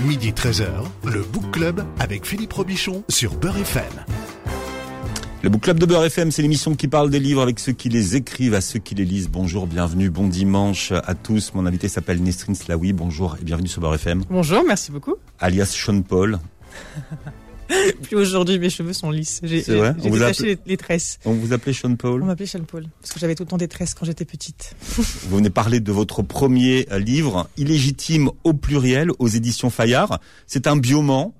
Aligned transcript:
Midi 0.00 0.30
13h, 0.30 0.68
le 1.06 1.22
Book 1.22 1.50
Club 1.50 1.84
avec 1.98 2.24
Philippe 2.24 2.52
Robichon 2.52 3.02
sur 3.08 3.34
Beurre 3.34 3.56
FM. 3.58 3.82
Le 5.42 5.48
Book 5.48 5.62
Club 5.62 5.80
de 5.80 5.86
Beurre 5.86 6.04
FM, 6.04 6.30
c'est 6.30 6.40
l'émission 6.40 6.76
qui 6.76 6.86
parle 6.86 7.10
des 7.10 7.18
livres 7.18 7.42
avec 7.42 7.58
ceux 7.58 7.72
qui 7.72 7.88
les 7.88 8.14
écrivent, 8.14 8.54
à 8.54 8.60
ceux 8.60 8.78
qui 8.78 8.94
les 8.94 9.04
lisent. 9.04 9.28
Bonjour, 9.28 9.66
bienvenue, 9.66 10.08
bon 10.08 10.28
dimanche 10.28 10.92
à 10.92 11.16
tous. 11.16 11.52
Mon 11.54 11.66
invité 11.66 11.88
s'appelle 11.88 12.22
Nesrine 12.22 12.54
Slaoui. 12.54 12.92
Bonjour 12.92 13.36
et 13.40 13.44
bienvenue 13.44 13.66
sur 13.66 13.80
Beurre 13.80 13.96
FM. 13.96 14.22
Bonjour, 14.30 14.62
merci 14.64 14.92
beaucoup. 14.92 15.16
Alias 15.40 15.74
Sean 15.76 16.02
Paul. 16.02 16.38
Puis 18.02 18.16
aujourd'hui, 18.16 18.58
mes 18.58 18.70
cheveux 18.70 18.92
sont 18.92 19.10
lisses. 19.10 19.40
J'ai 19.42 19.62
On 19.68 20.10
détaché 20.10 20.42
les, 20.44 20.58
les 20.66 20.76
tresses. 20.76 21.18
On 21.24 21.32
vous 21.32 21.52
appelait 21.52 21.72
Sean 21.72 21.90
On 21.92 21.96
Paul. 21.96 22.24
m'appelait 22.24 22.46
Sean 22.46 22.64
Paul 22.64 22.86
parce 23.00 23.12
que 23.12 23.20
j'avais 23.20 23.34
tout 23.34 23.42
le 23.44 23.48
temps 23.48 23.56
des 23.58 23.68
tresses 23.68 23.94
quand 23.94 24.06
j'étais 24.06 24.24
petite. 24.24 24.74
Vous 25.28 25.36
venez 25.36 25.50
parler 25.50 25.80
de 25.80 25.92
votre 25.92 26.22
premier 26.22 26.86
euh, 26.90 26.98
livre, 26.98 27.48
Illégitime 27.56 28.30
au 28.44 28.54
pluriel, 28.54 29.10
aux 29.18 29.28
éditions 29.28 29.70
Fayard. 29.70 30.20
C'est 30.46 30.66
un 30.66 30.76
bioman. 30.76 31.32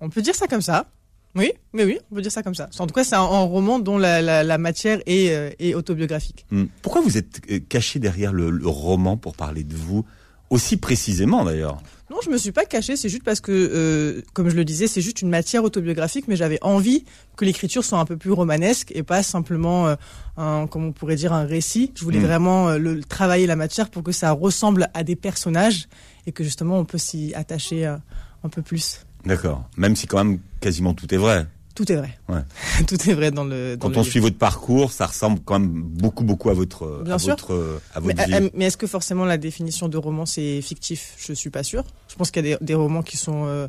On 0.00 0.08
peut 0.10 0.22
dire 0.22 0.34
ça 0.34 0.46
comme 0.46 0.62
ça. 0.62 0.90
Oui, 1.36 1.52
mais 1.72 1.84
oui, 1.84 1.98
on 2.10 2.16
peut 2.16 2.22
dire 2.22 2.32
ça 2.32 2.42
comme 2.42 2.56
ça. 2.56 2.68
En 2.80 2.86
tout 2.88 2.94
cas, 2.94 3.04
c'est 3.04 3.14
un, 3.14 3.20
un 3.20 3.42
roman 3.42 3.78
dont 3.78 3.98
la, 3.98 4.20
la- 4.20 4.42
la 4.42 4.58
matière 4.58 4.98
est, 5.06 5.30
euh, 5.30 5.50
est 5.60 5.74
autobiographique. 5.74 6.44
Hmm. 6.50 6.64
Pourquoi 6.82 7.02
vous 7.02 7.16
êtes 7.16 7.40
euh, 7.50 7.60
caché 7.68 8.00
derrière 8.00 8.32
le, 8.32 8.50
le 8.50 8.66
roman 8.66 9.16
pour 9.16 9.36
parler 9.36 9.62
de 9.62 9.76
vous 9.76 10.04
aussi 10.50 10.76
précisément 10.76 11.44
d'ailleurs? 11.44 11.80
Non, 12.10 12.16
je 12.24 12.28
me 12.30 12.36
suis 12.38 12.50
pas 12.50 12.64
cachée, 12.64 12.96
c'est 12.96 13.08
juste 13.08 13.22
parce 13.22 13.40
que, 13.40 13.52
euh, 13.52 14.22
comme 14.32 14.48
je 14.48 14.56
le 14.56 14.64
disais, 14.64 14.88
c'est 14.88 15.00
juste 15.00 15.22
une 15.22 15.28
matière 15.28 15.62
autobiographique, 15.62 16.26
mais 16.26 16.34
j'avais 16.34 16.58
envie 16.60 17.04
que 17.36 17.44
l'écriture 17.44 17.84
soit 17.84 18.00
un 18.00 18.04
peu 18.04 18.16
plus 18.16 18.32
romanesque 18.32 18.90
et 18.96 19.04
pas 19.04 19.22
simplement 19.22 19.86
euh, 19.86 19.94
un, 20.36 20.66
comme 20.66 20.84
on 20.86 20.92
pourrait 20.92 21.14
dire, 21.14 21.32
un 21.32 21.44
récit. 21.44 21.92
Je 21.94 22.02
voulais 22.02 22.18
Mm. 22.18 22.24
vraiment 22.24 22.68
euh, 22.70 22.78
le, 22.78 23.00
travailler 23.04 23.46
la 23.46 23.54
matière 23.54 23.90
pour 23.90 24.02
que 24.02 24.10
ça 24.10 24.32
ressemble 24.32 24.88
à 24.92 25.04
des 25.04 25.14
personnages 25.14 25.88
et 26.26 26.32
que 26.32 26.42
justement 26.42 26.78
on 26.80 26.84
peut 26.84 26.98
s'y 26.98 27.32
attacher 27.34 27.86
euh, 27.86 27.96
un 28.42 28.48
peu 28.48 28.60
plus. 28.60 29.06
D'accord. 29.24 29.68
Même 29.76 29.94
si 29.94 30.08
quand 30.08 30.24
même 30.24 30.40
quasiment 30.60 30.94
tout 30.94 31.14
est 31.14 31.18
vrai. 31.18 31.46
Tout 31.80 31.90
est 31.92 31.96
vrai. 31.96 32.18
Ouais. 32.28 32.42
Tout 32.86 33.08
est 33.08 33.14
vrai 33.14 33.30
dans 33.30 33.44
le. 33.44 33.76
Dans 33.78 33.86
Quand 33.86 33.92
le 33.92 33.96
on 33.96 34.00
livre. 34.02 34.10
suit 34.10 34.20
votre 34.20 34.36
parcours, 34.36 34.92
ça 34.92 35.06
ressemble 35.06 35.40
quand 35.42 35.58
même 35.58 35.70
beaucoup, 35.82 36.24
beaucoup 36.24 36.50
à 36.50 36.54
votre, 36.54 37.02
Bien 37.04 37.14
à 37.14 37.18
sûr. 37.18 37.30
votre, 37.30 37.54
euh, 37.54 37.80
à 37.94 38.00
Mais, 38.00 38.12
votre 38.12 38.26
vie. 38.28 38.34
euh, 38.34 38.50
mais 38.52 38.66
est-ce 38.66 38.76
que 38.76 38.86
forcément 38.86 39.24
la 39.24 39.38
définition 39.38 39.88
de 39.88 39.96
roman 39.96 40.26
c'est 40.26 40.60
fictif? 40.60 41.14
Je 41.16 41.32
suis 41.32 41.48
pas 41.48 41.62
sûre. 41.62 41.84
Je 42.08 42.16
pense 42.16 42.30
qu'il 42.30 42.44
y 42.46 42.52
a 42.52 42.58
des, 42.58 42.64
des 42.64 42.74
romans 42.74 43.02
qui 43.02 43.16
sont 43.16 43.44
euh, 43.46 43.66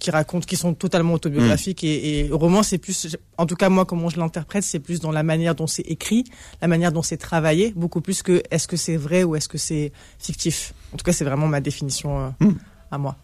qui 0.00 0.10
racontent, 0.10 0.44
qui 0.44 0.56
sont 0.56 0.74
totalement 0.74 1.14
autobiographiques 1.14 1.84
et, 1.84 2.18
et 2.26 2.30
roman 2.32 2.62
c'est 2.64 2.78
plus, 2.78 3.16
en 3.38 3.46
tout 3.46 3.54
cas 3.54 3.68
moi 3.68 3.84
comment 3.84 4.08
je 4.10 4.18
l'interprète, 4.18 4.64
c'est 4.64 4.80
plus 4.80 4.98
dans 4.98 5.12
la 5.12 5.22
manière 5.22 5.54
dont 5.54 5.68
c'est 5.68 5.82
écrit, 5.88 6.24
la 6.60 6.66
manière 6.68 6.90
dont 6.90 7.02
c'est 7.02 7.16
travaillé, 7.16 7.72
beaucoup 7.76 8.00
plus 8.00 8.22
que 8.22 8.42
est-ce 8.50 8.66
que 8.68 8.76
c'est 8.76 8.96
vrai 8.96 9.22
ou 9.22 9.36
est-ce 9.36 9.48
que 9.48 9.56
c'est 9.56 9.92
fictif. 10.18 10.74
En 10.92 10.96
tout 10.96 11.04
cas 11.04 11.12
c'est 11.12 11.24
vraiment 11.24 11.46
ma 11.46 11.60
définition 11.60 12.18
euh, 12.26 12.28
Hmm. 12.40 12.56
à 12.90 12.98
moi. 12.98 13.16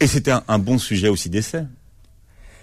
Et 0.00 0.06
c'était 0.06 0.30
un, 0.32 0.42
un 0.48 0.58
bon 0.58 0.78
sujet 0.78 1.08
aussi 1.08 1.28
d'essai. 1.28 1.62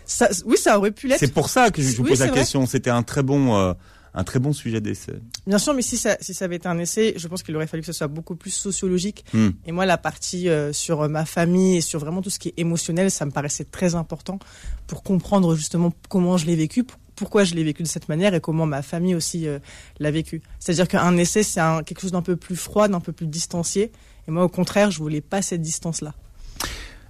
Ça, 0.08 0.30
oui 0.45 0.58
ça 0.58 0.80
aurait 0.80 0.91
pu 0.91 1.08
l'être. 1.08 1.19
C'est 1.19 1.33
pour 1.33 1.50
ça 1.50 1.69
que 1.69 1.81
je 1.81 1.95
vous 1.95 2.03
Oui, 2.03 2.09
pose 2.09 2.19
la 2.19 2.30
question. 2.30 2.66
C'était 2.66 2.89
un 2.89 3.03
très 3.03 3.22
bon, 3.22 3.55
euh, 3.55 3.73
un 4.14 4.23
très 4.23 4.39
bon 4.39 4.53
sujet 4.53 4.81
d'essai. 4.81 5.19
Bien 5.45 5.59
sûr, 5.59 5.73
mais 5.73 5.81
si 5.81 5.97
ça, 5.97 6.17
si 6.22 6.33
ça 6.33 6.45
avait 6.45 6.55
été 6.55 6.67
un 6.67 6.80
essai, 6.80 7.14
je 7.17 7.27
pense 7.27 7.44
qu'il 7.44 7.55
aurait 7.55 7.67
fallu 7.67 7.81
que 7.81 7.88
ce 7.88 7.94
soit 7.94 8.08
beaucoup 8.08 8.36
plus 8.36 8.52
sociologique. 8.52 9.25
Hmm. 9.33 9.49
Et 9.66 9.72
moi, 9.72 9.86
la 9.86 9.97
partie 9.97 10.47
euh, 10.49 10.72
sur 10.72 11.08
ma 11.09 11.25
famille 11.25 11.77
et 11.77 11.81
sur 11.81 11.99
vraiment 11.99 12.22
tout 12.22 12.30
ce 12.30 12.39
qui 12.39 12.47
est 12.47 12.53
émotionnel, 12.58 13.11
ça 13.11 13.25
me 13.25 13.31
paraissait 13.31 13.66
très 13.66 13.95
important 13.95 14.39
pour 14.88 15.03
comprendre 15.03 15.55
justement 15.55 15.94
comment 16.08 16.38
je 16.38 16.45
l'ai 16.45 16.55
vécu, 16.55 16.86
pourquoi 17.17 17.44
je 17.44 17.53
l'ai 17.53 17.64
vécu 17.64 17.83
de 17.83 17.88
cette 17.88 18.08
manière 18.08 18.33
et 18.33 18.39
comment 18.39 18.66
ma 18.66 18.81
famille 18.81 19.14
aussi 19.14 19.45
euh, 19.45 19.59
l'a 19.99 20.11
vécu. 20.11 20.42
C'est-à-dire 20.59 20.88
qu'un 20.88 21.17
essai, 21.17 21.44
c'est 21.44 21.59
quelque 21.86 21.99
chose 21.99 22.14
d'un 22.14 22.21
peu 22.21 22.38
plus 22.38 22.55
froid, 22.55 22.88
d'un 22.88 23.02
peu 23.02 23.11
plus 23.11 23.27
distancié. 23.27 23.92
Et 24.27 24.31
moi, 24.31 24.45
au 24.45 24.49
contraire, 24.49 24.89
je 24.89 24.99
voulais 24.99 25.21
pas 25.21 25.42
cette 25.42 25.61
distance-là. 25.61 26.14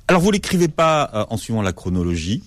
Alors 0.08 0.22
vous 0.22 0.32
l'écrivez 0.32 0.70
pas 0.70 1.12
euh, 1.14 1.26
en 1.30 1.38
suivant 1.38 1.62
la 1.62 1.74
chronologie. 1.74 2.42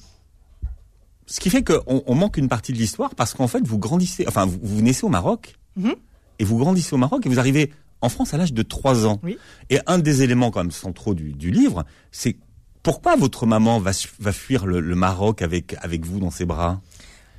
Ce 1.31 1.39
qui 1.41 1.49
fait 1.51 1.63
qu'on 1.63 2.03
on 2.07 2.15
manque 2.15 2.37
une 2.39 2.49
partie 2.49 2.73
de 2.73 2.79
l'histoire 2.79 3.15
parce 3.15 3.35
qu'en 3.35 3.47
fait 3.49 3.65
vous 3.65 3.79
grandissez, 3.79 4.25
enfin 4.27 4.47
vous, 4.47 4.59
vous 4.63 4.83
naissez 4.83 5.05
au 5.05 5.09
Maroc 5.11 5.55
Mhm. 5.77 5.95
et 6.41 6.45
vous 6.45 6.59
grandissez 6.59 6.95
au 6.95 6.99
Maroc 6.99 7.25
et 7.25 7.29
vous 7.29 7.39
arrivez 7.39 7.73
en 8.03 8.09
France 8.09 8.35
à 8.35 8.37
l'âge 8.39 8.53
de 8.53 8.63
3 8.63 9.07
ans. 9.07 9.21
Oui. 9.23 9.39
Et 9.71 9.79
un 9.87 9.99
des 9.99 10.23
éléments 10.23 10.51
quand 10.51 10.61
même 10.61 10.71
centraux 10.73 11.15
du, 11.15 11.33
du 11.33 11.51
livre, 11.51 11.85
c'est 12.11 12.37
pourquoi 12.83 13.15
votre 13.15 13.47
maman 13.47 13.79
va, 13.79 13.93
fuir 14.33 14.67
le, 14.67 14.81
le 14.81 14.95
Maroc 14.97 15.43
avec, 15.43 15.77
avec 15.83 16.05
vous 16.05 16.19
dans 16.19 16.31
ses 16.31 16.47
bras? 16.47 16.81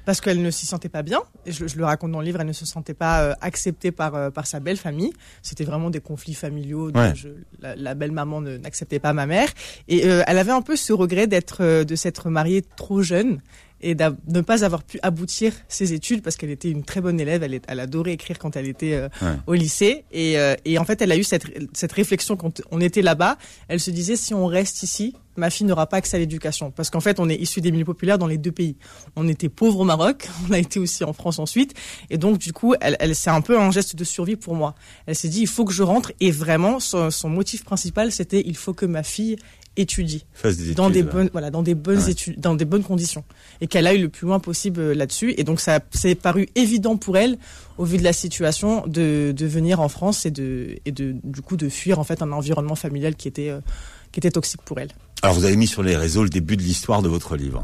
Parce 0.06 0.22
qu'elle 0.22 0.42
ne 0.42 0.50
s'y 0.52 0.66
sentait 0.66 0.90
pas 0.90 1.04
bien. 1.04 1.20
Et 1.46 1.52
je, 1.52 1.68
je 1.68 1.78
le 1.78 1.86
raconte 1.86 2.12
dans 2.12 2.20
le 2.20 2.26
livre, 2.26 2.40
elle 2.42 2.48
ne 2.48 2.54
se 2.54 2.66
sentait 2.66 2.94
pas 2.96 3.22
euh, 3.22 3.34
acceptée 3.42 3.92
par, 3.92 4.16
euh, 4.16 4.30
par 4.32 4.48
sa 4.48 4.60
belle 4.60 4.78
famille. 4.78 5.14
C'était 5.44 5.64
vraiment 5.64 5.90
des 5.92 6.00
conflits 6.00 6.34
familiaux. 6.34 6.92
dont 6.92 7.00
Ouais. 7.00 7.14
je- 7.16 7.30
la, 7.60 7.76
la 7.76 7.94
belle 7.96 8.12
maman 8.12 8.42
n'acceptait 8.42 9.00
pas 9.00 9.14
ma 9.14 9.26
mère. 9.28 9.50
Et 9.88 10.06
euh, 10.08 10.24
elle 10.28 10.38
avait 10.40 10.52
un 10.52 10.62
peu 10.64 10.76
ce 10.76 10.92
regret 10.94 11.28
d'être, 11.28 11.84
de 11.84 11.96
s'être 11.96 12.30
mariée 12.30 12.64
trop 12.78 13.02
jeune 13.04 13.42
et 13.82 13.96
de 13.96 14.06
ne 14.28 14.42
pas 14.42 14.64
avoir 14.64 14.84
pu 14.84 15.00
aboutir 15.04 15.54
ses 15.68 15.94
études 15.94 16.22
parce 16.22 16.36
qu'elle 16.38 16.50
était 16.52 16.70
une 16.70 16.84
très 16.84 17.02
bonne 17.02 17.20
élève. 17.20 17.44
Elle, 17.44 17.54
est- 17.56 17.66
elle 17.68 17.80
adorait 17.80 18.14
écrire 18.14 18.40
quand 18.40 18.56
elle 18.56 18.68
était 18.68 18.94
euh, 18.94 19.10
Ouais. 19.22 19.34
au 19.48 19.54
lycée. 19.54 20.06
Et, 20.12 20.38
euh, 20.40 20.56
et 20.66 20.78
en 20.78 20.86
fait, 20.86 21.02
elle 21.02 21.12
a 21.12 21.18
eu 21.18 21.24
cette, 21.24 21.46
cette 21.74 21.92
réflexion 21.92 22.36
quand 22.38 22.62
on 22.72 22.80
était 22.82 23.02
là-bas. 23.02 23.38
Elle 23.68 23.80
se 23.80 23.92
disait, 23.92 24.16
si 24.16 24.34
on 24.34 24.46
reste 24.46 24.84
ici, 24.84 25.16
ma 25.38 25.50
fille 25.50 25.66
n'aura 25.66 25.88
pas 25.88 25.98
accès 25.98 26.18
à 26.18 26.20
l'éducation. 26.20 26.72
Parce 26.72 26.90
qu'en 26.90 27.00
fait, 27.00 27.20
on 27.20 27.30
est 27.30 27.36
issu 27.36 27.62
des 27.62 27.72
milieux 27.72 27.86
populaires 27.86 28.18
dans 28.18 28.28
les 28.28 28.38
deux 28.38 28.52
pays. 28.52 28.76
On 29.16 29.28
était 29.28 29.50
pauvres 29.50 29.80
au 29.80 29.84
Maroc, 29.86 30.28
on 30.50 30.54
a 30.54 30.60
été 30.60 30.80
aussi 30.80 31.04
en 31.04 31.14
France 31.14 31.40
ensuite. 31.40 31.74
Et 32.10 32.18
donc, 32.18 32.38
du 32.38 32.54
coup, 32.54 32.76
elle, 32.82 32.98
elle, 33.00 33.16
c'est 33.16 33.30
un 33.30 33.42
peu 33.42 33.58
un 33.60 33.72
geste 33.72 33.96
de 33.96 34.04
survie 34.04 34.36
pour 34.36 34.56
moi. 34.56 34.76
Elle 35.06 35.16
s'est 35.16 35.30
dit, 35.30 35.42
il 35.42 35.48
faut 35.48 35.66
que 35.66 35.74
je 35.74 35.84
rentre. 35.84 36.12
Et 36.20 36.32
vraiment, 36.32 36.80
son, 36.80 37.10
son 37.12 37.30
motif 37.30 37.64
principal, 37.64 38.12
c'était, 38.12 38.44
il 38.46 38.56
faut 38.58 38.74
que 38.74 38.86
ma 38.86 39.04
fille 39.04 39.38
étudie 39.78 40.26
dans 40.76 40.90
des 40.90 41.04
bonnes 41.04 41.30
voilà 41.32 41.50
dans 41.50 41.64
des 41.64 41.76
bonnes 41.76 42.10
études 42.10 42.40
dans 42.40 42.56
des 42.56 42.66
bonnes 42.66 42.84
conditions 42.84 43.24
et 43.62 43.68
qu'elle 43.68 43.88
aille 43.88 44.00
le 44.00 44.10
plus 44.10 44.28
loin 44.28 44.40
possible 44.40 44.82
euh, 44.82 44.94
là-dessus 44.94 45.34
et 45.38 45.46
donc 45.46 45.62
ça 45.62 45.80
c'est 45.92 46.16
paru 46.16 46.50
évident 46.56 46.98
pour 46.98 47.18
elle 47.18 47.38
au 47.78 47.86
vu 47.86 47.98
de 47.98 48.04
la 48.04 48.12
situation 48.12 48.86
de, 48.86 49.32
de 49.32 49.46
venir 49.46 49.80
en 49.80 49.88
France 49.88 50.26
et 50.26 50.32
de 50.32 50.78
et 50.84 50.92
de 50.92 51.16
du 51.24 51.42
coup 51.42 51.56
de 51.56 51.70
fuir 51.70 52.00
en 52.00 52.04
fait 52.04 52.22
un 52.22 52.34
environnement 52.34 52.76
familial 52.76 53.16
qui 53.16 53.30
était 53.30 53.50
euh, 53.50 53.62
qui 54.12 54.20
était 54.20 54.32
toxique 54.32 54.62
pour 54.64 54.80
elle. 54.80 54.90
Alors 55.24 55.36
vous 55.36 55.46
avez 55.46 55.56
mis 55.56 55.68
sur 55.68 55.84
les 55.84 55.96
réseaux 55.96 56.24
le 56.24 56.30
début 56.30 56.58
de 56.58 56.62
l'histoire 56.62 57.02
de 57.02 57.08
votre 57.08 57.38
livre. 57.38 57.64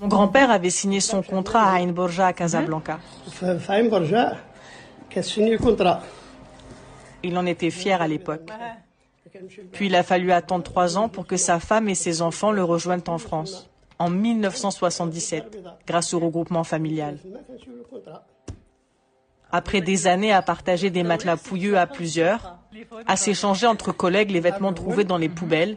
Mon 0.00 0.08
grand-père 0.08 0.50
avait 0.50 0.70
signé 0.70 1.00
son 1.00 1.22
contrat 1.22 1.72
à 1.72 1.80
Ain 1.80 1.88
Borja 1.88 2.28
à 2.28 2.32
Casablanca. 2.32 3.00
Ain 3.42 3.88
Borja, 3.88 4.36
a 5.14 5.22
signé 5.22 5.56
contrat. 5.58 6.02
Il 7.22 7.36
en 7.36 7.44
était 7.44 7.70
fier 7.70 8.00
à 8.00 8.08
l'époque. 8.08 8.50
Puis 9.72 9.86
il 9.86 9.94
a 9.94 10.02
fallu 10.02 10.32
attendre 10.32 10.64
trois 10.64 10.98
ans 10.98 11.08
pour 11.08 11.26
que 11.26 11.36
sa 11.36 11.60
femme 11.60 11.88
et 11.88 11.94
ses 11.94 12.22
enfants 12.22 12.52
le 12.52 12.64
rejoignent 12.64 13.02
en 13.08 13.18
France, 13.18 13.70
en 13.98 14.10
1977, 14.10 15.58
grâce 15.86 16.14
au 16.14 16.18
regroupement 16.18 16.64
familial. 16.64 17.18
Après 19.52 19.80
des 19.80 20.06
années 20.06 20.32
à 20.32 20.42
partager 20.42 20.90
des 20.90 21.02
matelas 21.02 21.36
pouilleux 21.36 21.76
à 21.76 21.86
plusieurs, 21.86 22.58
à 23.06 23.16
s'échanger 23.16 23.66
entre 23.66 23.92
collègues 23.92 24.30
les 24.30 24.40
vêtements 24.40 24.72
trouvés 24.72 25.04
dans 25.04 25.18
les 25.18 25.28
poubelles. 25.28 25.76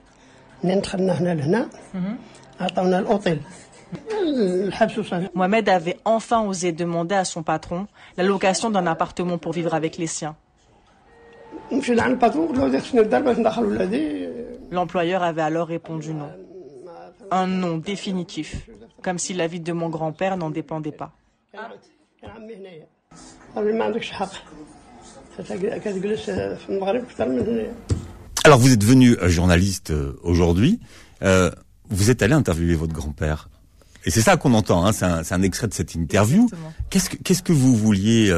Mohamed 5.33 5.69
avait 5.69 5.97
enfin 6.05 6.45
osé 6.45 6.71
demander 6.71 7.15
à 7.15 7.25
son 7.25 7.43
patron 7.43 7.87
l'allocation 8.17 8.69
d'un 8.69 8.87
appartement 8.87 9.37
pour 9.37 9.51
vivre 9.53 9.73
avec 9.73 9.97
les 9.97 10.07
siens. 10.07 10.35
L'employeur 14.71 15.23
avait 15.23 15.41
alors 15.41 15.67
répondu 15.67 16.13
non. 16.13 16.29
Un 17.31 17.47
non 17.47 17.77
définitif, 17.77 18.69
comme 19.01 19.17
si 19.17 19.33
la 19.33 19.47
vie 19.47 19.59
de 19.59 19.73
mon 19.73 19.89
grand-père 19.89 20.37
n'en 20.37 20.49
dépendait 20.49 20.91
pas. 20.91 21.13
Alors 28.43 28.59
vous 28.59 28.73
êtes 28.73 28.83
venu 28.83 29.15
euh, 29.17 29.29
journaliste 29.29 29.91
euh, 29.91 30.19
aujourd'hui, 30.21 30.79
euh, 31.23 31.49
vous 31.89 32.09
êtes 32.09 32.21
allé 32.21 32.33
interviewer 32.33 32.75
votre 32.75 32.93
grand-père. 32.93 33.49
Et 34.05 34.11
c'est 34.11 34.21
ça 34.21 34.35
qu'on 34.35 34.53
entend, 34.53 34.85
hein, 34.85 34.91
c'est 34.91 35.33
un, 35.33 35.41
extrait 35.41 35.67
de 35.67 35.73
cette 35.73 35.95
interview. 35.95 36.49
Qu'est-ce 36.89 37.41
que, 37.41 37.53
vous 37.53 37.73
vouliez 37.73 38.35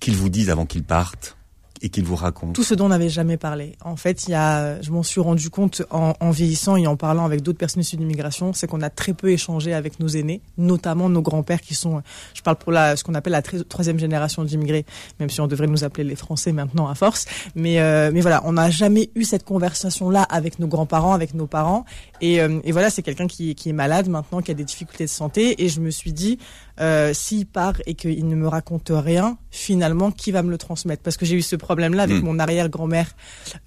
qu'il 0.00 0.16
vous 0.16 0.28
dise 0.28 0.50
avant 0.50 0.66
qu'il 0.66 0.82
parte? 0.82 1.37
Et 1.82 1.88
qu'il 1.88 2.04
vous 2.04 2.16
raconte 2.16 2.54
Tout 2.54 2.64
ce 2.64 2.74
dont 2.74 2.86
on 2.86 2.88
n'avait 2.88 3.08
jamais 3.08 3.36
parlé. 3.36 3.76
En 3.84 3.96
fait, 3.96 4.26
il 4.26 4.32
y 4.32 4.34
a, 4.34 4.80
je 4.80 4.90
m'en 4.90 5.02
suis 5.02 5.20
rendu 5.20 5.50
compte 5.50 5.82
en, 5.90 6.30
vieillissant 6.30 6.76
et 6.76 6.86
en 6.86 6.96
parlant 6.96 7.24
avec 7.24 7.42
d'autres 7.42 7.58
personnes 7.58 7.82
issues 7.82 7.96
d'immigration, 7.96 8.52
c'est 8.52 8.66
qu'on 8.66 8.82
a 8.82 8.90
très 8.90 9.12
peu 9.12 9.30
échangé 9.30 9.72
avec 9.74 10.00
nos 10.00 10.08
aînés, 10.08 10.40
notamment 10.56 11.08
nos 11.08 11.22
grands-pères 11.22 11.60
qui 11.60 11.74
sont, 11.74 12.02
je 12.34 12.42
parle 12.42 12.56
pour 12.56 12.72
la, 12.72 12.96
ce 12.96 13.04
qu'on 13.04 13.14
appelle 13.14 13.32
la 13.32 13.42
troisième 13.42 13.98
génération 13.98 14.44
d'immigrés, 14.44 14.84
même 15.20 15.30
si 15.30 15.40
on 15.40 15.46
devrait 15.46 15.66
nous 15.66 15.84
appeler 15.84 16.04
les 16.04 16.16
Français 16.16 16.52
maintenant 16.52 16.88
à 16.88 16.94
force. 16.94 17.26
Mais, 17.54 17.80
euh, 17.80 18.10
mais 18.12 18.20
voilà, 18.20 18.42
on 18.44 18.52
n'a 18.52 18.70
jamais 18.70 19.10
eu 19.14 19.24
cette 19.24 19.44
conversation-là 19.44 20.22
avec 20.22 20.58
nos 20.58 20.66
grands-parents, 20.66 21.12
avec 21.12 21.34
nos 21.34 21.46
parents. 21.46 21.84
Et, 22.20 22.40
euh, 22.40 22.60
et 22.64 22.72
voilà, 22.72 22.90
c'est 22.90 23.02
quelqu'un 23.02 23.26
qui 23.26 23.56
est 23.64 23.72
malade 23.72 24.08
maintenant, 24.08 24.40
qui 24.40 24.50
a 24.50 24.54
des 24.54 24.64
difficultés 24.64 25.04
de 25.04 25.10
santé. 25.10 25.62
Et 25.64 25.68
je 25.68 25.80
me 25.80 25.90
suis 25.90 26.12
dit, 26.12 26.38
euh, 26.80 27.12
s'il 27.14 27.46
part 27.46 27.74
et 27.86 27.94
qu'il 27.94 28.26
ne 28.28 28.34
me 28.36 28.46
raconte 28.48 28.90
rien, 28.94 29.36
finalement, 29.50 30.10
qui 30.10 30.30
va 30.32 30.42
me 30.42 30.50
le 30.50 30.58
transmettre? 30.58 31.02
Parce 31.02 31.16
que 31.16 31.24
j'ai 31.26 31.34
eu 31.36 31.42
ce 31.42 31.56
problème-là 31.56 32.04
avec 32.04 32.22
Mm. 32.22 32.24
mon 32.24 32.38
arrière-grand-mère 32.38 33.14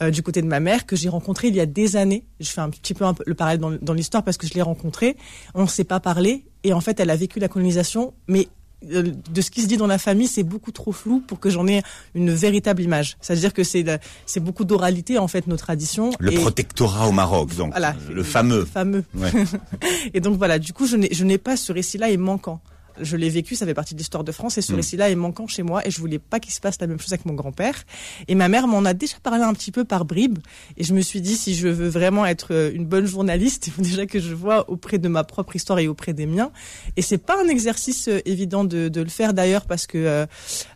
euh, 0.01 0.11
du 0.11 0.23
côté 0.23 0.41
de 0.41 0.47
ma 0.47 0.59
mère 0.59 0.85
que 0.85 0.95
j'ai 0.95 1.09
rencontré 1.09 1.47
il 1.49 1.55
y 1.55 1.59
a 1.59 1.65
des 1.65 1.95
années. 1.95 2.25
Je 2.39 2.49
fais 2.49 2.61
un 2.61 2.69
petit 2.69 2.93
peu 2.93 3.05
un 3.05 3.13
peu 3.13 3.23
le 3.27 3.33
parallèle 3.35 3.59
dans, 3.59 3.71
dans 3.81 3.93
l'histoire 3.93 4.23
parce 4.23 4.37
que 4.37 4.47
je 4.47 4.53
l'ai 4.53 4.61
rencontrée. 4.61 5.17
On 5.55 5.63
ne 5.63 5.67
s'est 5.67 5.83
pas 5.83 5.99
parlé 5.99 6.45
et 6.63 6.73
en 6.73 6.81
fait, 6.81 6.99
elle 6.99 7.09
a 7.09 7.15
vécu 7.15 7.39
la 7.39 7.47
colonisation, 7.47 8.13
mais 8.27 8.47
euh, 8.91 9.11
de 9.31 9.41
ce 9.41 9.51
qui 9.51 9.61
se 9.61 9.67
dit 9.67 9.77
dans 9.77 9.85
la 9.87 9.99
famille, 9.99 10.27
c'est 10.27 10.41
beaucoup 10.43 10.71
trop 10.71 10.91
flou 10.91 11.19
pour 11.27 11.39
que 11.39 11.49
j'en 11.51 11.67
ai 11.67 11.83
une 12.15 12.31
véritable 12.31 12.81
image. 12.81 13.17
C'est-à-dire 13.21 13.53
que 13.53 13.63
c'est 13.63 13.85
c'est 14.25 14.39
beaucoup 14.39 14.63
d'oralité 14.65 15.17
en 15.19 15.27
fait 15.27 15.45
nos 15.47 15.57
traditions. 15.57 16.11
Le 16.19 16.31
et- 16.33 16.35
protectorat 16.35 17.07
au 17.07 17.11
Maroc, 17.11 17.55
donc 17.55 17.71
Voilà. 17.71 17.95
le 18.11 18.23
fameux. 18.23 18.65
fameux. 18.65 19.03
Ouais. 19.13 19.31
Et 20.15 20.19
donc 20.19 20.37
voilà, 20.37 20.57
du 20.59 20.73
coup, 20.73 20.87
je 20.87 20.95
n'ai 20.97 21.09
je 21.13 21.23
n'ai 21.23 21.37
pas 21.37 21.57
ce 21.57 21.71
récit-là 21.71 22.09
est 22.09 22.17
manquant. 22.17 22.59
Je 22.99 23.15
l'ai 23.17 23.29
vécu, 23.29 23.55
ça 23.55 23.65
fait 23.65 23.73
partie 23.73 23.93
de 23.93 23.99
l'histoire 23.99 24.23
de 24.23 24.31
France, 24.31 24.57
et 24.57 24.61
ce 24.61 24.73
Mm. 24.73 24.75
récit-là 24.75 25.09
est 25.09 25.15
manquant 25.15 25.47
chez 25.47 25.63
moi, 25.63 25.85
et 25.87 25.91
je 25.91 25.99
voulais 25.99 26.19
pas 26.19 26.39
qu'il 26.39 26.53
se 26.53 26.59
passe 26.59 26.77
la 26.81 26.87
même 26.87 26.99
chose 26.99 27.13
avec 27.13 27.25
mon 27.25 27.33
grand-père. 27.33 27.83
Et 28.27 28.35
ma 28.35 28.47
mère 28.49 28.67
m'en 28.67 28.83
a 28.85 28.93
déjà 28.93 29.15
parlé 29.21 29.43
un 29.43 29.53
petit 29.53 29.71
peu 29.71 29.83
par 29.83 30.05
bribes, 30.05 30.39
et 30.77 30.83
je 30.83 30.93
me 30.93 31.01
suis 31.01 31.21
dit, 31.21 31.35
si 31.35 31.55
je 31.55 31.67
veux 31.67 31.87
vraiment 31.89 32.25
être 32.25 32.53
euh, 32.53 32.71
une 32.73 32.85
bonne 32.85 33.05
journaliste, 33.05 33.67
il 33.67 33.73
faut 33.73 33.81
déjà 33.81 34.05
que 34.05 34.19
je 34.19 34.33
vois 34.33 34.69
auprès 34.69 34.97
de 34.97 35.07
ma 35.07 35.23
propre 35.23 35.55
histoire 35.55 35.79
et 35.79 35.87
auprès 35.87 36.13
des 36.13 36.25
miens. 36.25 36.51
Et 36.97 37.01
c'est 37.01 37.17
pas 37.17 37.41
un 37.41 37.47
exercice 37.47 38.07
euh, 38.07 38.19
évident 38.25 38.63
de, 38.63 38.89
de 38.89 39.01
le 39.01 39.09
faire 39.09 39.33
d'ailleurs, 39.33 39.65
parce 39.65 39.87
que 39.87 39.97
euh, 39.97 40.25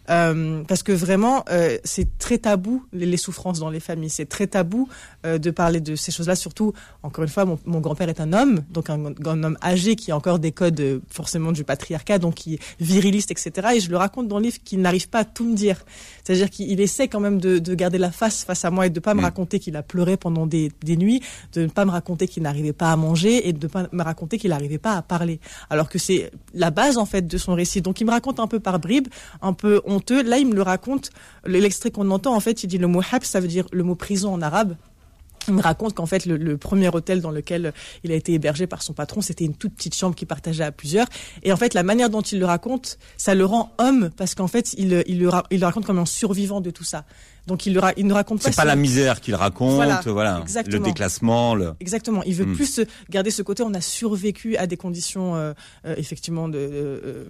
euh, 0.10 0.64
parce 0.68 0.84
que 0.84 0.92
vraiment, 0.92 1.44
euh, 1.50 1.78
c'est 1.84 2.18
très 2.18 2.38
tabou 2.38 2.86
les, 2.94 3.06
les 3.06 3.18
souffrances 3.18 3.60
dans 3.60 3.70
les 3.70 3.80
familles. 3.80 4.10
C'est 4.10 4.28
très 4.28 4.48
tabou 4.48 4.88
euh, 5.26 5.38
de 5.38 5.52
parler 5.52 5.80
de 5.82 5.96
ces 5.96 6.12
choses-là. 6.12 6.36
Surtout, 6.36 6.74
encore 7.04 7.24
une 7.24 7.30
fois, 7.30 7.46
mon, 7.46 7.60
mon 7.66 7.80
grand-père 7.80 8.10
est 8.10 8.20
un 8.20 8.34
homme, 8.34 8.62
donc 8.70 8.90
un, 8.90 9.06
un 9.06 9.44
homme 9.44 9.58
âgé 9.64 9.96
qui 9.96 10.12
a 10.12 10.18
encore 10.18 10.40
des 10.40 10.52
codes 10.52 10.80
euh, 10.80 11.00
forcément 11.10 11.52
du 11.52 11.64
patriarcat, 11.64 12.20
donc 12.20 12.36
qui 12.36 12.56
est 12.56 12.60
viriliste, 12.80 13.32
etc. 13.32 13.70
Et 13.76 13.80
je 13.80 13.90
le 13.90 13.98
raconte 13.98 14.28
dans 14.28 14.38
le 14.38 14.46
livre 14.46 14.58
qu'il 14.64 14.82
n'arrive 14.82 15.10
pas 15.10 15.20
à 15.20 15.26
tout 15.26 15.46
me 15.46 15.56
dire. 15.56 15.84
C'est-à-dire 16.26 16.50
qu'il 16.50 16.82
essaie 16.82 17.08
quand 17.08 17.20
même 17.22 17.40
de, 17.40 17.60
de 17.60 17.76
garder 17.76 17.98
la 18.00 18.12
face 18.12 18.44
face 18.44 18.66
à 18.66 18.72
moi 18.72 18.88
et 18.88 18.90
de 18.90 19.00
pas 19.00 19.14
me 19.14 19.22
Mm. 19.22 19.26
raconter 19.26 19.60
qu'il 19.60 19.76
a 19.78 19.84
pleuré 19.84 20.18
pendant 20.18 20.46
des, 20.48 20.72
des 20.84 20.98
nuits, 20.98 21.22
de 21.54 21.62
ne 21.62 21.68
pas 21.68 21.86
me 21.86 21.92
raconter 21.92 22.28
qu'il 22.28 22.44
n'arrivait 22.44 22.74
pas 22.74 22.92
à 22.92 22.96
manger 22.98 23.48
et 23.48 23.54
de 23.54 23.66
ne 23.66 23.72
pas 23.72 23.88
me 23.94 24.04
raconter 24.04 24.38
qu'il 24.38 24.50
n'arrivait 24.50 24.80
pas 24.80 24.94
à 24.98 25.02
parler. 25.02 25.40
Alors 25.70 25.88
que 25.88 26.00
c'est 26.00 26.32
la 26.54 26.72
base 26.72 26.98
en 26.98 27.06
fait 27.06 27.26
de 27.28 27.38
son 27.38 27.54
récit. 27.54 27.82
Donc 27.82 28.02
il 28.02 28.06
me 28.06 28.12
raconte 28.12 28.40
un 28.40 28.48
peu 28.48 28.60
par 28.60 28.80
bribes, 28.80 29.08
un 29.42 29.54
peu 29.54 29.82
honteux. 29.86 30.24
Là, 30.24 30.40
il 30.40 30.48
me 30.48 30.56
le 30.56 30.64
raconte. 30.64 31.12
L'extrait 31.46 31.92
qu'on 31.92 32.10
entend, 32.10 32.36
en 32.36 32.40
fait, 32.40 32.64
il 32.64 32.68
dit 32.68 32.80
le 32.80 32.88
mot 32.88 33.02
habs, 33.12 33.24
ça 33.24 33.40
veut 33.40 33.48
dire 33.48 33.68
le 33.72 33.84
mot 33.84 33.94
prison 33.96 34.34
en 34.34 34.42
arabe. 34.42 34.76
Il 35.48 35.54
me 35.54 35.62
raconte 35.62 35.94
qu'en 35.94 36.06
fait, 36.06 36.26
le, 36.26 36.38
le 36.38 36.58
premier 36.58 36.90
hôtel 36.90 37.22
dans 37.22 37.32
lequel 37.32 37.74
il 38.04 38.12
a 38.12 38.16
été 38.16 38.34
hébergé 38.34 38.68
par 38.68 38.82
son 38.82 38.94
patron, 38.94 39.22
c'était 39.22 39.46
une 39.46 39.56
toute 39.56 39.74
petite 39.76 39.96
chambre 39.96 40.16
qu'il 40.16 40.28
partageait 40.28 40.64
à 40.64 40.72
plusieurs. 40.72 41.08
Et 41.44 41.52
en 41.52 41.58
fait, 41.58 41.74
la 41.74 41.84
manière 41.84 42.10
dont 42.10 42.22
il 42.22 42.40
le 42.40 42.46
raconte, 42.46 42.98
ça 43.18 43.36
le 43.36 43.46
rend 43.46 43.72
homme 43.78 44.10
parce 44.18 44.36
qu'en 44.36 44.48
fait, 44.48 44.74
il, 44.78 45.04
il, 45.08 45.20
le, 45.20 45.32
il 45.52 45.60
le 45.60 45.66
raconte 45.66 45.86
comme 45.86 46.00
un 46.00 46.06
survivant 46.06 46.62
de 46.62 46.72
tout 46.72 46.84
ça. 46.84 47.06
Donc, 47.48 47.68
il, 47.68 47.76
le 47.76 47.82
il 47.98 48.08
ne 48.08 48.14
raconte 48.14 48.40
pas. 48.42 48.50
C'est 48.50 48.56
pas 48.56 48.64
ce- 48.64 48.68
la 48.68 48.76
misère 48.76 49.22
qu'il 49.22 49.36
raconte, 49.36 49.76
Voilà, 49.76 50.02
voilà, 50.06 50.44
le 50.66 50.80
déclassement, 50.80 51.54
le... 51.54 51.74
Exactement. 51.80 52.24
Il 52.24 52.34
veut 52.34 52.46
Mm. 52.48 52.56
plus 52.56 52.82
garder 53.12 53.30
ce 53.30 53.44
côté. 53.44 53.62
On 53.62 53.74
a 53.76 53.82
survécu 53.82 54.58
à 54.58 54.66
des 54.66 54.78
conditions 54.78 55.36
euh, 55.36 55.54
euh, 55.86 55.94
effectivement 55.98 56.50
de, 56.50 56.58
euh, 56.58 57.26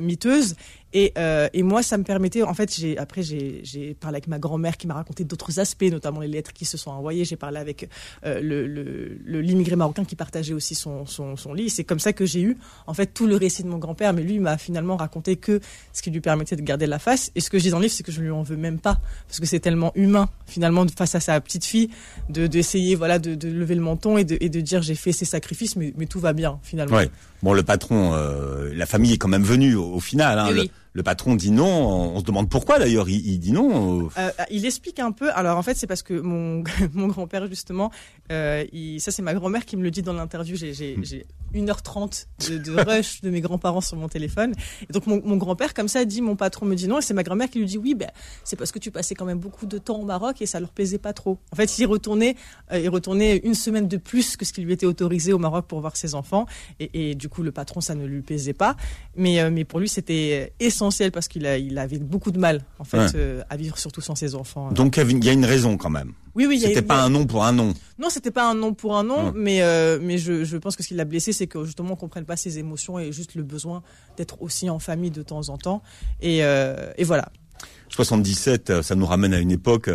miteuses. 0.00 0.56
Et, 0.94 1.12
euh, 1.16 1.48
et 1.54 1.62
moi, 1.62 1.82
ça 1.82 1.96
me 1.96 2.04
permettait. 2.04 2.42
En 2.42 2.54
fait, 2.54 2.74
j'ai 2.76 2.98
après 2.98 3.22
j'ai 3.22 3.60
j'ai 3.62 3.94
parlé 3.94 4.16
avec 4.16 4.26
ma 4.26 4.38
grand-mère 4.38 4.76
qui 4.76 4.86
m'a 4.86 4.94
raconté 4.94 5.24
d'autres 5.24 5.58
aspects, 5.58 5.84
notamment 5.90 6.20
les 6.20 6.28
lettres 6.28 6.52
qui 6.52 6.64
se 6.64 6.76
sont 6.76 6.90
envoyées. 6.90 7.24
J'ai 7.24 7.36
parlé 7.36 7.51
avec 7.56 7.88
euh, 8.24 8.40
le 8.40 8.66
le- 8.66 9.18
le- 9.24 9.40
l'immigré 9.40 9.76
marocain 9.76 10.04
qui 10.04 10.16
partageait 10.16 10.54
aussi 10.54 10.74
son 10.74 11.06
son, 11.06 11.36
son 11.36 11.54
lit. 11.54 11.70
C'est 11.70 11.84
comme 11.84 11.98
ça 12.00 12.12
que 12.12 12.24
j'ai 12.26 12.40
eu 12.42 12.56
en 12.86 12.94
fait 12.94 13.06
tout 13.06 13.26
le 13.26 13.36
récit 13.36 13.62
de 13.62 13.68
mon 13.68 13.78
grand-père. 13.78 14.12
Mais 14.12 14.22
lui 14.22 14.38
m'a 14.38 14.58
finalement 14.58 14.96
raconté 14.96 15.36
que 15.36 15.60
ce 15.92 16.02
qui 16.02 16.10
lui 16.10 16.20
permettait 16.20 16.56
de 16.56 16.62
garder 16.62 16.86
la 16.86 16.98
face. 16.98 17.30
Et 17.34 17.40
ce 17.40 17.50
que 17.50 17.58
je 17.58 17.64
dis 17.64 17.70
dans 17.70 17.78
le 17.78 17.84
livre, 17.84 17.94
c'est 17.94 18.02
que 18.02 18.12
je 18.12 18.20
lui 18.20 18.30
en 18.30 18.42
veux 18.42 18.56
même 18.56 18.78
pas 18.78 19.00
parce 19.28 19.40
que 19.40 19.46
c'est 19.46 19.60
tellement 19.60 19.92
humain 19.94 20.28
finalement 20.46 20.84
de- 20.84 20.90
face 20.92 21.14
à 21.14 21.20
sa 21.20 21.40
petite 21.40 21.64
fille 21.64 21.90
de 22.28 22.46
d'essayer 22.46 22.94
voilà 22.94 23.18
de, 23.18 23.34
de 23.34 23.48
lever 23.48 23.74
le 23.74 23.80
menton 23.82 24.18
et 24.18 24.24
de, 24.24 24.36
et 24.40 24.48
de 24.48 24.60
dire 24.60 24.82
j'ai 24.82 24.94
fait 24.94 25.12
ces 25.12 25.24
sacrifices 25.24 25.76
mais, 25.76 25.92
mais 25.96 26.06
tout 26.06 26.20
va 26.20 26.32
bien 26.32 26.58
finalement 26.62 26.96
Ouais. 26.96 27.10
Bon, 27.42 27.52
le 27.54 27.62
patron, 27.64 28.12
euh, 28.14 28.72
la 28.72 28.86
famille 28.86 29.14
est 29.14 29.18
quand 29.18 29.26
même 29.28 29.42
venue 29.42 29.74
au, 29.74 29.94
au 29.94 30.00
final. 30.00 30.38
Hein. 30.38 30.46
Oui, 30.50 30.54
Le, 30.54 30.60
oui. 30.62 30.70
Le 30.92 31.02
patron 31.02 31.34
dit 31.34 31.50
non. 31.50 31.66
On 32.14 32.20
se 32.20 32.24
demande 32.24 32.48
pourquoi 32.48 32.78
d'ailleurs. 32.78 33.08
Il, 33.08 33.26
il 33.26 33.38
dit 33.38 33.52
non. 33.52 34.08
Euh, 34.18 34.30
il 34.50 34.66
explique 34.66 34.98
un 34.98 35.12
peu. 35.12 35.30
Alors 35.32 35.58
en 35.58 35.62
fait, 35.62 35.74
c'est 35.74 35.86
parce 35.86 36.02
que 36.02 36.14
mon 36.14 36.62
mon 36.92 37.08
grand-père 37.08 37.46
justement, 37.46 37.90
euh, 38.30 38.64
il, 38.72 39.00
ça 39.00 39.10
c'est 39.10 39.22
ma 39.22 39.34
grand-mère 39.34 39.64
qui 39.64 39.76
me 39.76 39.82
le 39.82 39.90
dit 39.90 40.02
dans 40.02 40.12
l'interview. 40.12 40.56
J'ai 40.56 40.74
j'ai 40.74 40.96
j'ai 41.02 41.26
1h30 41.54 42.26
de, 42.48 42.58
de 42.58 42.72
rush 42.72 43.20
de 43.20 43.30
mes 43.30 43.40
grands-parents 43.40 43.80
sur 43.80 43.96
mon 43.96 44.08
téléphone. 44.08 44.54
Et 44.88 44.92
donc 44.92 45.06
mon, 45.06 45.22
mon 45.24 45.36
grand-père 45.36 45.74
comme 45.74 45.88
ça 45.88 46.04
dit 46.04 46.20
mon 46.20 46.36
patron 46.36 46.66
me 46.66 46.74
dit 46.74 46.88
non 46.88 46.98
et 46.98 47.02
c'est 47.02 47.14
ma 47.14 47.22
grand-mère 47.22 47.48
qui 47.48 47.58
lui 47.58 47.66
dit 47.66 47.78
oui 47.78 47.94
ben 47.94 48.10
c'est 48.44 48.56
parce 48.56 48.72
que 48.72 48.78
tu 48.78 48.90
passais 48.90 49.14
quand 49.14 49.24
même 49.24 49.38
beaucoup 49.38 49.66
de 49.66 49.78
temps 49.78 49.98
au 49.98 50.04
Maroc 50.04 50.42
et 50.42 50.46
ça 50.46 50.60
leur 50.60 50.70
plaisait 50.70 50.98
pas 50.98 51.12
trop. 51.12 51.38
En 51.52 51.56
fait, 51.56 51.78
il 51.78 51.86
retournait 51.86 52.36
euh, 52.72 52.78
il 52.78 52.88
retournait 52.90 53.38
une 53.38 53.54
semaine 53.54 53.88
de 53.88 53.96
plus 53.96 54.36
que 54.36 54.44
ce 54.44 54.52
qui 54.52 54.60
lui 54.60 54.72
était 54.72 54.86
autorisé 54.86 55.32
au 55.32 55.38
Maroc 55.38 55.66
pour 55.66 55.80
voir 55.80 55.96
ses 55.96 56.14
enfants 56.14 56.46
et, 56.80 57.10
et 57.10 57.14
du 57.14 57.28
coup 57.28 57.42
le 57.42 57.52
patron 57.52 57.80
ça 57.80 57.94
ne 57.94 58.04
lui 58.04 58.20
plaisait 58.20 58.52
pas. 58.52 58.76
Mais 59.16 59.40
euh, 59.40 59.50
mais 59.50 59.64
pour 59.64 59.80
lui 59.80 59.88
c'était 59.88 60.52
essentiel 60.60 60.81
parce 61.10 61.28
qu'il 61.28 61.44
il 61.44 61.78
avait 61.78 61.98
beaucoup 61.98 62.30
de 62.32 62.38
mal 62.38 62.62
en 62.78 62.84
fait 62.84 62.98
Ouais. 62.98 63.06
euh, 63.14 63.42
à 63.50 63.56
vivre 63.56 63.78
surtout 63.78 64.00
sans 64.00 64.14
ses 64.14 64.34
enfants. 64.34 64.72
Donc 64.72 64.96
il 64.96 65.24
y 65.24 65.28
a 65.28 65.32
une 65.32 65.44
raison 65.44 65.76
quand 65.76 65.90
même. 65.90 66.12
Oui, 66.34 66.46
oui, 66.46 66.58
C'était 66.58 66.80
pas 66.82 67.02
a- 67.02 67.04
un 67.04 67.10
nom 67.10 67.26
pour 67.26 67.44
un 67.44 67.52
nom. 67.52 67.74
Non, 67.98 68.08
c'était 68.08 68.30
pas 68.30 68.48
un 68.50 68.54
nom 68.54 68.72
pour 68.72 68.96
un 68.96 69.04
nom, 69.04 69.26
Ouais. 69.26 69.32
mais 69.34 69.62
euh, 69.62 69.98
mais 70.00 70.16
je, 70.18 70.44
je 70.44 70.56
pense 70.56 70.76
que 70.76 70.82
ce 70.82 70.88
qui 70.88 70.94
l'a 70.94 71.04
blessé, 71.04 71.32
c'est 71.32 71.46
que 71.46 71.64
justement 71.64 71.92
on 71.92 71.96
comprenne 71.96 72.24
pas 72.24 72.36
ses 72.36 72.58
émotions 72.58 72.98
et 72.98 73.12
juste 73.12 73.34
le 73.34 73.42
besoin 73.42 73.82
d'être 74.16 74.40
aussi 74.42 74.70
en 74.70 74.78
famille 74.78 75.10
de 75.10 75.22
temps 75.22 75.48
en 75.50 75.58
temps. 75.58 75.82
Et, 76.20 76.42
euh, 76.42 76.90
et 76.96 77.04
voilà. 77.04 77.28
77, 77.90 78.70
euh, 78.70 78.82
ça 78.82 78.94
nous 78.94 79.06
ramène 79.06 79.34
à 79.34 79.38
une 79.38 79.50
époque. 79.50 79.90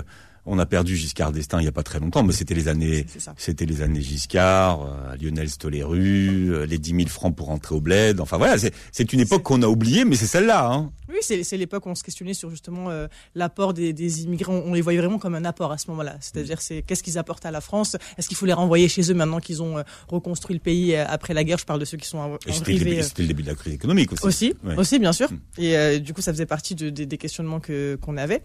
On 0.49 0.59
a 0.59 0.65
perdu 0.65 0.95
Giscard 0.95 1.33
d'Estaing 1.33 1.59
il 1.59 1.65
y 1.65 1.67
a 1.67 1.73
pas 1.73 1.83
très 1.83 1.99
longtemps, 1.99 2.23
mais 2.23 2.31
c'était 2.31 2.53
les 2.55 2.69
années, 2.69 3.05
c'était 3.35 3.65
les 3.65 3.81
années 3.81 3.99
Giscard, 4.01 4.81
euh, 4.81 5.15
Lionel 5.21 5.49
Stoléru, 5.49 6.49
euh, 6.53 6.65
les 6.65 6.77
10 6.77 6.91
000 6.95 7.07
francs 7.09 7.35
pour 7.35 7.47
rentrer 7.47 7.75
au 7.75 7.81
bled. 7.81 8.19
Enfin 8.21 8.37
voilà, 8.37 8.57
c'est- 8.57 9.13
une 9.13 9.19
époque 9.19 9.43
qu'on 9.43 9.61
a 9.61 9.67
oubliée, 9.67 10.05
mais 10.05 10.15
c'est 10.15 10.25
celle-là. 10.25 10.69
Hein. 10.71 10.91
Oui, 11.09 11.17
c'est 11.21 11.57
l'époque 11.57 11.85
où 11.85 11.89
on 11.89 11.95
se 11.95 12.03
questionnait 12.03 12.33
sur 12.33 12.49
justement 12.49 12.89
euh, 12.89 13.07
l'apport 13.35 13.73
des, 13.73 13.91
des 13.93 14.23
immigrants. 14.23 14.61
On 14.65 14.73
les 14.73 14.81
voyait 14.81 14.99
vraiment 14.99 15.19
comme 15.19 15.35
un 15.35 15.45
apport 15.45 15.71
à 15.71 15.77
ce 15.77 15.89
moment-là. 15.91 16.17
C'est-à-dire, 16.21 16.61
c'est 16.61 16.81
qu'est-ce 16.81 17.03
qu'ils 17.03 17.17
apportent 17.17 17.45
à 17.45 17.51
la 17.51 17.61
France? 17.61 17.95
Est-ce 18.17 18.27
qu'il 18.27 18.37
faut 18.37 18.45
les 18.45 18.53
renvoyer 18.53 18.87
chez 18.87 19.09
eux 19.11 19.13
maintenant 19.15 19.39
qu'ils 19.39 19.61
ont 19.61 19.77
euh, 19.79 19.83
reconstruit 20.07 20.55
le 20.55 20.59
pays 20.61 20.95
après 20.95 21.33
la 21.33 21.43
guerre? 21.43 21.57
Je 21.57 21.65
parle 21.65 21.79
de 21.79 21.85
ceux 21.85 21.97
qui 21.97 22.07
sont 22.07 22.37
c'était 22.47 22.71
le, 22.71 22.77
arrivés. 22.77 22.89
début- 22.91 23.03
c'était 23.03 23.21
le 23.23 23.27
début 23.27 23.43
de 23.43 23.47
la 23.49 23.55
crise 23.55 23.73
économique 23.73 24.13
aussi. 24.13 24.25
Aussi, 24.25 24.53
Ouais. 24.63 24.75
aussi 24.77 24.99
bien 24.99 25.11
sûr. 25.13 25.29
Mm. 25.31 25.61
Et 25.61 25.99
du 25.99 26.13
coup, 26.13 26.21
ça 26.21 26.31
faisait 26.31 26.45
partie 26.45 26.75
de- 26.75 26.89
de- 26.89 27.03
des 27.05 27.17
questionnements 27.17 27.59
que 27.59 27.97
qu'on 28.01 28.15
avait. 28.17 28.41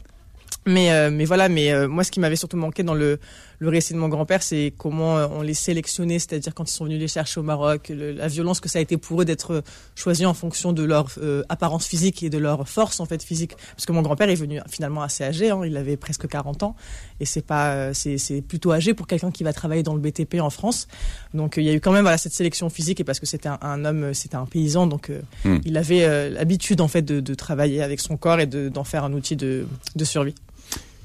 Mais 0.66 0.92
euh, 0.92 1.10
mais 1.10 1.24
voilà, 1.24 1.48
mais 1.48 1.72
euh, 1.72 1.88
moi, 1.88 2.04
ce 2.04 2.10
qui 2.10 2.20
m'avait 2.20 2.36
surtout 2.36 2.56
manqué 2.56 2.82
dans 2.82 2.94
le 2.94 3.18
le 3.58 3.68
récit 3.68 3.92
de 3.92 3.98
mon 3.98 4.08
grand-père, 4.08 4.42
c'est 4.42 4.72
comment 4.76 5.18
euh, 5.18 5.28
on 5.30 5.40
les 5.40 5.54
sélectionnait, 5.54 6.18
c'est-à-dire 6.18 6.52
quand 6.52 6.68
ils 6.68 6.72
sont 6.72 6.84
venus 6.84 6.98
les 6.98 7.06
chercher 7.06 7.38
au 7.38 7.44
Maroc, 7.44 7.90
le- 7.90 8.10
la 8.10 8.26
violence 8.26 8.58
que 8.58 8.68
ça 8.68 8.80
a 8.80 8.82
été 8.82 8.96
pour 8.96 9.22
eux 9.22 9.24
d'être 9.24 9.52
euh, 9.52 9.60
choisis 9.94 10.26
en 10.26 10.34
fonction 10.34 10.72
de 10.72 10.82
leur 10.82 11.06
euh, 11.18 11.44
apparence 11.48 11.86
physique 11.86 12.24
et 12.24 12.30
de 12.30 12.38
leur 12.38 12.68
force 12.68 12.98
en 12.98 13.06
fait 13.06 13.22
physique. 13.22 13.52
Parce 13.76 13.86
que 13.86 13.92
mon 13.92 14.02
grand-père 14.02 14.28
est 14.30 14.34
venu 14.34 14.58
finalement 14.68 15.02
assez 15.02 15.22
âgé, 15.22 15.50
hein, 15.50 15.60
il 15.64 15.76
avait 15.76 15.96
presque 15.96 16.26
40 16.26 16.64
ans, 16.64 16.74
et 17.20 17.24
c'est 17.24 17.46
pas 17.46 17.94
c'est 17.94 18.18
c'est 18.18 18.42
plutôt 18.42 18.72
âgé 18.72 18.94
pour 18.94 19.06
quelqu'un 19.06 19.30
qui 19.30 19.44
va 19.44 19.52
travailler 19.52 19.84
dans 19.84 19.94
le 19.94 20.00
BTP 20.00 20.40
en 20.40 20.50
France. 20.50 20.88
Donc 21.32 21.54
il 21.56 21.62
y 21.62 21.68
a 21.68 21.72
eu 21.72 21.80
quand 21.80 21.92
même 21.92 22.02
voilà 22.02 22.18
cette 22.18 22.32
sélection 22.34 22.68
physique 22.68 22.98
et 22.98 23.04
parce 23.04 23.20
que 23.20 23.26
c'était 23.26 23.48
un, 23.48 23.58
un 23.62 23.84
homme, 23.84 24.12
c'était 24.12 24.36
un 24.36 24.46
paysan, 24.46 24.86
donc 24.88 25.10
Hmm. 25.44 25.58
il 25.64 25.76
avait 25.76 26.30
l'habitude 26.30 26.80
en 26.80 26.88
fait 26.88 27.02
de, 27.02 27.18
de 27.20 27.34
travailler 27.34 27.82
avec 27.82 28.00
son 28.00 28.16
corps 28.16 28.38
et 28.40 28.46
de- 28.46 28.68
d'en 28.68 28.84
faire 28.84 29.02
un 29.04 29.12
outil 29.12 29.34
de, 29.36 29.66
de 29.96 30.04
survie. 30.04 30.34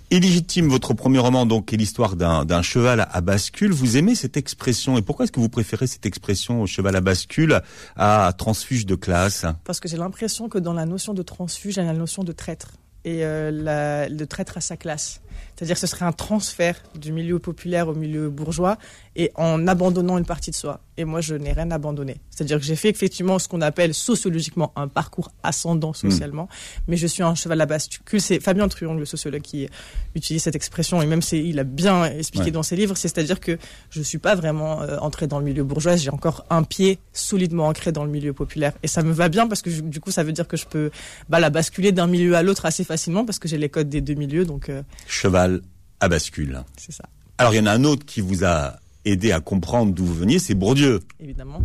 Illégitime, 0.09 0.69
votre 0.69 0.93
premier 0.93 1.19
roman, 1.19 1.45
donc, 1.45 1.73
est 1.73 1.77
l'histoire 1.77 2.15
d'un 2.15 2.61
cheval 2.61 3.09
à 3.11 3.19
bascule. 3.19 3.73
Vous 3.73 3.97
aimez 3.97 4.15
cette 4.15 4.37
expression 4.37 4.97
et 4.97 5.01
pourquoi 5.01 5.25
est-ce 5.25 5.33
que 5.33 5.41
vous 5.41 5.49
préférez 5.49 5.85
cette 5.85 6.05
expression 6.05 6.65
cheval 6.65 6.95
à 6.95 7.01
bascule 7.01 7.61
à 7.97 8.31
transfuge 8.37 8.85
de 8.85 8.95
classe? 8.95 9.45
Parce 9.65 9.81
que 9.81 9.89
j'ai 9.89 9.97
l'impression 9.97 10.47
que 10.47 10.59
dans 10.59 10.71
la 10.71 10.85
notion 10.85 11.13
de 11.13 11.23
transfuge, 11.23 11.75
il 11.75 11.79
y 11.79 11.81
a 11.81 11.85
la 11.85 11.97
notion 11.97 12.23
de 12.23 12.31
traître 12.31 12.71
et 13.03 13.25
euh, 13.25 14.07
le 14.09 14.25
traître 14.27 14.55
à 14.55 14.61
sa 14.61 14.77
classe. 14.77 15.19
C'est-à-dire 15.55 15.75
que 15.75 15.79
ce 15.81 15.87
serait 15.87 16.05
un 16.05 16.11
transfert 16.11 16.81
du 16.95 17.11
milieu 17.11 17.39
populaire 17.39 17.87
au 17.87 17.93
milieu 17.95 18.29
bourgeois 18.29 18.77
et 19.15 19.31
en 19.35 19.67
abandonnant 19.67 20.17
une 20.17 20.25
partie 20.25 20.51
de 20.51 20.55
soi. 20.55 20.79
Et 20.97 21.05
moi, 21.05 21.21
je 21.21 21.35
n'ai 21.35 21.51
rien 21.53 21.69
abandonné. 21.71 22.17
C'est-à-dire 22.29 22.59
que 22.59 22.65
j'ai 22.65 22.75
fait 22.75 22.89
effectivement 22.89 23.39
ce 23.39 23.47
qu'on 23.47 23.61
appelle 23.61 23.93
sociologiquement 23.93 24.71
un 24.75 24.87
parcours 24.87 25.31
ascendant 25.43 25.93
socialement, 25.93 26.47
mais 26.87 26.97
je 26.97 27.07
suis 27.07 27.23
un 27.23 27.35
cheval 27.35 27.61
à 27.61 27.65
bascule. 27.65 28.19
C'est 28.21 28.39
Fabien 28.39 28.67
Truong, 28.67 28.97
le 28.97 29.05
sociologue, 29.05 29.41
qui 29.41 29.67
utilise 30.15 30.43
cette 30.43 30.55
expression 30.55 31.01
et 31.01 31.05
même 31.05 31.21
il 31.31 31.59
a 31.59 31.63
bien 31.63 32.05
expliqué 32.05 32.45
Ouais. 32.45 32.51
dans 32.51 32.63
ses 32.63 32.75
livres. 32.75 32.95
C'est- 32.97 33.07
C'est-à-dire 33.07 33.39
que 33.39 33.57
je 33.89 34.01
suis 34.01 34.17
pas 34.19 34.35
vraiment 34.35 34.81
euh, 34.81 34.97
entré 34.99 35.27
dans 35.27 35.39
le 35.39 35.45
milieu 35.45 35.63
bourgeois. 35.63 35.95
J'ai 35.95 36.09
encore 36.11 36.45
un 36.49 36.63
pied 36.63 36.99
solidement 37.13 37.67
ancré 37.67 37.91
dans 37.91 38.03
le 38.05 38.11
milieu 38.11 38.33
populaire 38.33 38.73
et 38.83 38.87
ça 38.87 39.01
me 39.01 39.11
va 39.11 39.29
bien 39.29 39.47
parce 39.47 39.61
que 39.61 39.69
je- 39.71 39.81
du 39.81 39.99
coup, 39.99 40.11
ça 40.11 40.23
veut 40.23 40.33
dire 40.33 40.47
que 40.47 40.57
je 40.57 40.65
peux 40.65 40.91
bah, 41.29 41.39
la 41.39 41.49
basculer 41.49 41.91
d'un 41.91 42.07
milieu 42.07 42.35
à 42.35 42.43
l'autre 42.43 42.65
assez 42.65 42.83
facilement 42.83 43.25
parce 43.25 43.39
que 43.39 43.47
j'ai 43.47 43.57
les 43.57 43.69
codes 43.69 43.89
des 43.89 44.01
deux 44.01 44.13
milieux. 44.15 44.45
Donc 44.45 44.69
euh, 44.69 44.81
Cheval 45.27 45.61
à 45.99 46.07
bascule. 46.07 46.63
c'est 46.77 46.93
ça, 46.93 47.03
Alors, 47.37 47.53
il 47.53 47.57
y 47.57 47.59
en 47.59 47.65
a 47.65 47.71
un 47.71 47.83
autre 47.83 48.05
qui 48.05 48.21
vous 48.21 48.45
a 48.45 48.77
aidé 49.03 49.33
à 49.33 49.41
comprendre 49.41 49.93
d'où 49.93 50.05
vous 50.05 50.13
veniez, 50.15 50.39
c'est 50.39 50.53
Bourdieu. 50.55 51.01
évidemment. 51.19 51.61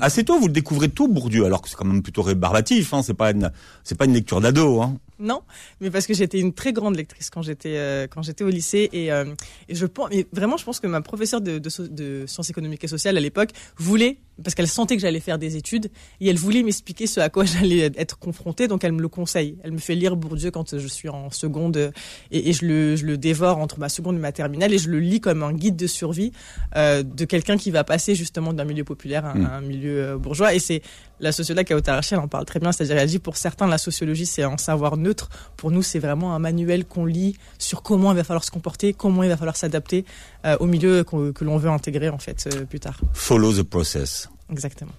Assez 0.00 0.24
tôt, 0.24 0.38
vous 0.38 0.46
le 0.46 0.52
découvrez 0.52 0.88
tôt, 0.88 1.08
Bourdieu, 1.08 1.44
alors 1.44 1.60
que 1.60 1.68
c'est 1.68 1.76
quand 1.76 1.84
même 1.84 2.02
plutôt 2.02 2.22
rébarbatif. 2.22 2.94
Hein, 2.94 3.02
c'est 3.02 3.14
pas 3.14 3.30
une, 3.32 3.50
c'est 3.84 3.96
pas 3.98 4.04
une 4.06 4.14
lecture 4.14 4.40
d'ado. 4.40 4.80
Hein. 4.80 4.96
Non, 5.18 5.42
mais 5.80 5.90
parce 5.90 6.06
que 6.06 6.14
j'étais 6.14 6.40
une 6.40 6.52
très 6.52 6.72
grande 6.72 6.96
lectrice 6.96 7.30
quand 7.30 7.42
j'étais 7.42 7.76
euh, 7.76 8.08
quand 8.08 8.22
j'étais 8.22 8.42
au 8.42 8.48
lycée 8.48 8.88
et, 8.92 9.12
euh, 9.12 9.24
et 9.68 9.74
je 9.76 9.86
pense 9.86 10.10
vraiment 10.32 10.56
je 10.56 10.64
pense 10.64 10.80
que 10.80 10.88
ma 10.88 11.00
professeure 11.00 11.40
de, 11.40 11.60
de, 11.60 11.68
so- 11.68 11.86
de 11.86 12.24
sciences 12.26 12.50
économiques 12.50 12.82
et 12.82 12.88
sociales 12.88 13.16
à 13.16 13.20
l'époque 13.20 13.50
voulait 13.76 14.18
parce 14.42 14.56
qu'elle 14.56 14.66
sentait 14.66 14.96
que 14.96 15.02
j'allais 15.02 15.20
faire 15.20 15.38
des 15.38 15.56
études 15.56 15.90
et 16.20 16.28
elle 16.28 16.38
voulait 16.38 16.64
m'expliquer 16.64 17.06
ce 17.06 17.20
à 17.20 17.28
quoi 17.28 17.44
j'allais 17.44 17.92
être 17.96 18.18
confrontée 18.18 18.66
donc 18.66 18.82
elle 18.82 18.90
me 18.92 19.00
le 19.02 19.06
conseille. 19.08 19.58
Elle 19.62 19.70
me 19.70 19.78
fait 19.78 19.94
lire 19.94 20.16
Bourdieu 20.16 20.50
quand 20.50 20.76
je 20.76 20.86
suis 20.88 21.08
en 21.08 21.30
seconde 21.30 21.92
et, 22.32 22.48
et 22.48 22.52
je 22.52 22.66
le 22.66 22.96
je 22.96 23.06
le 23.06 23.16
dévore 23.16 23.58
entre 23.58 23.78
ma 23.78 23.88
seconde 23.90 24.16
et 24.16 24.20
ma 24.20 24.32
terminale 24.32 24.72
et 24.72 24.78
je 24.78 24.88
le 24.90 24.98
lis 24.98 25.20
comme 25.20 25.44
un 25.44 25.52
guide 25.52 25.76
de 25.76 25.86
survie 25.86 26.32
euh, 26.74 27.04
de 27.04 27.24
quelqu'un 27.26 27.56
qui 27.58 27.70
va 27.70 27.84
passer 27.84 28.16
justement 28.16 28.52
d'un 28.52 28.64
milieu 28.64 28.82
populaire 28.82 29.24
à, 29.24 29.30
à 29.30 29.56
un 29.58 29.60
milieu 29.60 29.71
euh, 29.84 30.18
bourgeois 30.18 30.54
et 30.54 30.58
c'est 30.58 30.82
la 31.20 31.30
sociologue 31.32 31.66
Kauta 31.66 31.94
Rachel 31.94 32.18
en 32.18 32.28
parle 32.28 32.44
très 32.46 32.58
bien, 32.60 32.72
c'est-à-dire 32.72 32.96
elle 32.98 33.08
dit 33.08 33.18
pour 33.18 33.36
certains 33.36 33.66
la 33.66 33.78
sociologie 33.78 34.26
c'est 34.26 34.42
un 34.42 34.58
savoir 34.58 34.96
neutre, 34.96 35.28
pour 35.56 35.70
nous 35.70 35.82
c'est 35.82 35.98
vraiment 36.00 36.34
un 36.34 36.38
manuel 36.38 36.84
qu'on 36.84 37.04
lit 37.04 37.36
sur 37.58 37.82
comment 37.82 38.12
il 38.12 38.16
va 38.16 38.24
falloir 38.24 38.44
se 38.44 38.50
comporter, 38.50 38.92
comment 38.92 39.22
il 39.22 39.28
va 39.28 39.36
falloir 39.36 39.56
s'adapter 39.56 40.04
euh, 40.44 40.56
au 40.60 40.66
milieu 40.66 41.04
que 41.04 41.44
l'on 41.44 41.56
veut 41.58 41.70
intégrer 41.70 42.08
en 42.08 42.18
fait 42.18 42.48
euh, 42.52 42.64
plus 42.64 42.80
tard. 42.80 42.98
Follow 43.12 43.52
the 43.52 43.62
process. 43.62 44.28
Exactement. 44.50 44.92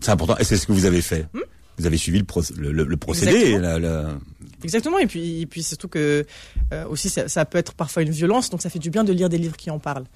C'est 0.00 0.10
important. 0.10 0.36
Et 0.38 0.44
c'est 0.44 0.56
ce 0.56 0.66
que 0.66 0.72
vous 0.72 0.84
avez 0.86 1.00
fait. 1.02 1.26
Vous 1.78 1.86
avez 1.86 1.96
suivi 1.96 2.18
le, 2.18 2.24
pro- 2.24 2.42
le, 2.56 2.70
le- 2.72 2.84
le 2.84 2.96
procédé. 2.96 3.32
Exactement. 3.32 3.60
la- 3.62 3.78
la- 3.78 4.14
Exactement 4.62 4.98
et 4.98 5.06
puis 5.06 5.42
et 5.42 5.46
puis 5.46 5.62
surtout 5.62 5.88
que 5.88 6.24
euh, 6.72 6.86
aussi 6.88 7.10
ça, 7.10 7.28
ça 7.28 7.44
peut 7.44 7.58
être 7.58 7.74
parfois 7.74 8.02
une 8.02 8.10
violence 8.12 8.48
donc 8.48 8.62
ça 8.62 8.70
fait 8.70 8.78
du 8.78 8.88
bien 8.88 9.04
de 9.04 9.12
lire 9.12 9.28
des 9.28 9.36
livres 9.36 9.56
qui 9.58 9.70
en 9.70 9.78
parlent. 9.78 10.06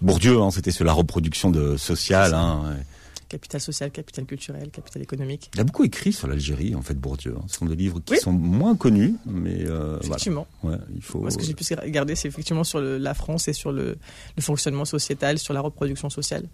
Bourdieu, 0.00 0.40
hein, 0.40 0.50
c'était 0.50 0.70
sur 0.70 0.84
la 0.84 0.92
reproduction 0.92 1.50
de 1.50 1.76
sociale. 1.76 2.34
Hein, 2.34 2.62
ouais. 2.68 2.82
Capital 3.28 3.60
social, 3.60 3.90
capital 3.90 4.24
culturel, 4.24 4.70
capital 4.70 5.02
économique. 5.02 5.50
Il 5.54 5.60
a 5.60 5.64
beaucoup 5.64 5.84
écrit 5.84 6.14
sur 6.14 6.28
l'Algérie, 6.28 6.74
en 6.74 6.80
fait, 6.80 6.94
Bourdieu. 6.94 7.34
hein. 7.38 7.44
Ce 7.46 7.58
sont 7.58 7.66
des 7.66 7.76
livres 7.76 8.00
qui 8.02 8.14
Oui. 8.14 8.18
sont 8.20 8.32
moins 8.32 8.74
connus, 8.74 9.16
mais 9.26 9.64
euh, 9.66 9.98
voilà. 10.00 10.06
Effectivement. 10.06 10.46
Ouais, 10.62 10.76
il 10.94 11.02
faut. 11.02 11.18
Moi, 11.20 11.30
ce 11.30 11.36
que 11.36 11.44
j'ai 11.44 11.52
pu 11.52 11.62
regarder, 11.74 12.14
c'est 12.14 12.28
effectivement 12.28 12.64
sur 12.64 12.80
le- 12.80 12.96
la 12.96 13.12
France 13.12 13.46
et 13.48 13.52
sur 13.52 13.70
le, 13.70 13.98
le 14.36 14.42
fonctionnement 14.42 14.86
sociétal, 14.86 15.38
sur 15.38 15.52
la 15.52 15.60
reproduction 15.60 16.08
sociale. 16.08 16.44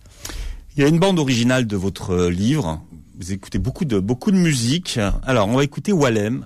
Il 0.76 0.82
y 0.82 0.84
a 0.84 0.88
une 0.88 0.98
bande 0.98 1.20
originale 1.20 1.68
de 1.68 1.76
votre 1.76 2.10
euh, 2.10 2.28
livre. 2.30 2.82
Vous 3.20 3.30
écoutez 3.30 3.60
beaucoup 3.60 3.84
de 3.84 4.00
beaucoup 4.00 4.32
de 4.32 4.36
musique. 4.36 4.98
Alors, 5.22 5.46
on 5.46 5.54
va 5.56 5.62
écouter 5.62 5.92
Walem, 5.92 6.44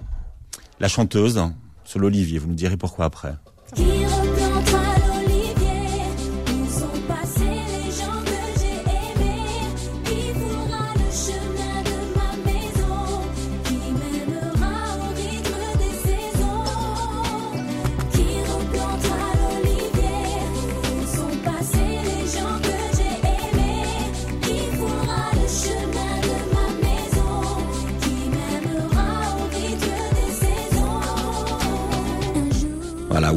la 0.79 0.89
chanteuse, 0.89 1.41
sur 1.87 2.01
l'Olivier. 2.01 2.39
Vous 2.39 2.49
nous 2.49 2.55
direz 2.55 2.77
pourquoi 2.77 3.07
après. 3.07 3.33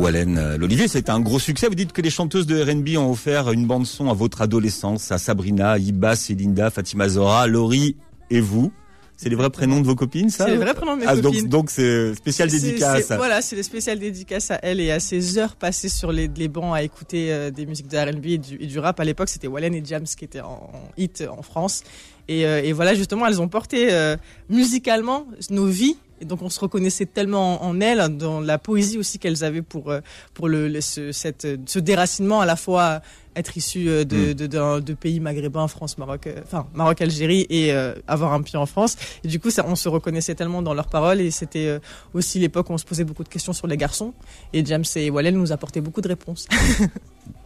Wallen, 0.01 0.38
euh, 0.38 0.58
l'Olivier, 0.58 0.88
c'est 0.88 1.10
un 1.10 1.20
gros 1.20 1.38
succès. 1.39 1.67
Vous 1.67 1.75
dites 1.75 1.93
que 1.93 2.01
les 2.01 2.10
chanteuses 2.10 2.48
de 2.48 2.60
R&B 2.62 2.98
ont 2.98 3.12
offert 3.12 3.51
une 3.51 3.67
bande 3.67 3.86
son 3.86 4.10
à 4.10 4.13
votre 4.13 4.41
adolescence, 4.41 5.12
à 5.12 5.17
Sabrina, 5.20 5.77
Iba, 5.77 6.15
Célinda, 6.15 6.72
Fatima 6.72 7.08
Zora, 7.08 7.46
Laurie 7.48 7.96
et 8.31 8.39
vous. 8.41 8.72
C'est 9.15 9.29
les 9.29 9.36
vrais 9.36 9.51
prénoms 9.51 9.79
de 9.79 9.86
vos 9.86 9.93
copines, 9.93 10.31
ça 10.31 10.46
C'est 10.46 10.51
les 10.51 10.58
vrais 10.58 10.74
prénoms 10.74 10.96
de 10.96 11.01
mes 11.01 11.05
Ah, 11.08 11.15
donc- 11.15 11.34
copines. 11.36 11.48
Donc, 11.48 11.70
c'est 11.70 12.15
spécial 12.15 12.50
C'est- 12.50 12.60
dédicace. 12.60 13.05
c'est- 13.05 13.17
Voilà, 13.17 13.43
c'est 13.43 13.55
des 13.55 13.62
spéciales 13.62 14.00
dédicaces 14.00 14.50
à 14.50 14.60
elle 14.63 14.79
et 14.79 14.89
à 14.89 15.00
ses 15.00 15.38
heures 15.38 15.55
passées 15.55 15.89
sur 15.89 16.12
les, 16.12 16.27
les 16.36 16.48
bancs 16.48 16.74
à 16.75 16.81
écouter 16.81 17.31
euh, 17.31 17.51
des 17.51 17.67
musiques 17.67 17.88
de 17.88 17.98
R&B 17.98 18.25
et 18.25 18.38
du, 18.39 18.58
et 18.60 18.65
du 18.65 18.79
rap. 18.79 19.00
À 19.00 19.03
l'époque, 19.03 19.29
c'était 19.29 19.46
Wallen 19.46 19.75
et 19.75 19.84
Jams 19.86 20.05
qui 20.05 20.25
étaient 20.25 20.41
en, 20.41 20.72
en 20.74 20.81
hit 20.98 21.24
en 21.29 21.43
France. 21.43 21.84
Et, 22.27 22.48
euh, 22.48 22.63
et 22.63 22.74
voilà, 22.74 22.96
justement, 22.96 23.27
elles 23.27 23.39
ont 23.39 23.48
porté 23.48 23.89
euh, 23.93 24.17
musicalement 24.50 25.27
nos 25.51 25.67
vies. 25.67 25.98
Et 26.21 26.25
donc, 26.25 26.41
on 26.43 26.49
se 26.49 26.59
reconnaissait 26.59 27.07
tellement 27.07 27.63
en, 27.65 27.81
elles, 27.81 28.15
dans 28.17 28.39
la 28.39 28.57
poésie 28.59 28.97
aussi 28.99 29.17
qu'elles 29.19 29.43
avaient 29.43 29.61
pour 29.63 29.89
euh, 29.89 29.99
pour 30.33 30.47
le, 30.47 30.67
le- 30.67 30.79
ce, 30.81 31.11
cette, 31.11 31.47
ce 31.65 31.79
déracinement 31.79 32.39
à 32.41 32.45
la 32.45 32.55
fois 32.55 33.01
être 33.35 33.55
issu 33.57 33.89
euh, 33.89 34.03
de, 34.03 34.33
Mm. 34.33 34.81
de, 34.81 34.93
pays 34.93 35.19
maghrébins, 35.19 35.67
France, 35.67 35.97
Maroc, 35.97 36.27
euh, 36.27 36.41
enfin 36.43 36.67
Maroc, 36.73 37.01
Algérie 37.01 37.47
et 37.49 37.71
euh, 37.73 37.93
avoir 38.07 38.33
un 38.33 38.41
pied 38.41 38.57
en 38.59 38.65
France. 38.65 38.97
Et 39.23 39.27
du 39.27 39.39
coup, 39.39 39.49
ça, 39.49 39.65
on 39.67 39.75
se 39.75 39.89
reconnaissait 39.89 40.35
tellement 40.35 40.61
dans 40.61 40.73
leurs 40.73 40.89
paroles 40.89 41.21
et 41.21 41.31
c'était 41.31 41.67
euh, 41.67 41.79
aussi 42.13 42.39
l'époque 42.39 42.69
où 42.69 42.73
on 42.73 42.77
se 42.77 42.85
posait 42.85 43.03
beaucoup 43.05 43.23
de 43.23 43.29
questions 43.29 43.53
sur 43.53 43.67
les 43.67 43.77
garçons. 43.77 44.13
Et 44.53 44.63
James 44.65 44.83
et 44.95 45.09
Wallen 45.09 45.35
nous 45.35 45.51
apportaient 45.51 45.81
beaucoup 45.81 46.01
de 46.01 46.07
réponses. 46.09 46.47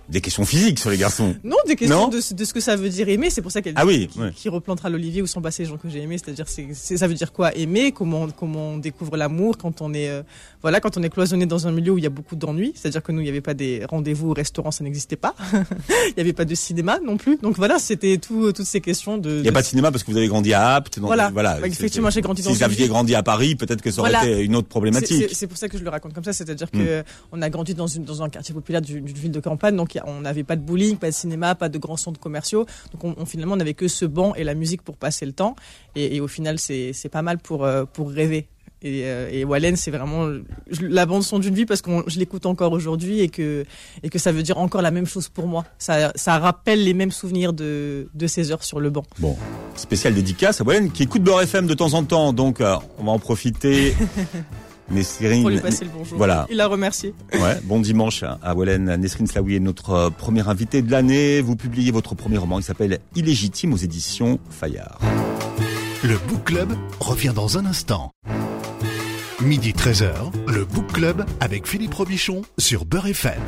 Des 0.09 0.21
questions 0.21 0.45
physiques 0.45 0.79
sur 0.79 0.89
les 0.89 0.97
garçons. 0.97 1.35
non, 1.43 1.55
des 1.67 1.75
questions 1.75 1.97
Non 2.01 2.07
de, 2.09 2.21
ce- 2.21 2.33
de 2.33 2.45
ce 2.45 2.53
que 2.53 2.59
ça 2.59 2.75
veut 2.75 2.89
dire 2.89 3.09
aimer. 3.09 3.29
C'est 3.29 3.41
pour 3.41 3.51
ça 3.51 3.61
qu'elle 3.61 3.73
Ah 3.75 3.85
oui, 3.85 4.07
qui, 4.07 4.19
ouais. 4.19 4.31
qui 4.35 4.49
replantera 4.49 4.89
l'olivier 4.89 5.21
où 5.21 5.27
sont 5.27 5.41
passés 5.41 5.63
les 5.63 5.69
gens 5.69 5.77
que 5.77 5.89
j'ai 5.89 5.99
aimés. 6.01 6.17
C'est-à-dire, 6.17 6.47
c'est, 6.47 6.67
c'est- 6.73 6.97
ça 6.97 7.07
veut 7.07 7.13
dire 7.15 7.31
quoi 7.33 7.55
aimer 7.55 7.91
Comment 7.91 8.27
comment 8.29 8.69
on 8.73 8.77
découvre 8.77 9.17
l'amour 9.17 9.57
quand 9.57 9.81
on 9.81 9.93
est 9.93 10.09
euh, 10.09 10.21
voilà 10.61 10.79
quand 10.79 10.97
on 10.97 11.03
est 11.03 11.09
cloisonné 11.09 11.45
dans 11.45 11.67
un 11.67 11.71
milieu 11.71 11.91
où 11.93 11.97
il 11.97 12.03
y 12.03 12.07
a 12.07 12.11
beaucoup 12.11 12.35
d'ennuis. 12.35 12.73
C'est-à-dire 12.75 13.01
que 13.03 13.11
nous, 13.11 13.21
il 13.21 13.23
n'y 13.23 13.29
avait 13.29 13.41
pas 13.41 13.53
des 13.53 13.83
rendez-vous 13.89 14.29
au 14.29 14.33
restaurant, 14.33 14.71
ça 14.71 14.83
n'existait 14.83 15.15
pas. 15.15 15.35
il 15.53 16.13
n'y 16.17 16.21
avait 16.21 16.33
pas 16.33 16.45
de 16.45 16.55
cinéma 16.55 16.99
non 17.03 17.17
plus. 17.17 17.37
Donc 17.41 17.57
voilà, 17.57 17.79
c'était 17.79 18.17
tout, 18.17 18.51
toutes 18.51 18.65
ces 18.65 18.81
questions 18.81 19.17
de. 19.17 19.29
Il 19.29 19.41
n'y 19.41 19.47
a 19.47 19.51
de- 19.51 19.55
pas 19.55 19.61
de 19.61 19.67
cinéma 19.67 19.91
parce 19.91 20.03
que 20.03 20.11
vous 20.11 20.17
avez 20.17 20.27
grandi 20.27 20.53
à 20.53 20.75
Apt. 20.75 20.99
donc, 20.99 21.07
Voilà. 21.07 21.29
voilà. 21.31 21.59
Bah, 21.59 21.67
effectivement, 21.67 22.09
j'ai 22.09 22.21
grandi 22.21 22.41
dans 22.41 22.51
Si 22.51 22.57
vous 22.57 22.63
aviez 22.63 22.87
grandi 22.87 23.15
à 23.15 23.23
Paris, 23.23 23.55
peut-être 23.55 23.81
que 23.81 23.91
ça 23.91 24.01
aurait 24.01 24.11
Voilà. 24.11 24.27
été 24.29 24.43
une 24.43 24.55
autre 24.55 24.67
problématique. 24.67 25.25
C'est 25.29 25.33
c'est 25.35 25.47
pour 25.47 25.57
ça 25.57 25.67
que 25.67 25.77
je 25.77 25.83
le 25.83 25.89
raconte 25.89 26.13
comme 26.13 26.23
ça, 26.23 26.33
c'est-à-dire 26.33 26.67
Mm. 26.73 26.77
que 26.79 27.03
on 27.31 27.41
a 27.41 27.49
grandi 27.49 27.73
dans 27.73 27.87
une 27.87 28.03
dans 28.03 28.21
un 28.23 28.29
quartier 28.29 28.53
populaire 28.53 28.81
d'une 28.81 29.03
d'une 29.05 29.15
ville 29.17 29.31
de 29.31 29.39
campagne, 29.39 29.75
donc 29.75 29.94
on 30.05 30.21
n'avait 30.21 30.43
pas 30.43 30.55
de 30.55 30.61
bowling, 30.61 30.97
pas 30.97 31.07
de 31.09 31.13
cinéma, 31.15 31.55
pas 31.55 31.69
de 31.69 31.77
grands 31.77 31.97
centres 31.97 32.19
commerciaux, 32.19 32.65
donc 32.91 33.03
on, 33.03 33.15
on- 33.17 33.25
finalement 33.25 33.53
on 33.53 33.57
n'avait 33.57 33.73
que 33.73 33.87
ce 33.87 34.05
banc 34.05 34.35
et 34.35 34.43
la 34.43 34.53
musique 34.55 34.81
pour 34.81 34.97
passer 34.97 35.25
le 35.25 35.31
temps, 35.33 35.55
et, 35.95 36.15
et 36.15 36.21
au 36.21 36.27
final 36.27 36.59
c'est 36.59 37.09
pas 37.11 37.21
mal 37.21 37.37
pour 37.39 37.63
euh, 37.65 37.85
pour 37.85 38.09
rêver. 38.11 38.47
Et, 38.81 39.05
euh, 39.05 39.29
et 39.31 39.43
Wallen, 39.45 39.75
c'est 39.77 39.89
vraiment 39.89 40.29
la 40.79 41.05
bande 41.07 41.23
son 41.23 41.39
d'une 41.39 41.55
vie 41.55 41.65
parce 41.65 41.81
que 41.81 41.89
je 42.05 42.19
l'écoute 42.19 42.45
encore 42.45 42.71
aujourd'hui 42.71 43.21
et 43.21 43.29
que 43.29 43.65
et 44.03 44.09
que 44.09 44.19
ça 44.19 44.31
veut 44.31 44.43
dire 44.43 44.59
encore 44.59 44.83
la 44.83 44.91
même 44.91 45.07
chose 45.07 45.27
pour 45.27 45.47
moi. 45.47 45.65
Ça 45.79 46.11
ça 46.15 46.37
rappelle 46.37 46.83
les 46.83 46.93
mêmes 46.93 47.09
souvenirs 47.11 47.51
de 47.53 48.09
de 48.13 48.27
ces 48.27 48.51
heures 48.51 48.63
sur 48.63 48.79
le 48.79 48.91
banc. 48.91 49.03
Bon, 49.17 49.35
spécial 49.75 50.13
dédicace 50.13 50.61
à 50.61 50.63
Wallen 50.65 50.91
qui 50.91 51.01
écoute 51.03 51.23
Beurre 51.23 51.41
FM 51.43 51.65
de 51.65 51.73
temps 51.73 51.93
en 51.95 52.03
temps, 52.03 52.31
donc 52.31 52.61
euh, 52.61 52.75
on 52.99 53.05
va 53.05 53.11
en 53.13 53.17
profiter. 53.19 53.95
Nesrine, 54.91 55.41
Pour 55.41 55.49
lui 55.49 55.59
passer 55.59 55.85
le 55.85 55.91
bonjour. 55.95 56.17
Voilà. 56.17 56.45
Il 56.49 56.57
l'a 56.57 56.67
remercié. 56.67 57.13
Ouais, 57.33 57.59
bon 57.63 57.79
dimanche 57.79 58.23
à 58.23 58.53
Wallen. 58.55 58.95
Nesrine 58.97 59.27
Slaoui 59.27 59.55
est 59.55 59.59
notre 59.59 59.89
euh, 59.91 60.09
premier 60.09 60.47
invité 60.47 60.81
de 60.81 60.91
l'année. 60.91 61.41
Vous 61.41 61.55
publiez 61.55 61.91
votre 61.91 62.15
premier 62.15 62.37
roman, 62.37 62.59
il 62.59 62.63
s'appelle 62.63 62.99
Illégitime 63.15 63.73
aux 63.73 63.77
éditions 63.77 64.39
Fayard. 64.49 64.99
Le 66.03 66.17
Book 66.27 66.43
Club 66.45 66.73
revient 66.99 67.33
dans 67.35 67.57
un 67.57 67.65
instant. 67.65 68.11
Midi 69.41 69.71
13h, 69.73 70.11
le 70.47 70.65
Book 70.65 70.93
Club 70.93 71.25
avec 71.39 71.67
Philippe 71.67 71.93
Robichon 71.93 72.43
sur 72.57 72.85
Beurre 72.85 73.07
FM. 73.07 73.41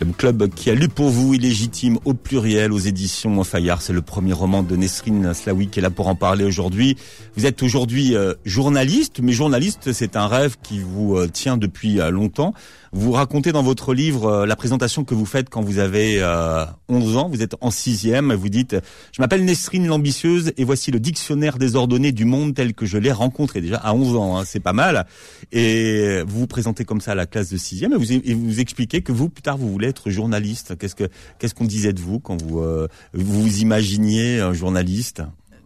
Le 0.00 0.12
club 0.12 0.48
qui 0.54 0.70
a 0.70 0.74
lu 0.74 0.88
pour 0.88 1.08
vous 1.08 1.34
Illégitime 1.34 1.98
au 2.04 2.14
pluriel 2.14 2.72
aux 2.72 2.78
éditions 2.78 3.42
Fayard. 3.42 3.82
C'est 3.82 3.92
le 3.92 4.00
premier 4.00 4.32
roman 4.32 4.62
de 4.62 4.76
Nesrine 4.76 5.34
Slaoui 5.34 5.66
qui 5.68 5.80
est 5.80 5.82
là 5.82 5.90
pour 5.90 6.06
en 6.06 6.14
parler 6.14 6.44
aujourd'hui. 6.44 6.96
Vous 7.36 7.46
êtes 7.46 7.64
aujourd'hui 7.64 8.14
euh, 8.14 8.34
journaliste, 8.44 9.18
mais 9.20 9.32
journaliste, 9.32 9.92
c'est 9.92 10.14
un 10.14 10.28
rêve 10.28 10.56
qui 10.62 10.78
vous 10.78 11.16
euh, 11.16 11.26
tient 11.26 11.56
depuis 11.56 12.00
euh, 12.00 12.10
longtemps. 12.10 12.54
Vous 12.92 13.12
racontez 13.12 13.52
dans 13.52 13.62
votre 13.62 13.94
livre 13.94 14.26
euh, 14.26 14.46
la 14.46 14.56
présentation 14.56 15.04
que 15.04 15.14
vous 15.14 15.26
faites 15.26 15.50
quand 15.50 15.62
vous 15.62 15.78
avez 15.78 16.22
euh, 16.22 16.64
11 16.88 17.16
ans. 17.16 17.28
Vous 17.28 17.42
êtes 17.42 17.54
en 17.60 17.70
sixième. 17.70 18.32
Vous 18.32 18.48
dites 18.48 18.76
«Je 19.12 19.20
m'appelle 19.20 19.44
Nesrine 19.44 19.86
l'ambitieuse 19.86 20.52
et 20.56 20.64
voici 20.64 20.90
le 20.90 21.00
dictionnaire 21.00 21.58
désordonné 21.58 22.12
du 22.12 22.24
monde 22.24 22.54
tel 22.54 22.74
que 22.74 22.86
je 22.86 22.98
l'ai 22.98 23.12
rencontré.» 23.12 23.60
Déjà 23.62 23.76
à 23.76 23.92
11 23.92 24.16
ans, 24.16 24.38
hein, 24.38 24.44
c'est 24.46 24.60
pas 24.60 24.72
mal. 24.72 25.06
Et 25.52 26.22
vous 26.26 26.40
vous 26.40 26.46
présentez 26.46 26.84
comme 26.84 27.00
ça 27.00 27.12
à 27.12 27.14
la 27.14 27.26
classe 27.26 27.50
de 27.50 27.56
sixième 27.56 27.92
et 27.92 27.96
vous, 27.96 28.12
et 28.12 28.34
vous 28.34 28.60
expliquez 28.60 29.02
que 29.02 29.12
vous, 29.12 29.28
plus 29.28 29.42
tard, 29.42 29.58
vous 29.58 29.70
voulez 29.70 29.88
être 29.88 30.10
journaliste. 30.10 30.76
Qu'est-ce 30.78 30.94
que 30.94 31.08
qu'est-ce 31.38 31.54
qu'on 31.54 31.64
disait 31.64 31.92
de 31.92 32.00
vous 32.00 32.20
quand 32.20 32.40
vous 32.40 32.60
euh, 32.60 32.88
vous, 33.12 33.42
vous 33.42 33.58
imaginiez 33.60 34.40
un 34.40 34.52
journaliste? 34.52 35.22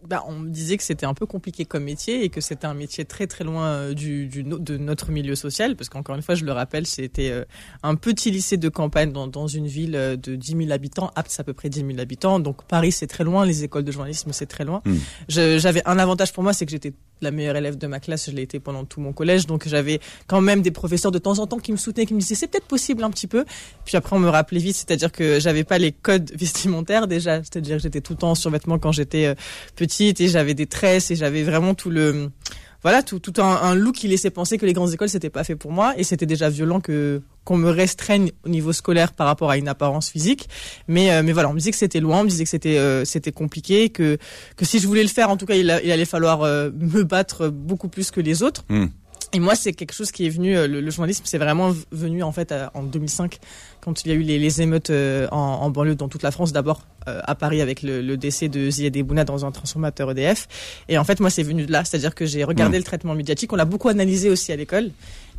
Bah, 0.07 0.23
on 0.27 0.39
me 0.39 0.49
disait 0.49 0.77
que 0.77 0.83
c'était 0.83 1.05
un 1.05 1.13
peu 1.13 1.25
compliqué 1.25 1.65
comme 1.65 1.83
métier 1.83 2.23
et 2.23 2.29
que 2.29 2.41
c'était 2.41 2.65
un 2.65 2.73
métier 2.73 3.05
très 3.05 3.27
très 3.27 3.43
loin 3.43 3.67
euh, 3.67 3.93
du, 3.93 4.27
du 4.27 4.43
de 4.43 4.77
notre 4.77 5.11
milieu 5.11 5.35
social 5.35 5.75
parce 5.75 5.89
qu'encore 5.89 6.15
une 6.15 6.21
fois 6.21 6.35
je 6.35 6.45
le 6.45 6.51
rappelle 6.51 6.85
c'était 6.85 7.31
euh, 7.31 7.45
un 7.83 7.95
petit 7.95 8.31
lycée 8.31 8.57
de 8.57 8.69
campagne 8.69 9.11
dans, 9.11 9.27
dans 9.27 9.47
une 9.47 9.67
ville 9.67 9.95
euh, 9.95 10.15
de 10.15 10.35
10 10.35 10.57
000 10.57 10.71
habitants 10.71 11.11
Apt 11.15 11.31
c'est 11.31 11.41
à 11.41 11.43
peu 11.43 11.53
près 11.53 11.69
10 11.69 11.85
000 11.87 11.99
habitants. 11.99 12.39
Donc 12.39 12.63
Paris 12.63 12.91
c'est 12.91 13.07
très 13.07 13.23
loin. 13.23 13.45
Les 13.45 13.63
écoles 13.63 13.83
de 13.83 13.91
journalisme 13.91 14.31
c'est 14.33 14.45
très 14.45 14.65
loin. 14.65 14.81
Hmm. 14.85 14.97
J'avais 15.29 15.81
un 15.85 15.97
avantage 15.99 16.33
pour 16.33 16.43
moi 16.43 16.53
c'est 16.53 16.65
que 16.65 16.71
j'étais 16.71 16.93
la 17.23 17.31
meilleure 17.31 17.55
élève 17.55 17.77
de 17.77 17.87
ma 17.87 17.99
classe 17.99 18.29
je 18.29 18.35
l'ai 18.35 18.43
été 18.43 18.59
pendant 18.59 18.85
tout 18.85 19.01
mon 19.01 19.13
collège. 19.13 19.47
Donc 19.47 19.67
j'avais 19.67 19.99
quand 20.27 20.41
même 20.41 20.61
des 20.61 20.71
professeurs 20.71 21.11
de 21.11 21.19
temps 21.19 21.39
en 21.39 21.47
temps 21.47 21.59
qui 21.59 21.71
me 21.71 21.77
soutenaient 21.77 22.05
qui 22.05 22.13
me 22.13 22.19
disaient 22.19 22.35
c'est 22.35 22.47
peut-être 22.47 22.67
possible 22.67 23.03
un 23.03 23.09
petit 23.09 23.27
peu. 23.27 23.45
Puis 23.85 23.97
après 23.97 24.15
on 24.15 24.19
me 24.19 24.29
rappelait 24.29 24.59
vite 24.59 24.75
c'est-à-dire 24.75 25.11
que 25.11 25.39
j'avais 25.39 25.63
pas 25.63 25.77
les 25.77 25.91
codes 25.91 26.31
vestimentaires 26.35 27.07
déjà. 27.07 27.37
C'est-à-dire 27.37 27.77
que 27.77 27.83
j'étais 27.83 28.01
tout 28.01 28.13
le 28.13 28.19
temps 28.19 28.31
en 28.31 28.35
survêtement 28.35 28.79
quand 28.79 28.91
j'étais 28.91 29.25
euh, 29.25 29.35
petite 29.75 30.21
et 30.21 30.27
j'avais 30.27 30.53
des 30.53 30.67
tresses 30.67 31.11
et 31.11 31.15
j'avais 31.15 31.43
vraiment 31.43 31.73
tout 31.73 31.89
le 31.89 32.29
voilà 32.83 33.01
tout, 33.01 33.19
tout 33.19 33.41
un, 33.41 33.61
un 33.61 33.75
look 33.75 33.95
qui 33.95 34.07
laissait 34.07 34.29
penser 34.29 34.57
que 34.57 34.65
les 34.65 34.73
grandes 34.73 34.93
écoles 34.93 35.09
c'était 35.09 35.29
pas 35.29 35.43
fait 35.43 35.55
pour 35.55 35.71
moi. 35.71 35.93
Et 35.97 36.03
c'était 36.03 36.25
déjà 36.25 36.49
violent 36.49 36.81
que 36.81 37.21
qu'on 37.45 37.57
me 37.57 37.69
restreigne 37.69 38.31
au 38.45 38.49
niveau 38.49 38.71
scolaire 38.71 39.13
par 39.13 39.27
rapport 39.27 39.49
à 39.49 39.57
une 39.57 39.67
apparence 39.67 40.09
physique. 40.09 40.49
Mais 40.87 41.11
euh, 41.11 41.23
mais 41.23 41.31
voilà 41.31 41.49
on 41.49 41.53
me 41.53 41.59
disait 41.59 41.71
que 41.71 41.77
c'était 41.77 41.99
loin 41.99 42.21
on 42.21 42.23
me 42.23 42.29
disait 42.29 42.43
que 42.43 42.49
c'était 42.49 42.77
euh, 42.77 43.05
c'était 43.05 43.31
compliqué 43.31 43.89
que 43.89 44.17
que 44.55 44.65
si 44.65 44.79
je 44.79 44.87
voulais 44.87 45.03
le 45.03 45.09
faire 45.09 45.29
en 45.29 45.37
tout 45.37 45.45
cas 45.45 45.55
il, 45.55 45.81
il 45.83 45.91
allait 45.91 46.05
falloir 46.05 46.41
euh, 46.43 46.69
me 46.77 47.03
battre 47.03 47.47
beaucoup 47.47 47.89
plus 47.89 48.11
que 48.11 48.21
les 48.21 48.43
autres. 48.43 48.63
Hmm. 48.69 48.87
Et 49.33 49.39
moi, 49.39 49.55
c'est 49.55 49.73
quelque 49.73 49.93
chose 49.93 50.11
qui 50.11 50.25
est 50.25 50.29
venu, 50.29 50.55
euh, 50.55 50.67
le, 50.67 50.79
le 50.79 50.91
journalisme, 50.91 51.23
c'est 51.25 51.37
vraiment 51.39 51.73
venu 51.91 52.21
en 52.23 52.31
fait 52.31 52.51
à- 52.51 52.69
en 52.75 52.83
2005, 52.83 53.39
quand 53.81 54.05
il 54.05 54.09
y 54.09 54.11
a 54.11 54.15
eu 54.15 54.21
les, 54.21 54.37
les 54.39 54.61
émeutes 54.61 54.91
euh, 54.91 55.27
en, 55.31 55.37
en 55.37 55.69
banlieue 55.69 55.95
dans 55.95 56.07
toute 56.07 56.23
la 56.23 56.31
France. 56.31 56.51
D'abord 56.53 56.85
euh, 57.07 57.19
à 57.23 57.35
Paris 57.35 57.59
avec 57.61 57.81
le, 57.81 58.01
le 58.01 58.15
décès 58.17 58.47
de 58.47 58.69
Ziad 58.69 58.95
Ebouna 58.95 59.25
dans 59.25 59.43
un 59.45 59.51
transformateur 59.51 60.11
EDF. 60.11 60.47
Et 60.87 60.97
en 60.97 61.03
fait, 61.03 61.19
moi, 61.19 61.29
c'est 61.29 61.43
venu 61.43 61.65
de 61.65 61.71
là, 61.71 61.83
c'est-à-dire 61.83 62.13
que 62.15 62.25
j'ai 62.25 62.43
regardé 62.43 62.77
Mm. 62.77 62.81
le 62.81 62.83
traitement 62.85 63.15
médiatique. 63.15 63.51
On 63.51 63.55
l'a 63.55 63.65
beaucoup 63.65 63.89
analysé 63.89 64.29
aussi 64.29 64.51
à 64.51 64.55
l'école. 64.55 64.91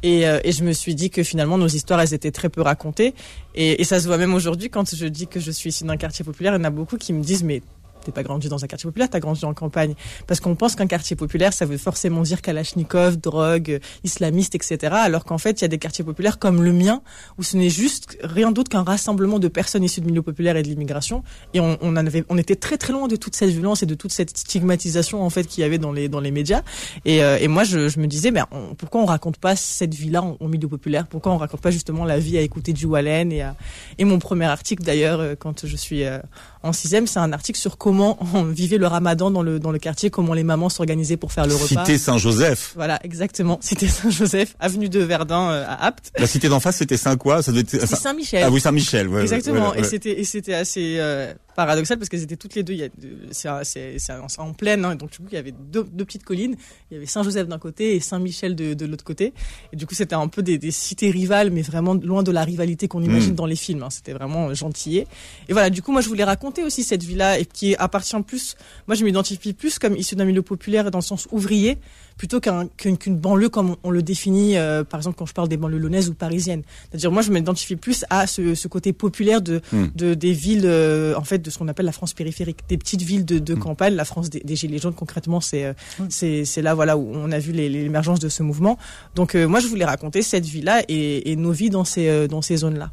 Et, 0.03 0.27
euh, 0.29 0.41
et 0.45 0.53
je 0.53 0.65
me 0.65 0.73
suis 0.73 0.95
dit 0.95 1.09
que 1.09 1.23
finalement 1.23 1.57
nos 1.57 1.69
histoires 1.69 1.99
elles 2.01 2.13
étaient 2.13 2.33
très 2.33 2.51
peu 2.51 2.61
racontées 2.61 3.15
et, 3.55 3.81
et 3.81 3.85
ça 3.85 4.01
se 4.01 4.07
voit 4.07 4.19
même 4.19 4.35
aujourd'hui 4.35 4.69
quand 4.69 4.95
je 4.95 5.07
dis 5.07 5.27
que 5.29 5.41
je 5.41 5.51
suis 5.51 5.71
issue 5.71 5.85
d'un 5.85 5.97
quartier 5.97 6.27
populaire 6.27 6.53
il 6.55 6.59
y 6.59 6.61
en 6.61 6.65
a 6.65 6.69
beaucoup 6.71 6.99
qui 6.99 7.15
me 7.15 7.23
disent 7.23 7.43
mais 7.43 7.63
t'es 8.05 8.13
pas 8.13 8.23
grandi 8.23 8.49
dans 8.49 8.63
un 8.65 8.67
quartier 8.67 8.87
populaire, 8.89 9.09
t'as 9.11 9.21
grandi 9.21 9.45
en 9.45 9.55
campagne. 9.55 9.95
Parce 10.27 10.41
qu'on 10.41 10.55
pense 10.55 10.75
qu'un 10.77 10.87
quartier 10.87 11.17
populaire, 11.17 11.53
ça 11.53 11.67
veut 11.67 11.79
forcément 11.79 12.23
dire 12.23 12.43
Kalachnikov, 12.43 13.17
drogue, 13.17 13.81
islamiste, 14.05 14.55
etc. 14.55 14.95
Alors 14.97 15.25
qu'en 15.25 15.39
fait, 15.39 15.61
il 15.61 15.63
y 15.63 15.65
a 15.65 15.69
des 15.69 15.79
quartiers 15.79 16.05
populaires 16.05 16.39
comme 16.39 16.63
le 16.63 16.73
mien, 16.73 17.03
où 17.39 17.43
ce 17.43 17.57
n'est 17.57 17.71
juste 17.71 18.17
rien 18.23 18.53
d'autre 18.53 18.71
qu'un 18.71 18.83
rassemblement 18.83 19.39
de 19.39 19.49
personnes 19.49 19.83
issues 19.85 20.01
de 20.01 20.07
milieux 20.07 20.23
populaires 20.23 20.57
et 20.57 20.63
de 20.63 20.69
l'immigration. 20.69 21.23
Et 21.55 21.61
on, 21.61 21.79
on, 21.81 21.93
en 21.97 22.07
avait, 22.07 22.25
on 22.29 22.39
était 22.39 22.57
très 22.57 22.77
très 22.79 22.93
loin 22.93 23.09
de 23.09 23.17
toute 23.17 23.35
cette 23.37 23.51
violence 23.51 23.83
et 23.83 23.87
de 23.87 23.95
toute 23.95 24.13
cette 24.13 24.37
stigmatisation 24.37 25.23
en 25.23 25.31
fait 25.31 25.45
qu'il 25.45 25.63
y 25.63 25.65
avait 25.65 25.79
dans 25.79 25.93
les 25.93 26.09
dans 26.09 26.21
les 26.21 26.31
médias. 26.31 26.63
Et, 27.05 27.23
euh, 27.23 27.39
et 27.41 27.49
moi, 27.49 27.65
je, 27.65 27.89
je 27.89 27.99
me 28.01 28.07
disais, 28.07 28.31
ben, 28.31 28.47
on- 28.51 28.75
pourquoi 28.75 29.01
on 29.01 29.07
raconte 29.07 29.39
pas 29.39 29.57
cette 29.57 29.95
vie-là 29.95 30.23
en- 30.23 30.37
au 30.41 30.49
milieu 30.49 30.69
populaire? 30.69 31.07
Pourquoi 31.07 31.33
on 31.33 31.39
raconte 31.39 31.61
pas 31.61 31.71
justement 31.71 32.05
la 32.05 32.19
vie 32.19 32.37
à 32.39 32.41
écouter 32.41 32.73
du 32.73 32.87
Wallen 32.87 33.33
et 33.33 33.43
à, 33.43 33.57
et 33.99 34.05
mon 34.05 34.19
premier 34.19 34.45
article 34.47 34.83
d'ailleurs, 34.83 35.21
euh, 35.21 35.35
quand 35.39 35.67
je 35.67 35.77
suis 35.77 36.05
euh, 36.05 36.19
en 36.63 36.73
sixième, 36.73 37.07
c'est 37.07 37.19
un 37.21 37.33
article 37.33 37.59
sur 37.59 37.77
comment 37.79 37.94
on 38.01 38.45
vivait 38.45 38.79
le 38.79 38.87
ramadan 38.87 39.31
dans 39.31 39.43
le, 39.43 39.59
dans 39.59 39.71
le 39.71 39.79
quartier, 39.79 40.11
comment 40.11 40.35
les 40.35 40.45
mamans 40.45 40.69
s'organisaient 40.69 41.17
pour 41.17 41.33
faire 41.33 41.47
le 41.47 41.55
repas. 41.55 41.67
Cité 41.85 41.99
Saint-Joseph. 41.99 42.73
Voilà, 42.75 42.99
exactement. 43.05 43.59
C'était 43.61 43.89
Saint-Joseph, 43.89 44.55
avenue 44.61 44.89
de 44.89 45.01
Verdun 45.01 45.51
euh, 45.51 45.65
à 45.67 45.87
Apt. 45.87 46.13
La 46.19 46.27
cité 46.27 46.49
d'en 46.49 46.61
face, 46.61 46.77
c'était 46.77 46.97
Saint 46.97 47.17
quoi 47.17 47.43
Ça 47.43 47.53
devait 47.53 47.63
être 47.63 47.71
C'est 47.71 47.87
Saint- 47.87 47.97
Saint-Michel. 47.97 48.43
Ah 48.47 48.51
oui, 48.51 48.61
Saint-Michel. 48.61 49.09
ouais, 49.09 49.23
Exactement. 49.23 49.71
ouais, 49.71 49.81
Et 49.81 49.85
c'était 49.85 50.21
et 50.21 50.25
c'était 50.25 50.55
assez 50.55 50.97
euh, 50.99 51.33
paradoxal 51.57 51.99
parce 51.99 52.09
qu'elles 52.09 52.23
étaient 52.23 52.37
toutes 52.37 52.55
les 52.55 52.63
deux. 52.63 52.73
Il 52.73 52.79
y 52.81 52.83
a 52.85 52.89
de- 52.89 53.29
c'est 53.33 54.13
en 54.39 54.53
plaine, 54.53 54.85
hein, 54.85 54.95
donc 54.95 55.11
du 55.13 55.19
coup 55.19 55.25
il 55.31 55.35
y 55.35 55.39
avait 55.39 55.53
deux, 55.53 55.85
deux 55.85 56.05
petites 56.05 56.25
collines. 56.25 56.57
Il 56.91 56.95
y 56.95 56.97
avait 56.97 57.07
Saint-Joseph 57.07 57.49
d'un 57.49 57.59
côté 57.59 57.95
et 57.97 58.01
Saint-Michel 58.01 58.55
de, 58.57 58.75
de 58.75 58.87
l'autre 58.87 59.05
côté. 59.05 59.33
Et 59.73 59.77
du 59.77 59.87
coup 59.87 59.95
c'était 59.95 60.15
un 60.15 60.29
peu 60.29 60.43
des, 60.43 60.59
des 60.59 60.71
cités 60.71 61.11
rivales, 61.11 61.51
mais 61.51 61.63
vraiment 61.63 61.95
loin 61.95 62.23
de 62.23 62.31
la 62.33 62.45
rivalité 62.45 62.89
qu'on 62.89 63.03
imagine 63.03 63.33
Mm. 63.33 63.37
dans 63.37 63.47
les 63.47 63.57
films. 63.57 63.83
hein. 63.83 63.91
C'était 63.91 64.13
vraiment 64.13 64.53
gentillet. 64.55 65.07
Et 65.49 65.53
voilà. 65.53 65.71
Du 65.71 65.83
coup 65.83 65.93
moi 65.93 66.01
je 66.01 66.09
voulais 66.09 66.25
raconter 66.25 66.63
aussi 66.65 66.83
cette 66.83 67.03
vie-là 67.03 67.39
et 67.39 67.45
qui 67.47 67.75
appartient 67.77 68.21
plus. 68.27 68.57
Moi 68.87 68.95
je 68.97 69.05
m'identifie 69.05 69.53
plus 69.53 69.79
comme 69.79 69.97
issu 69.97 70.15
d'un 70.17 70.25
milieu 70.25 70.43
populaire 70.43 70.91
dans 70.91 70.99
le 70.99 71.03
sens 71.05 71.27
ouvrier 71.33 71.79
plutôt 72.17 72.39
qu'un- 72.41 72.69
qu'une 72.77 72.97
qu'une 72.97 73.17
banlieue 73.17 73.49
comme 73.49 73.71
on, 73.71 73.77
on 73.85 73.91
le 73.91 74.03
définit, 74.03 74.57
euh, 74.57 74.85
par 74.85 75.01
exemple 75.01 75.17
quand 75.19 75.27
je 75.27 75.33
parle 75.35 75.49
des 75.49 75.57
banlieues 75.57 75.79
lyonnaises 75.79 76.09
ou 76.09 76.15
parisiennes. 76.15 76.63
C'est-à-dire 76.91 77.11
moi 77.11 77.23
je 77.23 77.31
m'identifie 77.33 77.77
plus 77.77 78.05
à 78.11 78.27
ce, 78.27 78.55
ce 78.55 78.69
côté 78.69 78.93
populaire 78.93 79.43
de, 79.43 79.61
Hmm. 79.73 79.87
de 79.95 80.15
des 80.15 80.33
villes, 80.33 80.63
euh, 80.65 81.15
en 81.17 81.25
fait 81.25 81.39
de 81.39 81.51
ce 81.51 81.59
qu'on 81.59 81.69
appelle 81.69 81.87
la 81.87 81.93
France 81.93 82.15
périphérique, 82.15 82.61
des 82.69 82.79
petites 82.79 83.03
villes 83.03 83.25
de, 83.25 83.39
de 83.39 83.55
Hmm. 83.55 83.59
campagne. 83.59 83.95
La 83.95 84.05
France 84.05 84.31
des, 84.31 84.41
des 84.41 84.57
gilets 84.57 84.79
jaunes 84.79 84.95
concrètement, 84.95 85.41
c'est 85.41 85.65
euh, 85.65 85.73
c'est 86.09 86.45
c'est 86.45 86.63
là 86.63 86.75
voilà 86.75 86.97
où 86.97 87.11
on 87.15 87.33
a 87.33 87.39
vu 87.39 87.53
les- 87.53 87.69
l'émergence 87.69 88.21
de 88.21 88.29
ce 88.29 88.43
mouvement. 88.43 88.79
Donc 89.15 89.35
euh, 89.35 89.47
moi 89.49 89.61
je 89.61 89.67
voulais 89.67 89.85
raconter 89.85 90.23
cette 90.23 90.47
vie-là 90.47 90.83
et, 90.89 91.31
et 91.33 91.37
nos 91.37 91.53
vies 91.53 91.71
dans 91.71 91.85
ces 91.85 92.09
euh, 92.09 92.29
dans 92.29 92.43
ces 92.43 92.57
zones-là. 92.59 92.93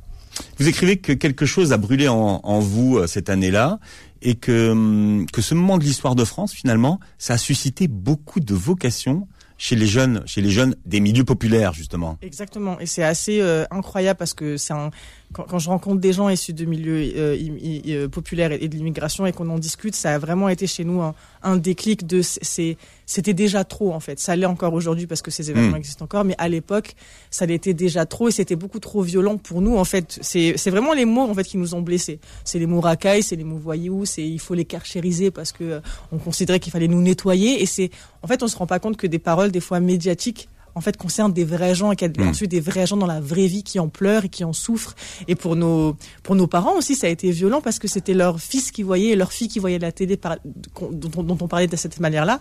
Vous 0.58 0.68
écrivez 0.68 0.98
que 0.98 1.14
quelque 1.14 1.46
chose 1.46 1.74
a 1.74 1.78
brûlé 1.78 2.08
en, 2.08 2.42
en 2.44 2.60
vous 2.60 2.98
euh, 2.98 3.08
cette 3.08 3.30
année-là 3.30 3.80
et 4.22 4.36
que, 4.36 4.70
hum, 4.72 5.26
que 5.32 5.42
ce 5.42 5.56
moment 5.56 5.78
de 5.78 5.84
l'histoire 5.84 6.16
de 6.16 6.26
France, 6.26 6.54
finalement, 6.54 7.00
ça 7.18 7.34
a 7.34 7.38
suscité 7.38 7.88
beaucoup 7.88 8.40
de 8.40 8.54
vocations 8.54 9.28
chez 9.58 9.76
les 9.76 9.86
jeunes, 9.86 10.24
chez 10.26 10.42
les 10.42 10.50
jeunes 10.50 10.76
des 10.88 11.00
milieux 11.00 11.24
populaires, 11.24 11.74
justement. 11.74 12.18
Exactement, 12.24 12.80
et 12.80 12.88
c'est 12.88 13.04
assez 13.04 13.42
euh, 13.42 13.64
incroyable 13.70 14.18
parce 14.18 14.34
que 14.34 14.58
c'est 14.58 14.74
un 14.74 14.90
quand, 15.34 15.44
quand 15.44 15.60
je 15.60 15.70
rencontre 15.70 16.00
des 16.02 16.14
gens 16.14 16.30
issus 16.30 16.54
de 16.54 16.66
milieux 16.66 17.12
euh, 17.16 17.36
i- 17.36 17.82
euh, 17.94 18.08
populaires 18.08 18.52
et, 18.52 18.68
de 18.68 18.76
l'immigration 18.76 19.26
et 19.26 19.32
qu'on 19.32 19.50
en 19.50 19.60
discute, 19.60 19.96
ça 19.96 20.14
a 20.14 20.18
vraiment 20.20 20.50
été 20.50 20.68
chez 20.68 20.84
nous 20.84 21.02
un, 21.02 21.14
un 21.44 21.58
déclic 21.58 22.06
de 22.06 22.22
c'est- 22.22 22.78
c'était 23.06 23.34
déjà 23.34 23.64
trop 23.64 23.94
en 23.94 24.00
fait. 24.00 24.20
Ça 24.20 24.36
l'est 24.36 24.46
encore 24.46 24.74
aujourd'hui 24.74 25.08
parce 25.08 25.22
que 25.22 25.32
ces 25.32 25.50
événements 25.50 25.74
Mm. 25.74 25.76
existent 25.78 26.06
encore, 26.06 26.24
mais 26.24 26.36
à 26.38 26.48
l'époque 26.50 26.96
ça 27.30 27.46
l'était 27.46 27.74
déjà 27.74 28.06
trop 28.06 28.28
et 28.30 28.32
c'était 28.32 28.56
beaucoup 28.56 28.80
trop 28.80 29.02
violent 29.02 29.38
pour 29.38 29.62
nous 29.62 29.78
en 29.78 29.84
fait. 29.86 30.18
C'est 30.22 30.54
c'est 30.58 30.70
vraiment 30.70 30.94
les 30.94 31.06
mots 31.06 31.22
en 31.30 31.34
fait 31.34 31.44
qui 31.44 31.58
nous 31.58 31.76
ont 31.76 31.82
blessés. 31.82 32.20
C'est 32.44 32.60
les 32.60 32.68
mots 32.68 32.82
racailles, 32.82 33.24
c'est 33.24 33.36
les 33.36 33.44
mots 33.44 33.58
voyous, 33.58 34.06
c'est 34.06 34.24
il 34.28 34.40
faut 34.40 34.54
les 34.54 34.66
carchériser 34.66 35.32
parce 35.32 35.52
que 35.52 35.64
euh, 35.64 35.80
on 36.12 36.18
considérait 36.18 36.60
qu'il 36.60 36.72
fallait 36.72 36.88
nous 36.88 37.02
nettoyer 37.02 37.62
et 37.62 37.66
c'est 37.66 37.90
en 38.24 38.28
fait 38.28 38.44
on 38.44 38.48
se 38.48 38.56
rend 38.58 38.68
pas 38.68 38.80
compte 38.80 38.98
que 38.98 39.08
des 39.08 39.20
paroles 39.20 39.52
des 39.52 39.60
fois 39.62 39.80
médiatiques 39.80 40.48
en 40.76 40.82
fait 40.82 40.98
concerne 40.98 41.34
des 41.34 41.44
vrais 41.44 41.76
gens 41.76 41.92
et 41.92 41.96
qu'il 41.96 42.12
y 42.16 42.20
a 42.20 42.24
Mm. 42.24 42.30
ensuite 42.30 42.52
des 42.52 42.60
vrais 42.60 42.86
gens 42.88 42.98
dans 42.98 43.06
la 43.08 43.20
vraie 43.20 43.48
vie 43.48 43.64
qui 43.64 43.80
en 43.80 43.90
pleurent 43.90 44.26
et 44.26 44.30
qui 44.30 44.44
en 44.44 44.54
souffrent. 44.54 44.96
Et 45.28 45.36
pour 45.36 45.56
nos 45.56 45.96
pour 46.24 46.36
nos 46.36 46.48
parents 46.48 46.76
aussi 46.78 46.96
ça 46.96 47.08
a 47.08 47.10
été 47.10 47.32
violent 47.32 47.62
parce 47.62 47.80
que 47.80 47.88
c'était 47.88 48.14
leur 48.14 48.40
fils 48.40 48.72
qui 48.72 48.84
voyait 48.84 49.10
et 49.10 49.16
leur 49.16 49.32
fille 49.34 49.48
qui 49.48 49.60
voyait 49.60 49.80
la 49.80 49.92
télé 49.92 50.18
par, 50.18 50.38
qu'on- 50.74 50.92
dont, 50.92 51.24
dont 51.24 51.38
on 51.42 51.48
parlait 51.48 51.68
de 51.68 51.76
cette 51.76 52.00
manière 52.00 52.26
là 52.26 52.40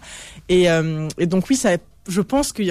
et, 0.49 0.71
euh, 0.71 1.09
et 1.19 1.27
donc 1.27 1.45
oui 1.51 1.57
ça 1.57 1.71
je 2.09 2.21
pense 2.21 2.53
que 2.53 2.63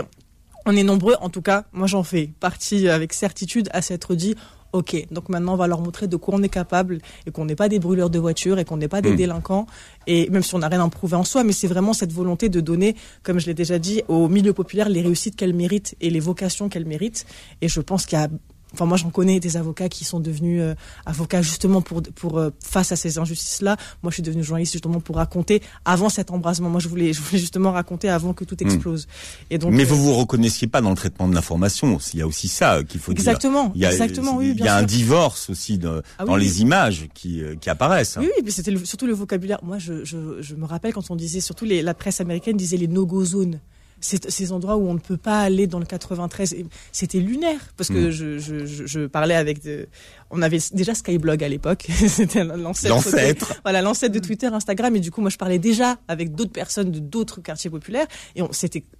on 0.65 0.75
est 0.75 0.83
nombreux. 0.83 1.15
En 1.21 1.29
tout 1.29 1.41
cas 1.41 1.63
moi 1.73 1.87
j'en 1.87 2.03
fais 2.03 2.29
partie 2.39 2.89
avec 2.89 3.13
certitude 3.13 3.69
à 3.71 3.81
s'être 3.81 4.13
dit 4.15 4.35
Ok, 4.71 5.07
donc 5.09 5.29
maintenant 5.29 5.53
on 5.53 5.57
va 5.57 5.65
leur 5.65 5.81
montrer 5.81 6.07
de 6.07 6.15
quoi 6.15 6.35
on 6.35 6.43
est 6.43 6.49
capable 6.49 6.99
et 7.25 7.31
qu'on 7.31 7.45
n'est 7.45 7.55
pas 7.55 7.69
des 7.69 7.79
brûleurs 7.79 8.11
de 8.11 8.19
voitures 8.19 8.59
et 8.59 8.65
qu'on 8.65 8.77
n'est 8.77 8.87
pas 8.87 9.01
des 9.01 9.13
Mm. 9.13 9.15
délinquants 9.15 9.65
et 10.05 10.29
même 10.29 10.43
si 10.43 10.53
on 10.53 10.59
n'a 10.59 10.67
rien 10.67 10.83
à 10.83 10.89
prouver 10.89 11.15
en 11.15 11.23
soi, 11.23 11.43
mais 11.43 11.53
c'est 11.53 11.67
vraiment 11.67 11.93
cette 11.93 12.13
volonté 12.13 12.49
de 12.49 12.61
donner, 12.61 12.95
comme 13.23 13.39
je 13.39 13.47
l'ai 13.47 13.55
déjà 13.55 13.79
dit, 13.79 14.03
au 14.07 14.27
milieu 14.27 14.53
populaire 14.53 14.87
les 14.89 15.01
réussites 15.01 15.35
qu'elles 15.35 15.55
méritent 15.55 15.95
et 16.01 16.09
les 16.11 16.19
vocations 16.19 16.69
qu'elles 16.69 16.85
méritent. 16.85 17.25
Et 17.61 17.67
je 17.67 17.81
pense 17.81 18.05
qu'il 18.05 18.19
y 18.19 18.21
a, 18.21 18.27
enfin 18.73 18.85
moi 18.85 18.97
j'en 18.97 19.09
connais 19.09 19.39
des 19.39 19.57
avocats 19.57 19.89
qui 19.89 20.05
sont 20.05 20.19
devenus 20.19 20.61
euh, 20.61 20.75
avocats 21.05 21.41
justement 21.41 21.81
pour 21.81 22.01
pour 22.15 22.37
euh, 22.37 22.51
face 22.63 22.91
à 22.91 22.95
ces 22.95 23.17
injustices-là. 23.17 23.77
Moi 24.03 24.11
je 24.11 24.15
suis 24.15 24.23
devenue 24.23 24.43
journaliste 24.43 24.73
justement 24.73 24.99
pour 24.99 25.15
raconter 25.17 25.61
avant 25.85 26.09
cet 26.09 26.31
embrasement. 26.31 26.69
Moi 26.69 26.79
je 26.79 26.87
voulais 26.87 27.13
je 27.13 27.21
voulais 27.21 27.39
justement 27.39 27.71
raconter 27.71 28.09
avant 28.09 28.33
que 28.33 28.43
tout 28.45 28.61
explose. 28.63 29.07
Et 29.49 29.57
donc 29.57 29.73
Mais 29.73 29.83
euh, 29.83 29.87
vous 29.87 30.03
vous 30.03 30.13
reconnaissiez 30.13 30.67
pas 30.67 30.81
dans 30.81 30.89
le 30.91 30.95
traitement 30.95 31.27
de 31.27 31.35
l'information. 31.35 31.97
Il 32.13 32.19
y 32.19 32.21
a 32.21 32.27
aussi 32.27 32.47
ça 32.47 32.75
euh, 32.75 32.83
qu'il 32.83 32.99
faut 32.99 33.13
dire. 33.13 33.19
exactement, 33.19 33.71
Il 33.75 33.81
y 33.81 33.85
a, 33.85 33.91
exactement, 33.91 34.37
oui, 34.37 34.53
il 34.57 34.63
y 34.63 34.67
a 34.67 34.75
un 34.75 34.79
sûr. 34.79 34.87
divorce 34.87 35.49
aussi 35.49 35.77
de- 35.77 36.01
Ah 36.17 36.25
dans 36.25 36.35
oui, 36.35 36.41
les 36.41 36.53
oui. 36.55 36.61
images 36.61 37.07
qui, 37.13 37.41
euh, 37.43 37.55
qui 37.55 37.69
apparaissent. 37.69 38.17
Oui, 38.19 38.25
oui, 38.37 38.43
mais 38.45 38.51
c'était 38.51 38.75
surtout 38.85 39.05
le 39.07 39.13
vocabulaire. 39.13 39.59
Moi, 39.63 39.77
je, 39.79 40.03
je, 40.05 40.41
je 40.41 40.55
me 40.55 40.65
rappelle 40.65 40.93
quand 40.93 41.09
on 41.11 41.15
disait, 41.15 41.41
surtout 41.41 41.65
les, 41.65 41.81
la 41.81 41.93
presse 41.93 42.21
américaine 42.21 42.57
disait 42.57 42.77
les 42.77 42.87
no-go 42.87 43.23
zones. 43.25 43.59
C'est- 44.01 44.29
Ces 44.29 44.51
endroits 44.51 44.77
où 44.77 44.87
on 44.87 44.93
ne 44.93 44.99
peut 44.99 45.17
pas 45.17 45.41
aller 45.41 45.67
dans 45.67 45.79
le 45.79 45.85
93, 45.85 46.53
Et 46.53 46.65
c'était 46.91 47.19
lunaire 47.19 47.59
parce 47.77 47.89
que 47.89 48.07
Mm. 48.07 48.11
je, 48.11 48.37
je, 48.39 48.65
je, 48.65 48.85
je 48.85 49.05
parlais 49.07 49.35
avec, 49.35 49.63
de, 49.63 49.87
on 50.31 50.41
avait 50.41 50.59
déjà 50.73 50.93
Skyblog 50.93 51.43
à 51.43 51.47
l'époque, 51.47 51.87
c'était 52.07 52.43
l'ancêtre, 52.43 52.93
L'ancêtre. 52.93 53.53
voilà 53.63 53.81
l'ancêtre 53.81 54.13
de 54.13 54.19
Twitter, 54.19 54.47
Instagram, 54.47 54.95
et 54.95 54.99
du 54.99 55.11
coup 55.11 55.21
moi 55.21 55.29
je 55.29 55.37
parlais 55.37 55.59
déjà 55.59 55.97
avec 56.07 56.35
d'autres 56.35 56.51
personnes 56.51 56.91
de 56.91 56.99
d'autres 56.99 57.41
quartiers 57.41 57.69
populaires, 57.69 58.07
et 58.35 58.41
on 58.41 58.49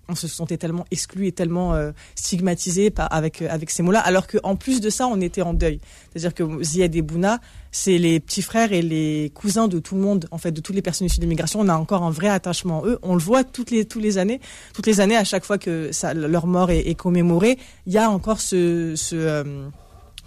on 0.08 0.16
se 0.16 0.28
sentait 0.28 0.58
tellement 0.58 0.86
exclus 0.92 1.28
et 1.28 1.32
tellement 1.32 1.74
euh, 1.74 1.92
stigmatisés 2.16 2.90
par, 2.90 3.12
avec 3.14 3.42
euh, 3.42 3.48
avec 3.50 3.70
ces 3.70 3.84
mots-là, 3.84 4.00
alors 4.00 4.28
que 4.28 4.38
en 4.44 4.56
plus 4.56 4.82
de 4.82 4.90
ça 4.90 5.08
on 5.08 5.22
était 5.22 5.42
en 5.42 5.54
deuil, 5.54 5.80
c'est-à-dire 6.12 6.34
que 6.34 6.64
Ziad 6.64 6.96
et 6.96 7.02
Bouna, 7.02 7.40
c'est 7.72 7.98
les 7.98 8.20
petits 8.20 8.42
frères 8.42 8.74
et 8.74 8.82
les 8.82 9.32
cousins 9.36 9.68
de 9.68 9.80
tout 9.80 9.96
le 9.96 10.02
monde, 10.02 10.28
en 10.32 10.38
fait, 10.38 10.52
de 10.52 10.62
toutes 10.62 10.76
les 10.76 10.82
personnes 10.82 11.06
issues 11.08 11.20
de 11.20 11.24
l'immigration. 11.24 11.60
On 11.60 11.68
a 11.70 11.76
encore 11.76 12.04
un 12.04 12.10
vrai 12.12 12.28
attachement 12.28 12.84
à 12.84 12.88
eux. 12.88 13.00
On 13.04 13.14
le 13.14 13.22
voit 13.22 13.44
toutes 13.44 13.72
les 13.72 13.86
toutes 13.86 14.02
les 14.02 14.18
années, 14.18 14.40
toutes 14.74 14.88
les 14.88 15.00
années, 15.02 15.18
à 15.18 15.24
chaque 15.24 15.46
fois 15.46 15.58
que 15.58 15.92
ça, 15.92 16.14
leur 16.14 16.48
mort 16.48 16.72
est, 16.72 16.80
est 16.88 16.96
commémorée, 16.96 17.58
il 17.86 17.94
y 17.94 17.98
a 17.98 18.10
encore 18.10 18.42
ce, 18.42 18.94
ce 18.96 19.16
euh, 19.16 19.44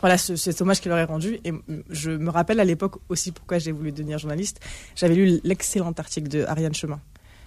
voilà, 0.03 0.19
ce, 0.19 0.37
cet 0.37 0.61
hommage 0.61 0.81
qui 0.81 0.89
leur 0.89 0.99
est 0.99 1.05
rendu. 1.05 1.39
Et 1.45 1.53
je 1.89 2.11
me 2.11 2.29
rappelle 2.29 2.61
à 2.61 2.65
l'époque 2.65 2.97
aussi 3.09 3.33
pourquoi 3.33 3.59
j'ai 3.59 3.73
voulu 3.73 3.93
devenir 3.93 4.19
journaliste. 4.19 4.61
J'avais 4.97 5.15
lu 5.15 5.41
l'excellent 5.45 5.93
article 5.97 6.29
de 6.29 6.45
Ariane 6.45 6.75
Chemin 6.75 7.01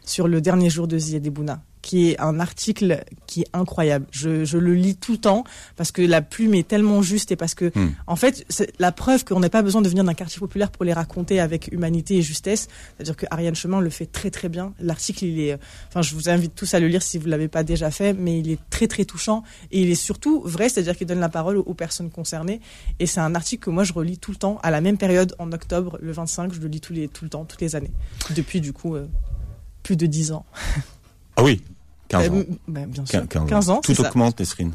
sur 0.06 0.28
le 0.28 0.42
dernier 0.42 0.70
jour 0.70 0.88
de 0.88 0.98
Ziad 0.98 1.28
Bouna 1.30 1.62
qui 1.86 2.10
est 2.10 2.20
un 2.20 2.40
article 2.40 3.04
qui 3.28 3.42
est 3.42 3.48
incroyable. 3.54 4.08
Je, 4.10 4.44
je 4.44 4.58
le 4.58 4.74
lis 4.74 4.96
tout 4.96 5.12
le 5.12 5.18
temps 5.20 5.44
parce 5.76 5.92
que 5.92 6.02
la 6.02 6.24
plume 6.24 6.56
est 6.56 6.68
tellement 6.68 7.04
juste 7.04 7.32
et 7.32 7.36
parce 7.36 7.54
que, 7.54 7.72
Hmm. 7.76 7.90
en 8.08 8.16
fait, 8.16 8.44
c'est 8.50 8.72
la 8.80 8.92
preuve 8.92 9.24
qu'on 9.24 9.40
n'a 9.40 9.50
pas 9.50 9.62
besoin 9.62 9.82
de 9.82 9.90
venir 9.90 10.04
d'un 10.04 10.14
quartier 10.14 10.40
populaire 10.40 10.72
pour 10.72 10.84
les 10.84 10.94
raconter 10.94 11.40
avec 11.40 11.68
humanité 11.72 12.16
et 12.16 12.22
justesse. 12.24 12.68
C'est-à-dire 12.96 13.16
que 13.16 13.28
Ariane 13.30 13.54
Chemin 13.56 13.82
le 13.82 13.90
fait 13.92 14.06
très 14.08 14.32
très 14.32 14.50
bien. 14.50 14.74
L'article, 14.80 15.26
il 15.26 15.40
est, 15.40 15.60
enfin, 15.90 16.02
je 16.02 16.16
vous 16.16 16.28
invite 16.30 16.56
tous 16.56 16.74
à 16.74 16.80
le 16.80 16.88
lire 16.88 17.04
si 17.04 17.20
vous 17.20 17.28
l'avez 17.28 17.48
pas 17.48 17.64
déjà 17.64 17.92
fait, 17.92 18.14
mais 18.14 18.40
il 18.40 18.50
est 18.50 18.60
très 18.72 18.88
très 18.88 19.06
touchant 19.06 19.44
et 19.72 19.82
il 19.82 19.92
est 19.92 19.96
surtout 19.96 20.42
vrai, 20.44 20.70
c'est-à-dire 20.70 20.98
qu'il 20.98 21.06
donne 21.06 21.20
la 21.20 21.30
parole 21.30 21.58
aux, 21.58 21.64
aux 21.64 21.74
personnes 21.76 22.10
concernées. 22.10 22.62
Et 23.00 23.06
c'est 23.06 23.20
un 23.20 23.36
article 23.36 23.66
que 23.66 23.70
moi 23.70 23.84
je 23.84 23.94
relis 23.94 24.18
tout 24.18 24.32
le 24.32 24.38
temps 24.38 24.60
à 24.64 24.72
la 24.72 24.82
même 24.82 24.98
période 24.98 25.36
en 25.38 25.52
octobre, 25.52 26.00
le 26.02 26.12
25, 26.12 26.54
je 26.54 26.60
le 26.62 26.68
lis 26.68 26.82
tous 26.82 26.94
les, 26.94 27.08
tout 27.10 27.26
le 27.26 27.30
temps, 27.30 27.46
toutes 27.46 27.62
les 27.62 27.76
années, 27.76 27.92
depuis 28.36 28.62
du 28.62 28.74
coup 28.74 28.96
euh, 28.96 29.08
plus 29.84 29.98
de 29.98 30.06
10 30.08 30.32
ans. 30.32 30.46
Ah 31.36 31.44
oui, 31.44 31.62
15 32.08 32.30
ans. 32.30 32.34
Euh, 32.36 32.44
ben, 32.68 32.88
bien 32.88 33.06
sûr. 33.06 33.28
15, 33.28 33.48
15 33.50 33.70
ans, 33.70 33.82
Tout 33.82 34.00
augmente, 34.02 34.40
Nesrine. 34.40 34.72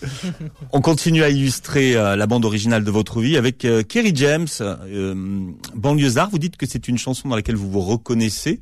On 0.72 0.80
continue 0.80 1.22
à 1.22 1.28
illustrer 1.28 1.94
euh, 1.94 2.16
la 2.16 2.26
bande 2.26 2.44
originale 2.44 2.84
de 2.84 2.90
votre 2.90 3.20
vie 3.20 3.36
avec 3.36 3.64
euh, 3.64 3.82
Kerry 3.82 4.12
James, 4.14 4.46
euh, 4.60 5.44
Banlieusard. 5.74 6.30
Vous 6.30 6.38
dites 6.38 6.56
que 6.56 6.66
c'est 6.66 6.88
une 6.88 6.96
chanson 6.98 7.28
dans 7.28 7.36
laquelle 7.36 7.56
vous 7.56 7.70
vous 7.70 7.80
reconnaissez. 7.82 8.60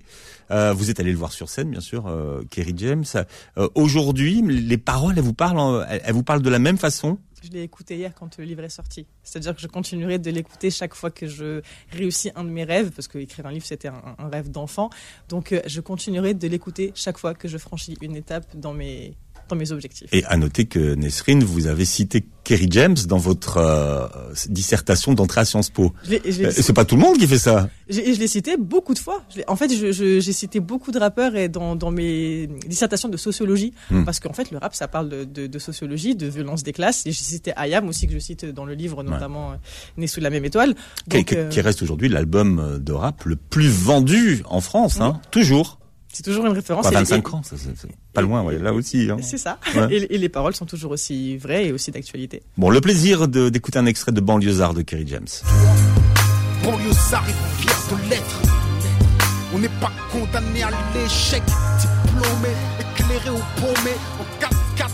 Vous 0.51 0.89
êtes 0.91 0.99
allé 0.99 1.13
le 1.13 1.19
voir 1.19 1.31
sur 1.33 1.51
scène, 1.51 1.71
bien 1.71 1.81
sûr, 1.83 2.11
Kerry 2.49 2.73
James. 2.79 3.05
Aujourd'hui, 3.75 4.41
les 4.43 4.79
paroles, 4.79 5.13
elles 5.19 5.23
vous 5.23 5.35
parlent, 5.35 5.59
en- 5.59 5.83
elles, 5.83 6.01
elles 6.03 6.15
vous 6.15 6.23
parlent 6.23 6.41
de 6.41 6.49
la 6.49 6.59
même 6.59 6.79
façon. 6.79 7.19
Je 7.43 7.51
l'ai 7.51 7.63
écouté 7.63 7.97
hier 7.97 8.15
quand 8.15 8.39
le 8.39 8.45
livre 8.45 8.65
est 8.65 8.69
sorti. 8.69 9.07
C'est-à-dire 9.23 9.55
que 9.55 9.61
je 9.61 9.67
continuerai 9.67 10.19
de 10.19 10.31
l'écouter 10.31 10.71
chaque 10.71 10.95
fois 10.95 11.11
que 11.11 11.27
je 11.27 11.63
réussis 11.91 12.31
un 12.35 12.45
de 12.45 12.51
mes 12.51 12.65
rêves, 12.65 12.91
parce 12.91 13.09
que 13.09 13.19
écrire 13.19 13.47
un 13.47 13.53
livre, 13.53 13.67
c'était 13.67 13.89
un, 13.89 14.17
un 14.19 14.29
rêve 14.29 14.51
d'enfant. 14.51 14.91
Donc, 15.29 15.53
euh, 15.53 15.61
je 15.67 15.81
continuerai 15.81 16.35
de 16.35 16.49
l'écouter 16.49 16.93
chaque 16.95 17.19
fois 17.19 17.35
que 17.35 17.49
je 17.49 17.59
franchis 17.59 17.97
une 18.01 18.17
étape 18.17 18.57
dans 18.57 18.75
mes, 18.75 19.17
dans 19.49 19.57
mes 19.57 19.73
objectifs. 19.73 20.09
Et 20.13 20.25
à 20.25 20.37
noter 20.37 20.67
que 20.67 20.95
Nesrine, 20.95 21.43
vous 21.45 21.67
avez 21.67 21.85
cité 21.85 22.25
Kerry 22.45 22.69
James 22.71 22.97
dans 23.07 23.19
votre 23.19 23.59
euh, 23.59 24.07
dissertation 24.49 25.13
d'entrée 25.15 25.41
à 25.43 25.45
Sciences 25.45 25.71
Po. 25.71 25.93
Euh, 26.11 26.51
C'est 26.51 26.73
pas 26.73 26.85
tout 26.85 26.97
le 26.97 27.03
monde 27.03 27.19
qui 27.19 27.27
fait 27.27 27.39
ça. 27.39 27.69
Et 27.89 28.15
je 28.15 28.19
l'ai 28.21 28.27
cité 28.27 28.57
beaucoup 28.57 28.95
de 28.95 28.99
fois. 28.99 29.23
Je 29.35 29.43
en 29.47 29.57
fait, 29.57 29.71
j'ai 29.71 30.33
cité 30.33 30.61
beaucoup 30.61 30.91
de 30.93 30.99
rappeurs 30.99 31.37
et 31.37 31.49
dans, 31.49 31.77
dans 31.77 31.91
mes 31.91 32.47
dissertations 32.67 33.09
de 33.09 33.17
sociologie, 33.17 33.73
Hmm. 33.91 34.05
parce 34.05 34.21
qu'en 34.21 34.33
fait, 34.33 34.51
le 34.51 34.59
rap, 34.59 34.75
ça 34.75 34.89
parle 34.89 35.09
de, 35.09 35.25
de, 35.25 35.47
de 35.47 35.59
sociologie, 35.59 36.15
de 36.15 36.27
violence 36.27 36.63
des 36.63 36.73
classes. 36.73 37.07
Et 37.07 37.13
j'ai 37.13 37.23
cité 37.23 37.53
Ayam 37.57 37.89
aussi, 37.89 38.07
que 38.07 38.13
je 38.13 38.19
cite 38.19 38.45
dans 38.47 38.65
le 38.65 38.75
livre, 38.75 39.03
notamment 39.03 39.53
euh, 39.53 39.57
Né 39.97 40.07
sous 40.07 40.21
la 40.21 40.31
même 40.31 40.45
étoile. 40.45 40.75
Qui, 41.11 41.17
Donc, 41.19 41.27
qui- 41.27 41.49
qui 41.51 41.61
reste 41.61 41.83
aujourd'hui 41.83 42.09
l'album 42.09 42.79
de 42.81 42.93
rap 42.93 43.25
le 43.25 43.37
plus 43.37 43.69
vendu 43.69 44.43
en 44.47 44.61
France, 44.61 45.01
hein, 45.01 45.21
toujours. 45.31 45.79
C'est 46.13 46.23
toujours 46.23 46.47
une 46.47 46.53
référence. 46.53 46.85
Pas 46.87 46.93
Et- 46.93 46.95
25 46.95 47.25
et- 47.29 47.35
ans, 47.35 47.43
ça, 47.43 47.57
c'est 47.57 47.77
c'est 47.79 47.89
pas 48.13 48.23
loin, 48.23 48.43
ouais, 48.43 48.59
là 48.59 48.73
aussi. 48.73 49.09
hein. 49.11 49.19
C'est 49.23 49.39
ça. 49.39 49.59
Ouais. 49.75 49.89
Et, 49.95 50.15
et 50.15 50.19
les 50.19 50.29
paroles 50.29 50.55
sont 50.55 50.67
toujours 50.67 50.93
aussi 50.93 51.37
vraies 51.37 51.67
et 51.67 51.73
aussi 51.73 51.91
d'actualité. 51.91 52.43
Bon, 52.57 52.71
le 52.71 52.81
plaisir 52.81 53.29
de- 53.29 53.49
d'écouter 53.49 53.79
un 53.79 53.87
extrait 53.87 54.13
de 54.13 54.21
Banlieusard 54.21 54.75
de 54.75 54.83
Kerry 54.83 55.07
James. 55.07 55.27
Banlieusard 56.65 57.25
est 57.29 57.61
fier 57.63 57.77
de 57.91 58.11
l'être. 58.11 58.43
On 59.55 59.59
n'est 59.59 59.69
pas 59.81 59.91
condamné 60.13 60.63
à 60.63 60.71
l'échec. 60.95 61.43
Diplômé, 61.81 62.49
éclairé 62.81 63.31
ou 63.31 63.61
paumé. 63.61 63.93
En 64.21 64.25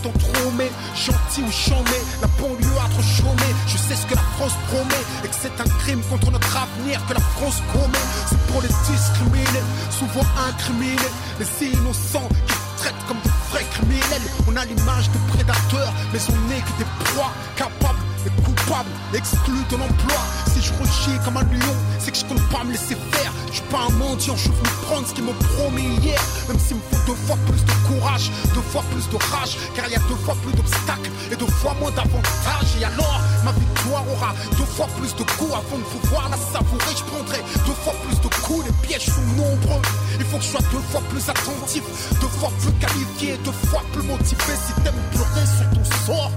4-4 0.05 0.07
entrômé, 0.07 0.71
gentil 0.95 1.41
ou 1.41 1.51
chômé. 1.51 1.99
La 2.21 2.27
banlieue 2.39 2.77
a 2.77 2.89
trop 2.89 3.01
chômé. 3.01 3.49
Je 3.67 3.77
sais 3.77 3.95
ce 3.95 4.05
que 4.05 4.15
la 4.15 4.21
France 4.37 4.53
promet. 4.67 5.03
Et 5.23 5.27
que 5.27 5.35
c'est 5.39 5.59
un 5.59 5.69
crime 5.79 6.01
contre 6.09 6.31
notre 6.31 6.57
avenir 6.57 7.05
que 7.07 7.13
la 7.13 7.19
France 7.19 7.61
commet. 7.71 8.05
C'est 8.29 8.39
pour 8.47 8.61
les 8.61 8.69
discriminés, 8.89 9.65
souvent 9.89 10.25
incriminés. 10.47 11.11
Les 11.39 11.67
innocents 11.67 12.29
qui 12.47 12.55
traitent 12.77 13.05
comme 13.07 13.19
des 13.23 13.29
vrais 13.51 13.65
criminels. 13.71 14.25
On 14.47 14.55
a 14.55 14.65
l'image 14.65 15.09
de 15.11 15.17
prédateurs, 15.33 15.93
mais 16.13 16.19
on 16.29 16.49
n'est 16.49 16.61
que 16.61 16.77
des 16.79 16.89
proies 17.05 17.31
capables 17.55 18.04
et 18.25 18.41
coupables, 18.41 18.89
exclus 19.13 19.65
de 19.69 19.77
l'emploi. 19.77 20.17
Si 20.53 20.61
je 20.61 20.71
rechie 20.73 21.17
comme 21.23 21.37
un 21.37 21.43
lion, 21.43 21.75
c'est 21.99 22.11
que 22.11 22.17
je 22.17 22.25
compte 22.25 22.41
pas 22.49 22.63
me 22.63 22.71
laisser 22.71 22.95
faire. 23.11 23.31
Je 23.49 23.55
suis 23.55 23.69
pas 23.69 23.87
un 23.87 23.93
mendiant, 23.97 24.35
je 24.35 24.49
venu 24.49 24.69
prendre 24.83 25.07
ce 25.07 25.13
qu'ils 25.13 25.23
m'ont 25.23 25.39
promis 25.57 25.87
hier. 26.01 26.21
Même 26.47 26.59
s'il 26.59 26.77
me 26.77 26.81
faut 26.91 27.05
deux 27.07 27.17
fois 27.27 27.37
plus 27.45 27.63
de 27.63 27.71
courage, 27.87 28.31
deux 28.53 28.61
fois 28.61 28.83
plus 28.91 29.07
de 29.09 29.17
rage, 29.31 29.57
car 29.75 29.85
il 29.87 29.93
y 29.93 29.95
a 29.95 30.03
deux 30.09 30.19
fois 30.25 30.35
plus 30.43 30.53
d'obstacles 30.53 31.11
et 31.31 31.35
deux 31.35 31.47
fois 31.47 31.75
moins 31.79 31.91
d'avantages. 31.91 32.75
Et 32.79 32.83
alors, 32.83 33.21
ma 33.43 33.51
victoire 33.51 34.03
aura 34.11 34.33
deux 34.57 34.65
fois 34.65 34.87
plus 34.97 35.13
de 35.15 35.23
coups 35.23 35.53
avant 35.53 35.77
de 35.77 35.83
pouvoir 35.83 36.29
la 36.29 36.37
savourer. 36.37 36.93
Je 36.97 37.03
prendrai 37.03 37.39
deux 37.65 37.77
fois 37.83 37.93
plus 38.07 38.19
de 38.19 38.27
coups, 38.41 38.65
les 38.65 38.87
pièges 38.87 39.05
sont 39.05 39.27
nombreux. 39.37 39.81
Il 40.19 40.25
faut 40.25 40.37
que 40.37 40.43
je 40.43 40.49
sois 40.49 40.65
deux 40.71 40.83
fois 40.91 41.01
plus 41.09 41.29
attentif, 41.29 41.83
deux 42.21 42.27
fois 42.27 42.51
plus 42.59 42.73
qualifié, 42.73 43.37
deux 43.43 43.51
fois 43.69 43.83
plus 43.93 44.03
motivé. 44.03 44.53
Si 44.65 44.73
t'aimes 44.81 44.93
pleurer 45.11 45.45
sur 45.45 45.69
ton 45.69 46.05
sort, 46.05 46.31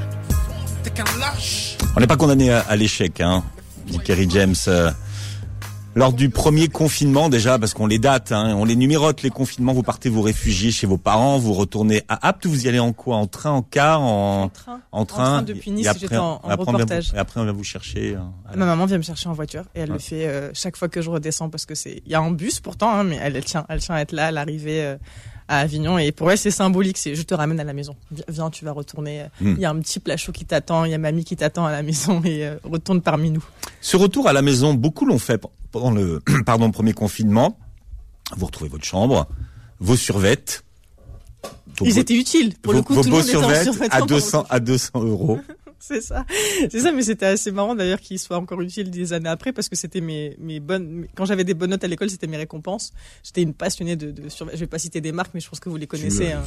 t'es 0.83 0.91
qu'un 0.91 1.05
lâche. 1.19 1.78
On 1.97 2.01
n'est 2.01 2.07
pas 2.07 2.17
condamné 2.17 2.51
à, 2.53 2.61
à 2.61 2.77
l'échec, 2.77 3.21
hein, 3.21 3.43
dit 3.87 3.99
Kerry 3.99 4.29
James. 4.31 4.55
euh, 4.69 4.91
lors 5.97 6.13
du 6.13 6.29
premier 6.31 6.69
confinement, 6.69 7.29
déjà, 7.29 7.59
parce 7.59 7.75
qu'on 7.75 7.89
les 7.89 7.99
date, 7.99 8.31
hein, 8.31 8.55
on 8.57 8.65
les 8.65 8.77
numérote, 8.77 9.23
les 9.23 9.31
confinements, 9.31 9.73
vous 9.73 9.83
partez 9.83 10.09
vous 10.09 10.23
réfugier 10.23 10.71
chez 10.71 10.87
vos 10.87 10.99
parents, 10.99 11.39
vous 11.39 11.53
retournez 11.55 12.03
à 12.09 12.29
Apt, 12.29 12.47
vous 12.47 12.67
y 12.67 12.69
allez 12.69 12.79
en 12.79 12.93
quoi? 12.93 13.17
En 13.17 13.27
train, 13.27 13.51
en 13.51 13.63
car, 13.63 14.01
en, 14.01 14.45
En 14.45 14.49
train. 14.49 14.81
en 14.93 15.05
train 15.07 15.43
depuis 15.43 15.73
Nice, 15.73 15.89
j'étais 15.99 16.17
en, 16.17 16.41
en 16.45 16.49
et 16.51 16.53
après, 16.53 16.69
on 16.69 16.71
vient 16.71 16.73
reportage. 16.85 17.11
vous- 17.11 17.17
et 17.17 17.19
après, 17.19 17.41
on 17.41 17.45
vient 17.45 17.53
vous 17.53 17.65
chercher. 17.65 18.15
hein, 18.15 18.31
Ma 18.55 18.67
maman 18.67 18.87
vient 18.87 18.99
me 18.99 19.03
chercher 19.03 19.29
en 19.29 19.33
voiture 19.33 19.65
et 19.75 19.81
elle 19.81 19.89
Ouais. 19.89 19.95
le 19.95 19.99
fait 19.99 20.29
euh, 20.29 20.51
chaque 20.55 20.77
fois 20.77 20.89
que 20.89 21.03
je 21.03 21.11
redescends 21.11 21.49
parce 21.51 21.67
que 21.67 21.75
c'est 21.75 22.01
il 22.07 22.13
y 22.13 22.15
a 22.15 22.21
un 22.21 22.31
bus 22.31 22.61
pourtant 22.61 22.91
hein, 22.93 23.03
mais 23.03 23.19
elle, 23.21 23.35
elle 23.35 23.45
tient 23.45 23.65
elle 23.69 23.81
tient 23.81 23.97
à 23.97 24.01
être 24.01 24.13
là 24.13 24.27
à 24.27 24.31
l'arrivée 24.31 24.83
euh, 24.85 24.97
à 25.49 25.59
Avignon 25.61 25.99
et 25.99 26.13
pour 26.13 26.31
elle 26.31 26.39
c'est 26.39 26.51
symbolique 26.51 26.99
c'est 26.99 27.15
je 27.15 27.23
te 27.23 27.35
ramène 27.35 27.59
à 27.59 27.65
la 27.65 27.73
maison 27.73 27.97
viens, 28.29 28.51
tu 28.51 28.65
vas 28.65 28.73
retourner 28.73 29.23
euh, 29.23 29.27
il 29.41 29.47
Hmm. 29.55 29.59
y 29.61 29.65
a 29.65 29.71
un 29.71 29.81
petit 29.81 29.99
plat 29.99 30.17
chaud 30.17 30.33
qui 30.33 30.45
t'attend 30.45 30.85
il 30.85 30.91
y 30.91 30.95
a 30.95 30.99
mamie 30.99 31.25
qui 31.25 31.37
t'attend 31.37 31.65
à 31.65 31.73
la 31.73 31.83
maison 31.83 32.23
et 32.25 32.47
euh, 32.47 32.57
retourne 32.65 33.01
parmi 33.01 33.31
nous 33.31 33.45
Ce 33.81 33.97
retour 33.97 34.29
à 34.29 34.33
la 34.33 34.43
maison, 34.43 34.75
beaucoup 34.75 35.07
l'ont 35.07 35.19
fait 35.19 35.41
pendant 35.73 35.91
le 35.91 36.23
pardon, 36.47 36.71
premier 36.71 36.93
confinement. 36.93 37.59
Vous 38.37 38.47
retrouvez 38.47 38.69
votre 38.71 38.85
chambre, 38.85 39.27
vos 39.81 39.97
survettes. 39.97 40.65
Ils 41.81 41.93
vos- 41.95 42.01
étaient 42.01 42.15
utiles 42.17 42.55
pour 42.61 42.73
vos, 42.73 42.79
le 42.79 42.83
coup 42.83 42.95
vos 42.95 43.03
tout 43.03 43.07
le 43.09 43.11
beaux 43.13 43.19
monde 43.19 43.27
était 43.29 43.37
en 43.37 43.41
survettes 43.41 43.63
survêtement 43.65 43.97
à 43.97 44.01
pendant 44.01 44.15
le 44.15 44.21
200, 44.21 44.47
à 44.51 44.61
200 44.61 44.91
euros. 45.05 45.41
C'est 45.89 46.01
ça, 46.01 46.25
c'est 46.71 46.81
ça, 46.81 46.91
mais 46.93 47.03
c'était 47.03 47.27
assez 47.27 47.53
marrant 47.53 47.75
d'ailleurs 47.75 48.01
qu'ils 48.01 48.19
soient 48.19 48.37
encore 48.37 48.61
utiles 48.61 48.91
des 48.91 49.13
années 49.13 49.29
après 49.29 49.53
parce 49.53 49.69
que 49.69 49.77
c'était 49.77 50.01
mes, 50.01 50.37
mes 50.41 50.59
bonnes. 50.61 51.07
Quand 51.15 51.25
j'avais 51.25 51.45
des 51.45 51.55
bonnes 51.55 51.71
notes 51.71 51.85
à 51.85 51.87
l'école, 51.89 52.11
c'était 52.11 52.27
mes 52.27 52.37
récompenses. 52.37 52.93
J'étais 53.23 53.43
une 53.43 53.55
passionnée 53.55 53.95
de, 53.95 54.11
de 54.11 54.29
survêt- 54.29 54.53
Je 54.55 54.61
vais 54.61 54.67
pas 54.67 54.79
citer 54.81 55.01
des 55.01 55.13
marques, 55.13 55.31
mais 55.35 55.41
je 55.41 55.49
pense 55.49 55.61
que 55.61 55.69
vous 55.69 55.77
les 55.77 55.87
connaissez. 55.87 56.33
hein. 56.33 56.43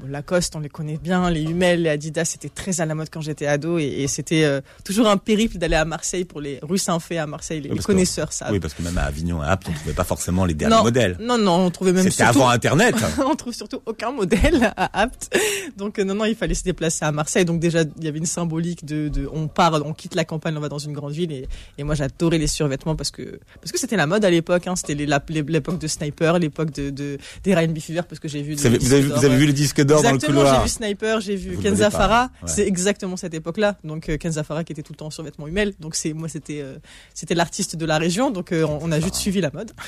Bon, 0.00 0.08
Lacoste, 0.08 0.56
on 0.56 0.60
les 0.60 0.68
connaît 0.68 0.98
bien. 0.98 1.30
Les 1.30 1.42
Hummel, 1.44 1.82
les 1.82 1.90
Adidas, 1.90 2.24
c'était 2.24 2.48
très 2.48 2.80
à 2.80 2.86
la 2.86 2.94
mode 2.96 3.08
quand 3.10 3.20
j'étais 3.20 3.46
ado 3.46 3.78
et, 3.78 3.84
et 3.84 4.08
c'était 4.08 4.44
euh, 4.44 4.60
toujours 4.84 5.06
un 5.08 5.18
périple 5.18 5.56
d'aller 5.58 5.76
à 5.76 5.84
Marseille 5.84 6.24
pour 6.24 6.40
les 6.40 6.58
rues 6.60 6.76
Saint-Fé 6.78 7.18
à 7.18 7.26
Marseille. 7.28 7.60
Les, 7.60 7.68
Oui, 7.68 7.70
les 7.70 7.74
parce 7.76 7.86
que- 7.86 7.92
connaisseurs 7.92 8.32
savent. 8.32 8.50
Oui, 8.52 8.58
parce 8.60 8.74
que 8.74 8.82
même 8.82 8.98
à 8.98 9.02
Avignon, 9.04 9.40
à 9.40 9.46
Apt, 9.50 9.68
on 9.68 9.72
trouvait 9.72 9.92
pas 9.94 10.04
forcément 10.04 10.44
les 10.44 10.54
derniers 10.54 10.74
non, 10.76 10.82
modèles. 10.82 11.16
non, 11.20 11.38
non, 11.38 11.66
on 11.66 11.70
trouvait 11.70 11.92
même 11.92 12.10
C'était 12.10 12.24
avant 12.24 12.48
Internet. 12.48 12.96
on 13.24 13.36
trouve 13.36 13.54
surtout 13.54 13.80
aucun 13.86 14.10
modèle 14.10 14.72
à 14.76 15.00
Apt. 15.02 15.38
Donc 15.76 15.98
euh, 16.00 16.04
non, 16.04 16.14
non, 16.16 16.24
il 16.24 16.34
fallait 16.34 16.54
se 16.54 16.64
déplacer 16.64 17.04
à 17.04 17.12
Marseille. 17.12 17.44
Donc 17.44 17.60
déjà, 17.60 17.82
il 17.98 18.04
y 18.04 18.08
avait 18.08 18.18
une 18.18 18.26
symbolique 18.26 18.63
de, 18.82 19.08
de 19.08 19.28
on 19.32 19.48
part, 19.48 19.72
on 19.84 19.92
quitte 19.92 20.14
la 20.14 20.24
campagne, 20.24 20.56
on 20.56 20.60
va 20.60 20.68
dans 20.68 20.78
une 20.78 20.92
grande 20.92 21.12
ville. 21.12 21.30
Et, 21.32 21.46
et 21.78 21.84
moi, 21.84 21.94
j'adorais 21.94 22.38
les 22.38 22.46
survêtements 22.46 22.96
parce 22.96 23.10
que 23.10 23.38
parce 23.60 23.70
que 23.72 23.78
c'était 23.78 23.96
la 23.96 24.06
mode 24.06 24.24
à 24.24 24.30
l'époque. 24.30 24.66
Hein. 24.66 24.76
C'était 24.76 24.94
les- 24.94 25.06
les- 25.06 25.42
l'époque 25.42 25.78
de 25.78 25.86
Sniper, 25.86 26.38
l'époque 26.38 26.70
de, 26.72 26.90
de 26.90 27.18
des 27.42 27.54
Ryan 27.54 27.68
B. 27.72 27.78
Fever 27.78 28.02
parce 28.08 28.18
que 28.20 28.28
j'ai 28.28 28.42
vu. 28.42 28.54
Vous 28.54 28.66
avez, 28.66 28.78
vous 28.78 28.92
avez, 28.92 29.02
disques 29.02 29.14
vous 29.18 29.24
avez 29.24 29.36
vu 29.36 29.46
le 29.46 29.52
disque 29.52 29.80
d'or 29.82 30.02
dans 30.02 30.08
le 30.10 30.14
Exactement, 30.16 30.40
j'ai 30.40 30.46
couloir. 30.46 30.62
vu 30.64 30.68
Sniper, 30.68 31.20
j'ai 31.20 31.36
vu 31.36 31.54
Vous 31.54 31.62
Kenza 31.62 31.90
Farah. 31.90 32.30
ouais. 32.42 32.48
C'est 32.48 32.66
exactement 32.66 33.16
cette 33.16 33.34
époque-là. 33.34 33.76
Donc 33.84 34.08
euh, 34.08 34.16
Kenza 34.16 34.42
Farah 34.44 34.64
qui 34.64 34.72
était 34.72 34.82
tout 34.82 34.92
le 34.92 34.96
temps 34.96 35.06
en 35.06 35.10
survêtement 35.10 35.46
Hummel. 35.46 35.74
Donc 35.80 35.94
c'est 35.94 36.12
moi, 36.12 36.28
c'était 36.28 36.60
euh, 36.62 36.76
c'était 37.12 37.34
l'artiste 37.34 37.76
de 37.76 37.84
la 37.86 37.98
région. 37.98 38.30
Donc 38.30 38.52
euh, 38.52 38.64
on, 38.64 38.78
on 38.82 38.92
a 38.92 39.00
juste 39.00 39.16
suivi 39.16 39.40
la 39.40 39.50
mode. 39.50 39.72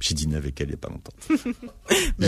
J'ai 0.00 0.14
dîné 0.14 0.36
avec 0.36 0.60
elle 0.60 0.68
il 0.68 0.72
y 0.72 0.74
a 0.74 0.76
pas 0.76 0.88
longtemps. 0.90 1.12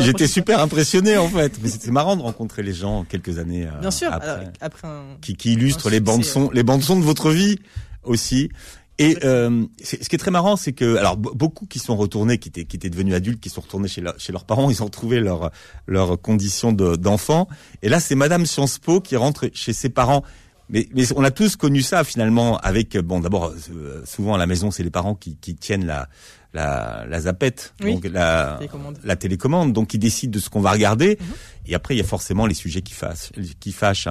J'étais- 0.00 0.26
super 0.28 0.60
impressionné 0.60 1.16
en 1.16 1.28
fait. 1.28 1.58
Mais 1.62 1.68
c'était 1.68 1.90
marrant 1.90 2.16
de 2.16 2.22
rencontrer 2.22 2.62
les 2.62 2.72
gens 2.72 3.04
quelques 3.04 3.38
années 3.38 3.66
euh, 3.66 3.80
Bien 3.80 3.90
sûr. 3.90 4.12
après, 4.12 4.28
alors, 4.28 4.44
après 4.60 4.88
un, 4.88 5.02
qui, 5.20 5.34
qui 5.36 5.52
illustrent 5.54 5.90
les 5.90 6.00
bandes 6.00 6.24
son, 6.24 6.50
les 6.50 6.62
bandes 6.62 6.82
son 6.82 6.96
de 6.98 7.04
votre 7.04 7.30
vie 7.30 7.58
aussi. 8.04 8.48
Et 9.00 9.16
euh, 9.24 9.64
ce 9.82 9.94
qui 9.96 10.16
est 10.16 10.18
très 10.18 10.32
marrant, 10.32 10.56
c'est 10.56 10.72
que 10.72 10.96
alors 10.96 11.16
be- 11.16 11.32
beaucoup 11.36 11.66
qui 11.66 11.78
sont 11.78 11.96
retournés, 11.96 12.38
qui 12.38 12.48
étaient 12.48 12.64
qui 12.64 12.76
étaient 12.76 12.90
devenus 12.90 13.14
adultes, 13.14 13.40
qui 13.40 13.48
sont 13.48 13.60
retournés 13.60 13.86
chez, 13.86 14.00
leur- 14.00 14.18
chez 14.18 14.32
leurs 14.32 14.44
parents, 14.44 14.70
ils 14.70 14.82
ont 14.82 14.86
retrouvé 14.86 15.20
leur 15.20 15.50
leurs 15.86 16.20
conditions 16.20 16.72
de- 16.72 16.96
d'enfant. 16.96 17.46
Et 17.82 17.88
là, 17.88 18.00
c'est 18.00 18.16
Madame 18.16 18.44
Sciences 18.44 18.78
Po 18.78 19.00
qui 19.00 19.14
rentre 19.16 19.50
chez 19.54 19.72
ses 19.72 19.88
parents. 19.88 20.24
Mais, 20.70 20.86
mais 20.94 21.04
on 21.16 21.24
a 21.24 21.30
tous 21.30 21.56
connu 21.56 21.80
ça 21.80 22.04
finalement 22.04 22.58
avec 22.58 22.98
bon 22.98 23.20
d'abord 23.20 23.54
euh, 23.74 24.02
souvent 24.04 24.34
à 24.34 24.38
la 24.38 24.44
maison 24.46 24.70
c'est 24.70 24.82
les 24.82 24.90
parents 24.90 25.14
qui, 25.14 25.34
qui 25.36 25.54
tiennent 25.54 25.86
la 25.86 26.10
la, 26.58 27.04
la 27.08 27.20
zapette 27.20 27.72
Oui. 27.82 27.94
donc 27.94 28.04
la 28.12 28.56
Télécommande. 28.58 28.98
la 29.04 29.16
télécommande 29.16 29.72
donc 29.72 29.94
ils 29.94 29.98
décident 29.98 30.32
de 30.32 30.38
ce 30.40 30.48
qu'on 30.50 30.60
va 30.60 30.72
regarder 30.72 31.16
Mhm. 31.20 31.26
et 31.66 31.74
après 31.74 31.94
il 31.94 31.98
y 31.98 32.00
a 32.00 32.04
forcément 32.16 32.46
les 32.46 32.54
sujets 32.54 32.82
qui 32.82 32.94
fâchent 32.94 33.30
qui 33.60 33.72
fâchent 33.72 34.08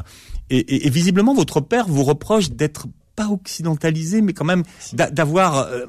et, 0.50 0.58
et, 0.58 0.88
et 0.88 0.90
visiblement 0.90 1.34
votre 1.34 1.60
père 1.62 1.88
vous 1.88 2.04
reproche 2.04 2.50
d'être 2.52 2.88
pas 3.16 3.28
occidentalisé 3.28 4.22
mais 4.22 4.34
quand 4.34 4.46
même 4.46 4.64
d'a- 4.94 5.10
d'avoir 5.12 5.58
euh, 5.58 5.86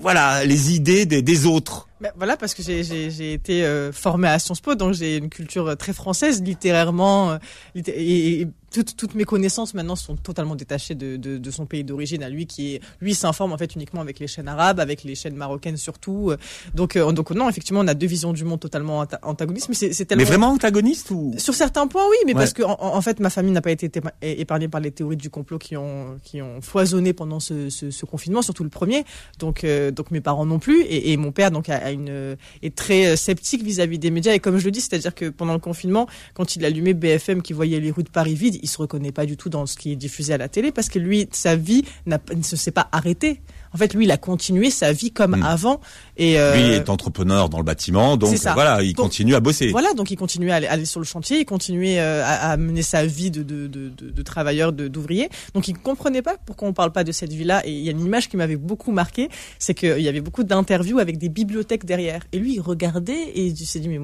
voilà 0.00 0.44
les 0.44 0.74
idées 0.74 1.06
des, 1.06 1.22
des 1.22 1.46
autres 1.46 1.88
Ben, 2.00 2.10
voilà, 2.16 2.36
parce 2.36 2.54
que 2.54 2.62
j'ai- 2.62 3.32
été 3.32 3.64
euh, 3.64 3.92
formée 3.92 4.28
à 4.28 4.38
Sciences 4.38 4.60
Po, 4.60 4.74
donc 4.74 4.94
j'ai 4.94 5.16
une 5.16 5.30
culture 5.30 5.68
euh, 5.68 5.74
très 5.76 5.92
française, 5.92 6.42
littérairement. 6.42 7.32
euh, 7.32 7.38
et, 7.76 8.40
et 8.42 8.48
toutes, 8.72 8.96
toutes 8.96 9.14
mes 9.14 9.22
connaissances 9.22 9.72
maintenant 9.74 9.94
sont 9.94 10.16
totalement 10.16 10.56
détachées 10.56 10.96
de, 10.96 11.16
de, 11.16 11.38
de 11.38 11.50
son 11.52 11.64
pays 11.64 11.84
d'origine 11.84 12.24
à 12.24 12.28
lui, 12.28 12.46
qui 12.46 12.74
est, 12.74 12.80
lui 13.00 13.14
s'informe 13.14 13.52
en 13.52 13.56
fait 13.58 13.76
uniquement 13.76 14.00
avec 14.00 14.18
les 14.18 14.26
chaînes 14.26 14.48
arabes, 14.48 14.80
avec 14.80 15.04
les 15.04 15.14
chaînes 15.14 15.36
marocaines 15.36 15.76
surtout. 15.76 16.32
euh, 16.32 16.36
Donc, 16.74 16.96
euh, 16.96 17.12
donc 17.12 17.30
non, 17.30 17.48
effectivement, 17.48 17.80
on 17.80 17.86
a 17.86 17.94
deux 17.94 18.08
visions 18.08 18.32
du 18.32 18.42
monde 18.44 18.58
totalement 18.58 19.04
anta- 19.04 19.20
antagonistes, 19.22 19.68
mais 19.68 19.76
c'est 19.76 20.04
tellement. 20.04 20.22
Mais 20.24 20.28
vraiment 20.28 20.48
antagoniste 20.48 21.12
ou? 21.12 21.32
Sur 21.38 21.54
certains 21.54 21.86
points, 21.86 22.02
oui, 22.10 22.16
mais 22.26 22.32
Ouais. 22.34 22.40
parce 22.40 22.52
que 22.52 22.64
en, 22.64 22.76
en 22.80 23.00
fait, 23.00 23.20
ma 23.20 23.30
famille 23.30 23.52
n'a 23.52 23.62
pas 23.62 23.70
été 23.70 23.88
épargnée 24.22 24.66
par 24.68 24.80
les 24.80 24.90
théories 24.90 25.16
du 25.16 25.30
complot 25.30 25.58
qui 25.58 25.76
ont 25.76 26.18
qui 26.24 26.42
ont 26.42 26.60
foisonné 26.60 27.12
pendant 27.12 27.38
ce, 27.38 27.70
ce, 27.70 27.92
ce 27.92 28.04
confinement, 28.04 28.42
surtout 28.42 28.64
le 28.64 28.70
premier. 28.70 29.04
Donc 29.38 29.62
euh, 29.62 29.92
donc 29.92 30.10
mes 30.10 30.20
parents 30.20 30.46
non 30.46 30.58
plus, 30.58 30.82
et, 30.82 31.12
et 31.12 31.16
mon 31.16 31.30
père 31.30 31.52
donc 31.52 31.68
a, 31.68 31.76
a 31.76 31.93
euh, 32.08 32.36
est 32.62 32.74
très 32.74 33.06
euh, 33.06 33.16
sceptique 33.16 33.62
vis-à-vis 33.62 33.98
des 33.98 34.10
médias. 34.10 34.34
Et 34.34 34.40
comme 34.40 34.58
je 34.58 34.64
le 34.64 34.70
dis, 34.70 34.80
c'est-à-dire 34.80 35.14
que 35.14 35.28
pendant 35.28 35.52
le 35.52 35.58
confinement, 35.58 36.06
quand 36.34 36.56
il 36.56 36.64
allumait 36.64 36.94
BFM, 36.94 37.42
qui 37.42 37.52
voyait 37.52 37.80
les 37.80 37.90
rues 37.90 38.02
de 38.02 38.10
Paris 38.10 38.34
vides, 38.34 38.58
il 38.62 38.68
se 38.68 38.78
reconnaît 38.78 39.12
pas 39.12 39.26
du 39.26 39.36
tout 39.36 39.48
dans 39.48 39.66
ce 39.66 39.76
qui 39.76 39.92
est 39.92 39.96
diffusé 39.96 40.32
à 40.34 40.38
la 40.38 40.48
télé 40.48 40.72
parce 40.72 40.88
que 40.88 40.98
lui, 40.98 41.28
sa 41.32 41.56
vie 41.56 41.84
ne 42.06 42.42
se 42.42 42.56
s'est 42.56 42.70
pas 42.70 42.88
arrêtée. 42.92 43.40
En 43.74 43.76
fait, 43.76 43.92
lui, 43.92 44.04
il 44.04 44.10
a 44.10 44.16
continué 44.16 44.70
sa 44.70 44.92
vie 44.92 45.10
comme 45.10 45.36
Hmm. 45.36 45.42
avant. 45.42 45.80
Et 46.16 46.38
euh, 46.38 46.54
lui 46.54 46.74
est 46.74 46.88
entrepreneur 46.88 47.48
dans 47.48 47.58
le 47.58 47.64
bâtiment, 47.64 48.16
donc 48.16 48.32
euh, 48.34 48.52
voilà, 48.54 48.82
il 48.82 48.94
Donc, 48.94 49.06
continue 49.06 49.34
à 49.34 49.40
bosser. 49.40 49.70
voilà, 49.72 49.92
donc 49.94 50.12
il 50.12 50.16
continuait 50.16 50.52
à 50.52 50.56
aller, 50.56 50.66
aller 50.68 50.84
sur 50.84 51.00
le 51.00 51.06
chantier, 51.06 51.40
il 51.40 51.44
continuait 51.44 51.98
euh, 51.98 52.22
à, 52.24 52.52
à 52.52 52.56
mener 52.56 52.82
sa 52.82 53.04
vie 53.04 53.32
de, 53.32 53.42
de, 53.42 53.66
de, 53.66 53.88
de, 53.88 54.10
de 54.10 54.22
travailleur, 54.22 54.72
d'ouvrier. 54.72 55.28
Donc 55.54 55.66
il 55.66 55.76
comprenait 55.76 56.22
pas 56.22 56.36
pourquoi 56.46 56.68
on 56.68 56.72
parle 56.72 56.92
pas 56.92 57.02
de 57.02 57.10
cette 57.10 57.32
vie-là. 57.32 57.66
Et 57.66 57.72
il 57.72 57.80
y 57.84 57.88
a 57.88 57.90
une 57.90 58.04
image 58.04 58.28
qui 58.28 58.36
m'avait 58.36 58.54
beaucoup 58.56 58.92
marqué, 58.92 59.28
c'est 59.58 59.74
qu'il 59.74 60.00
y 60.00 60.08
avait 60.08 60.20
beaucoup 60.20 60.44
d'interviews 60.44 61.00
avec 61.00 61.18
des 61.18 61.28
bibliothèques 61.28 61.84
derrière. 61.84 62.22
Et 62.32 62.38
lui, 62.38 62.54
il 62.54 62.60
regardait 62.60 63.30
et 63.34 63.46
il 63.46 63.56
s'est 63.66 63.80
dit 63.80 63.88
mais, 63.88 63.98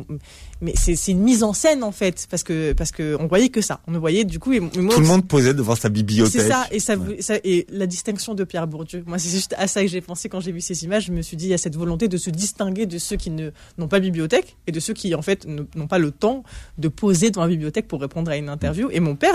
mais 0.60 0.72
c'est, 0.74 0.96
c'est 0.96 1.12
une 1.12 1.22
mise 1.22 1.44
en 1.44 1.52
scène 1.52 1.84
en 1.84 1.92
fait, 1.92 2.26
parce 2.28 2.42
que 2.42 2.72
parce 2.72 2.90
que 2.90 3.16
on 3.20 3.28
voyait 3.28 3.50
que 3.50 3.60
ça. 3.60 3.80
On 3.86 3.92
ne 3.92 3.98
voyait 3.98 4.24
du 4.24 4.40
coup. 4.40 4.52
Et, 4.52 4.58
moi, 4.58 4.70
Tout 4.94 5.00
le 5.00 5.06
monde 5.06 5.28
posait 5.28 5.54
devant 5.54 5.76
sa 5.76 5.88
bibliothèque. 5.90 6.40
c'est 6.42 6.48
ça 6.48 6.66
et 6.72 6.80
ça, 6.80 6.94
ça 7.20 7.34
et 7.44 7.66
la 7.70 7.86
distinction 7.86 8.34
de 8.34 8.42
Pierre 8.42 8.66
Bourdieu. 8.66 9.04
Moi, 9.06 9.18
c'est 9.18 9.30
juste 9.30 9.54
à 9.60 9.66
ça 9.66 9.82
que 9.82 9.88
j'ai 9.88 10.00
pensé 10.00 10.28
quand 10.28 10.40
j'ai 10.40 10.52
vu 10.52 10.60
ces 10.60 10.84
images. 10.84 11.04
Je 11.04 11.12
me 11.12 11.22
suis 11.22 11.36
dit, 11.36 11.44
il 11.46 11.50
y 11.50 11.54
a 11.54 11.58
cette 11.58 11.76
volonté 11.76 12.08
de 12.08 12.16
se 12.16 12.30
distinguer 12.30 12.86
de 12.86 12.98
ceux 12.98 13.16
qui 13.16 13.30
n'ont 13.30 13.88
pas 13.88 14.00
bibliothèque 14.00 14.56
et 14.66 14.72
de 14.72 14.80
ceux 14.80 14.94
qui 14.94 15.14
en 15.14 15.22
fait 15.22 15.46
n'ont 15.46 15.86
pas 15.86 15.98
le 15.98 16.10
temps 16.10 16.42
de 16.78 16.88
poser 16.88 17.30
dans 17.30 17.42
la 17.42 17.48
bibliothèque 17.48 17.86
pour 17.86 18.00
répondre 18.00 18.30
à 18.30 18.36
une 18.36 18.48
interview. 18.48 18.88
Et 18.90 19.00
mon 19.00 19.16
père, 19.16 19.34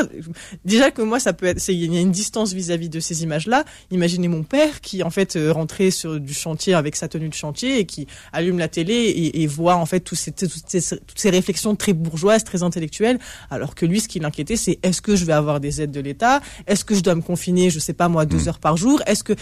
déjà 0.66 0.90
que 0.92 1.02
moi, 1.04 1.20
ça 1.20 1.34
peut 1.34 1.46
être, 1.46 1.66
il 1.70 1.94
y 1.94 1.98
a 1.98 2.02
une 2.02 2.12
distance 2.12 2.54
vis-à-vis 2.54 2.90
de 2.90 3.00
ces 3.00 3.24
images-là. 3.24 3.66
Imaginez 3.92 4.28
mon 4.28 4.44
père 4.44 4.82
qui 4.82 5.04
en 5.04 5.10
fait 5.12 5.36
euh, 5.36 5.54
rentrait 5.54 5.92
sur 5.92 6.20
du 6.20 6.34
chantier 6.34 6.74
avec 6.74 6.96
sa 6.96 7.08
tenue 7.08 7.30
de 7.30 7.34
chantier 7.34 7.80
et 7.80 7.86
qui 7.86 8.08
allume 8.34 8.58
la 8.58 8.68
télé 8.68 8.94
et, 8.94 9.44
et 9.44 9.48
voit 9.48 9.76
en 9.76 9.86
fait 9.86 10.08
ces, 10.16 10.32
toutes, 10.32 10.50
ces, 10.68 10.98
toutes 10.98 11.20
ces 11.20 11.30
réflexions 11.30 11.76
très 11.76 11.94
bourgeoises, 11.94 12.44
très 12.44 12.64
intellectuelles, 12.64 13.20
alors 13.52 13.76
que 13.76 13.86
lui, 13.86 14.00
ce 14.00 14.08
qui 14.08 14.20
l'inquiétait, 14.20 14.56
c'est 14.56 14.80
est-ce 14.82 15.02
que 15.02 15.16
je 15.16 15.26
vais 15.26 15.34
avoir 15.34 15.60
des 15.60 15.82
aides 15.82 15.92
de 15.92 16.00
l'État? 16.00 16.42
Est-ce 16.66 16.84
que 16.84 16.96
je 16.96 17.02
dois 17.02 17.16
me 17.16 17.22
confiner, 17.22 17.70
je 17.70 17.80
sais 17.80 17.94
pas 17.94 18.08
moi, 18.08 18.26
deux 18.26 18.46
Mm. 18.46 18.48
heures 18.48 18.60
par 18.60 18.78
jour? 18.78 19.02
Est-ce 19.06 19.24
que 19.24 19.34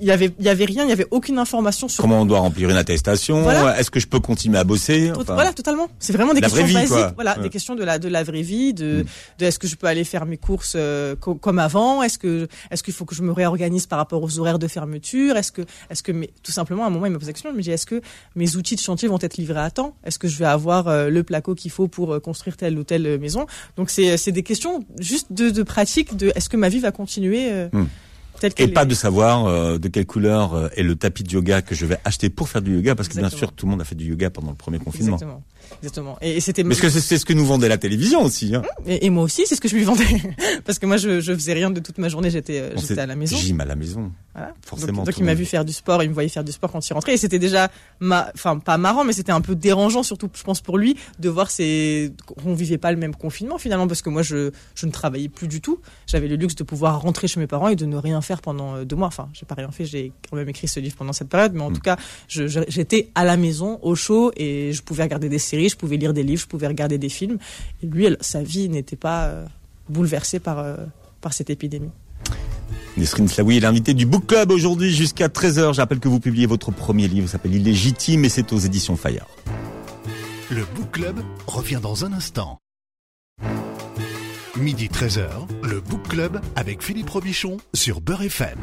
il 0.00 0.06
y 0.06 0.10
avait, 0.10 0.30
il 0.38 0.44
y 0.44 0.48
avait 0.48 0.64
rien, 0.64 0.84
il 0.84 0.88
y 0.88 0.92
avait 0.92 1.06
aucune 1.10 1.38
information 1.38 1.88
sur 1.88 2.02
Comment 2.02 2.20
on 2.22 2.26
doit 2.26 2.38
remplir 2.38 2.68
une 2.70 2.76
attestation? 2.76 3.42
Voilà. 3.42 3.78
Est-ce 3.80 3.90
que 3.90 4.00
je 4.00 4.06
peux 4.06 4.20
continuer 4.20 4.58
à 4.58 4.64
bosser? 4.64 5.10
Enfin, 5.16 5.34
voilà, 5.34 5.52
totalement. 5.52 5.88
C'est 5.98 6.12
vraiment 6.12 6.34
des 6.34 6.40
la 6.40 6.48
questions 6.48 6.66
vie, 6.66 6.74
basiques. 6.74 6.88
quoi. 6.90 7.12
Voilà, 7.14 7.36
Ouais. 7.36 7.42
des 7.44 7.50
questions 7.50 7.74
de 7.74 7.84
la 7.84 7.98
de 7.98 8.08
la 8.08 8.22
vraie 8.22 8.42
vie, 8.42 8.74
de, 8.74 9.02
Mm. 9.02 9.04
de 9.38 9.44
est-ce 9.46 9.58
que 9.58 9.66
je 9.66 9.76
peux 9.76 9.86
aller 9.86 10.04
faire 10.04 10.26
mes 10.26 10.36
courses 10.36 10.74
euh, 10.76 11.16
co- 11.16 11.34
comme 11.34 11.58
avant? 11.58 12.02
Est-ce 12.02 12.18
que 12.18 12.48
est-ce 12.70 12.82
qu'il 12.82 12.94
faut 12.94 13.04
que 13.04 13.14
je 13.14 13.22
me 13.22 13.32
réorganise 13.32 13.86
par 13.86 13.98
rapport 13.98 14.22
aux 14.22 14.38
horaires 14.38 14.58
de 14.58 14.68
fermeture? 14.68 15.36
Est-ce 15.36 15.52
que 15.52 15.62
est-ce 15.90 16.02
que 16.02 16.12
mes, 16.12 16.30
tout 16.42 16.52
simplement 16.52 16.84
à 16.84 16.86
un 16.86 16.90
moment 16.90 17.06
il 17.06 17.12
me 17.12 17.18
pose 17.18 17.26
la 17.28 17.32
question, 17.32 17.50
il 17.50 17.56
me 17.56 17.62
dit 17.62 17.70
est-ce 17.70 17.86
que 17.86 18.00
mes 18.34 18.56
outils 18.56 18.76
de 18.76 18.80
chantier 18.80 19.08
vont 19.08 19.18
être 19.20 19.36
livrés 19.36 19.60
à 19.60 19.70
temps? 19.70 19.94
Est-ce 20.04 20.18
que 20.18 20.28
je 20.28 20.38
vais 20.38 20.44
avoir 20.46 20.88
euh, 20.88 21.08
le 21.10 21.22
placo 21.22 21.54
qu'il 21.54 21.70
faut 21.70 21.88
pour 21.88 22.14
euh, 22.14 22.20
construire 22.20 22.56
telle 22.56 22.78
ou 22.78 22.84
telle 22.84 23.06
euh, 23.06 23.18
maison? 23.18 23.46
Donc 23.76 23.90
c'est 23.90 24.16
c'est 24.16 24.32
des 24.32 24.42
questions 24.42 24.84
juste 24.98 25.28
de, 25.30 25.50
de 25.50 25.62
pratique 25.62 26.16
de 26.16 26.32
est-ce 26.34 26.48
que 26.48 26.56
ma 26.56 26.68
vie 26.68 26.80
va 26.80 26.92
continuer 26.92 27.48
euh, 27.50 27.68
Mm. 27.72 27.86
Et 28.58 28.68
pas 28.68 28.84
de 28.84 28.94
savoir 28.94 29.46
euh, 29.46 29.78
de 29.78 29.88
quelle 29.88 30.06
couleur 30.06 30.54
euh, 30.54 30.68
est 30.76 30.82
le 30.82 30.96
tapis 30.96 31.22
de 31.22 31.32
yoga 31.32 31.62
que 31.62 31.74
je 31.74 31.86
vais 31.86 31.98
acheter 32.04 32.30
pour 32.30 32.48
faire 32.48 32.62
du 32.62 32.74
yoga, 32.74 32.94
parce 32.94 33.08
que 33.08 33.18
bien 33.18 33.30
sûr 33.30 33.52
tout 33.52 33.66
le 33.66 33.70
monde 33.70 33.80
a 33.80 33.84
fait 33.84 33.94
du 33.94 34.06
yoga 34.06 34.30
pendant 34.30 34.50
le 34.50 34.56
premier 34.56 34.78
confinement. 34.78 35.16
Exactement. 35.16 35.42
Exactement. 35.82 36.18
Et, 36.20 36.36
et 36.36 36.40
c'était 36.40 36.64
Mais 36.64 36.74
que 36.74 36.88
c'est 36.88 37.18
ce 37.18 37.24
que 37.24 37.32
nous 37.32 37.44
vendait 37.44 37.68
la 37.68 37.78
télévision 37.78 38.22
aussi. 38.22 38.54
Hein. 38.54 38.62
Et, 38.86 39.06
et 39.06 39.10
moi 39.10 39.24
aussi, 39.24 39.44
c'est 39.46 39.56
ce 39.56 39.60
que 39.60 39.68
je 39.68 39.74
lui 39.74 39.84
vendais. 39.84 40.04
Parce 40.64 40.78
que 40.78 40.86
moi, 40.86 40.96
je, 40.96 41.20
je 41.20 41.32
faisais 41.32 41.52
rien 41.52 41.70
de 41.70 41.80
toute 41.80 41.98
ma 41.98 42.08
journée, 42.08 42.30
j'étais 42.30 42.60
euh, 42.60 42.76
j'étais 42.76 43.00
à 43.00 43.06
la 43.06 43.16
maison. 43.16 43.36
Gym 43.36 43.60
à 43.60 43.64
la 43.64 43.76
maison. 43.76 44.10
Voilà. 44.34 44.52
Forcément. 44.64 44.98
Donc, 44.98 45.06
donc 45.06 45.18
il 45.18 45.24
m'a 45.24 45.34
vu 45.34 45.44
faire 45.44 45.64
du 45.64 45.72
sport, 45.72 46.02
il 46.02 46.08
me 46.08 46.14
voyait 46.14 46.28
faire 46.28 46.44
du 46.44 46.52
sport 46.52 46.70
quand 46.70 46.86
il 46.86 46.92
rentrait. 46.92 47.14
Et 47.14 47.16
c'était 47.16 47.38
déjà, 47.38 47.70
ma, 48.00 48.30
enfin 48.34 48.58
pas 48.58 48.78
marrant, 48.78 49.04
mais 49.04 49.12
c'était 49.12 49.32
un 49.32 49.40
peu 49.40 49.54
dérangeant, 49.54 50.02
surtout 50.02 50.28
je 50.34 50.42
pense 50.42 50.60
pour 50.60 50.78
lui, 50.78 50.96
de 51.18 51.28
voir 51.28 51.50
ces, 51.50 52.12
qu'on 52.26 52.54
vivait 52.54 52.78
pas 52.78 52.92
le 52.92 52.98
même 52.98 53.14
confinement 53.14 53.58
finalement, 53.58 53.86
parce 53.86 54.02
que 54.02 54.10
moi 54.10 54.22
je, 54.22 54.50
je 54.74 54.86
ne 54.86 54.90
travaillais 54.90 55.28
plus 55.28 55.48
du 55.48 55.60
tout. 55.60 55.80
J'avais 56.06 56.28
le 56.28 56.36
luxe 56.36 56.54
de 56.54 56.64
pouvoir 56.64 57.00
rentrer 57.00 57.28
chez 57.28 57.40
mes 57.40 57.46
parents 57.46 57.68
et 57.68 57.76
de 57.76 57.86
ne 57.86 57.96
rien 57.96 58.20
faire 58.26 58.42
pendant 58.42 58.74
euh, 58.76 58.84
deux 58.84 58.96
mois. 58.96 59.06
Enfin, 59.08 59.28
j'ai 59.32 59.46
pas 59.46 59.54
rien 59.54 59.70
fait, 59.70 59.84
j'ai 59.86 60.12
quand 60.28 60.36
même 60.36 60.48
écrit 60.48 60.68
ce 60.68 60.80
livre 60.80 60.96
pendant 60.96 61.12
cette 61.12 61.28
période, 61.28 61.52
mais 61.54 61.62
en 61.62 61.72
tout 61.72 61.80
cas, 61.80 61.96
je- 62.28 62.46
je- 62.48 62.60
j'étais 62.68 63.08
à 63.14 63.24
la 63.24 63.36
maison, 63.36 63.78
au 63.82 63.94
chaud, 63.94 64.32
et 64.36 64.72
je 64.72 64.82
pouvais 64.82 65.04
regarder 65.04 65.28
des 65.28 65.38
séries, 65.38 65.68
je 65.68 65.76
pouvais 65.76 65.96
lire 65.96 66.12
des 66.12 66.22
livres, 66.22 66.42
je 66.42 66.46
pouvais 66.46 66.66
regarder 66.66 66.98
des 66.98 67.08
films. 67.08 67.38
Et 67.82 67.86
lui, 67.86 68.04
elle- 68.06 68.18
sa 68.20 68.42
vie 68.42 68.68
n'était 68.68 68.96
pas 68.96 69.26
euh, 69.26 69.46
bouleversée 69.88 70.40
par 70.40 70.58
euh, 70.58 70.76
par 71.20 71.32
cette 71.32 71.48
épidémie. 71.50 71.90
Nesrine 72.96 73.28
Slaoui 73.28 73.58
est 73.58 73.60
l'invité 73.60 73.94
du 73.94 74.06
Book 74.06 74.26
Club 74.26 74.50
aujourd'hui 74.50 74.90
jusqu'à 74.92 75.28
13h. 75.28 75.74
Je 75.74 75.80
rappelle 75.80 76.00
que 76.00 76.08
vous 76.08 76.20
publiez 76.20 76.46
votre 76.46 76.70
premier 76.72 77.08
livre, 77.08 77.26
il 77.26 77.28
s'appelle 77.28 77.54
Illégitime 77.54 78.24
et 78.24 78.28
c'est 78.28 78.52
aux 78.52 78.58
éditions 78.58 78.96
Fayard. 78.96 79.28
Le 80.50 80.64
Book 80.74 80.90
Club 80.92 81.16
revient 81.46 81.80
dans 81.82 82.04
un 82.04 82.12
instant. 82.12 82.58
Midi 84.58 84.88
13h, 84.88 85.28
le 85.64 85.80
Book 85.80 86.08
Club 86.08 86.40
avec 86.56 86.82
Philippe 86.82 87.10
Robichon 87.10 87.58
sur 87.74 88.00
Beurre 88.00 88.22
FM. 88.22 88.58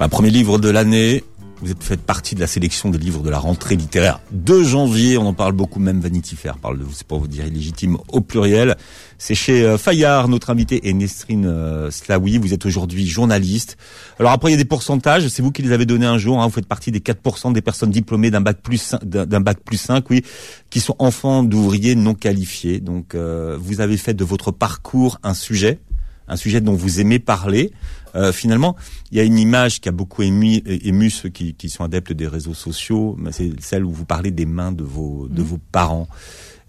Un 0.00 0.08
premier 0.08 0.30
livre 0.30 0.58
de 0.58 0.68
l'année. 0.68 1.24
Vous 1.62 1.70
êtes 1.70 1.84
fait 1.84 1.96
partie 1.96 2.34
de 2.34 2.40
la 2.40 2.48
sélection 2.48 2.88
des 2.90 2.98
livres 2.98 3.22
de 3.22 3.30
la 3.30 3.38
rentrée 3.38 3.76
littéraire 3.76 4.18
de 4.32 4.64
janvier. 4.64 5.16
On 5.16 5.26
en 5.26 5.32
parle 5.32 5.52
beaucoup, 5.52 5.78
même 5.78 6.00
Vanity 6.00 6.34
Fair 6.34 6.58
parle 6.58 6.76
de 6.80 6.82
vous. 6.82 6.90
C'est 6.92 7.06
pour 7.06 7.20
vous 7.20 7.28
dire 7.28 7.46
illégitime 7.46 7.98
au 8.08 8.20
pluriel. 8.20 8.76
C'est 9.16 9.36
chez 9.36 9.62
euh, 9.62 9.78
Fayard. 9.78 10.26
Notre 10.26 10.50
invité 10.50 10.88
est 10.88 10.92
Nesrine 10.92 11.46
euh, 11.46 11.88
Slaoui. 11.92 12.38
Vous 12.38 12.52
êtes 12.52 12.66
aujourd'hui 12.66 13.06
journaliste. 13.06 13.76
Alors 14.18 14.32
après, 14.32 14.50
il 14.50 14.54
y 14.54 14.56
a 14.56 14.58
des 14.58 14.64
pourcentages. 14.64 15.28
C'est 15.28 15.40
vous 15.40 15.52
qui 15.52 15.62
les 15.62 15.70
avez 15.70 15.86
donnés 15.86 16.04
un 16.06 16.18
jour. 16.18 16.42
hein. 16.42 16.46
Vous 16.46 16.52
faites 16.52 16.66
partie 16.66 16.90
des 16.90 16.98
4% 16.98 17.52
des 17.52 17.62
personnes 17.62 17.92
diplômées 17.92 18.32
d'un 18.32 18.40
bac 18.40 18.58
plus 18.60 18.96
d'un 19.04 19.40
bac 19.40 19.58
plus 19.64 19.76
5, 19.76 20.10
oui, 20.10 20.24
qui 20.68 20.80
sont 20.80 20.96
enfants 20.98 21.44
d'ouvriers 21.44 21.94
non 21.94 22.14
qualifiés. 22.14 22.80
Donc, 22.80 23.14
euh, 23.14 23.56
vous 23.60 23.80
avez 23.80 23.98
fait 23.98 24.14
de 24.14 24.24
votre 24.24 24.50
parcours 24.50 25.18
un 25.22 25.34
sujet, 25.34 25.78
un 26.26 26.34
sujet 26.36 26.60
dont 26.60 26.74
vous 26.74 26.98
aimez 27.00 27.20
parler. 27.20 27.70
Euh, 28.14 28.32
finalement, 28.32 28.76
il 29.10 29.18
y 29.18 29.20
a 29.20 29.24
une 29.24 29.38
image 29.38 29.80
qui 29.80 29.88
a 29.88 29.92
beaucoup 29.92 30.22
ému, 30.22 30.62
ému 30.66 31.08
ceux 31.10 31.28
qui, 31.30 31.54
qui 31.54 31.68
sont 31.70 31.84
adeptes 31.84 32.12
des 32.12 32.26
réseaux 32.26 32.54
sociaux, 32.54 33.16
c'est 33.30 33.50
celle 33.60 33.84
où 33.84 33.90
vous 33.90 34.04
parlez 34.04 34.30
des 34.30 34.46
mains 34.46 34.72
de 34.72 34.82
vos, 34.84 35.28
de 35.28 35.40
Mhm. 35.40 35.46
vos 35.48 35.58
parents. 35.72 36.08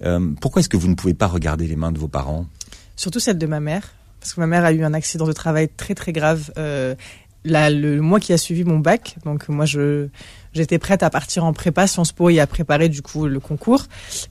Euh, 0.04 0.32
pourquoi 0.42 0.60
est-ce 0.62 0.70
que 0.70 0.78
vous 0.78 0.88
ne 0.88 0.96
pouvez 0.96 1.14
pas 1.14 1.28
regarder 1.28 1.68
les 1.68 1.76
mains 1.76 1.92
de 1.92 2.00
vos 2.00 2.08
parents? 2.08 2.46
Surtout 2.96 3.20
celle 3.20 3.38
de 3.38 3.48
ma 3.48 3.60
mère, 3.60 3.94
parce 4.20 4.34
que 4.34 4.40
ma 4.40 4.48
mère 4.48 4.64
a 4.66 4.72
eu 4.72 4.84
un 4.84 4.94
accident 4.94 5.26
de 5.28 5.34
travail 5.34 5.68
très 5.76 5.96
très 5.96 6.14
grave 6.14 6.52
euh, 6.58 6.96
la- 7.46 7.70
le 7.70 8.00
mois 8.02 8.20
qui 8.22 8.32
a 8.34 8.38
suivi 8.38 8.64
mon 8.64 8.80
bac. 8.80 9.16
Donc 9.26 9.50
moi 9.50 9.66
je 9.66 10.08
j'étais 10.54 10.80
prête 10.80 11.04
à 11.04 11.10
partir 11.10 11.44
en 11.46 11.54
prépa 11.54 11.88
Sciences 11.88 12.12
Po 12.12 12.30
et 12.30 12.40
à 12.40 12.48
préparer 12.48 12.90
du 12.90 13.02
coup 13.02 13.26
le 13.28 13.40
concours. 13.40 13.84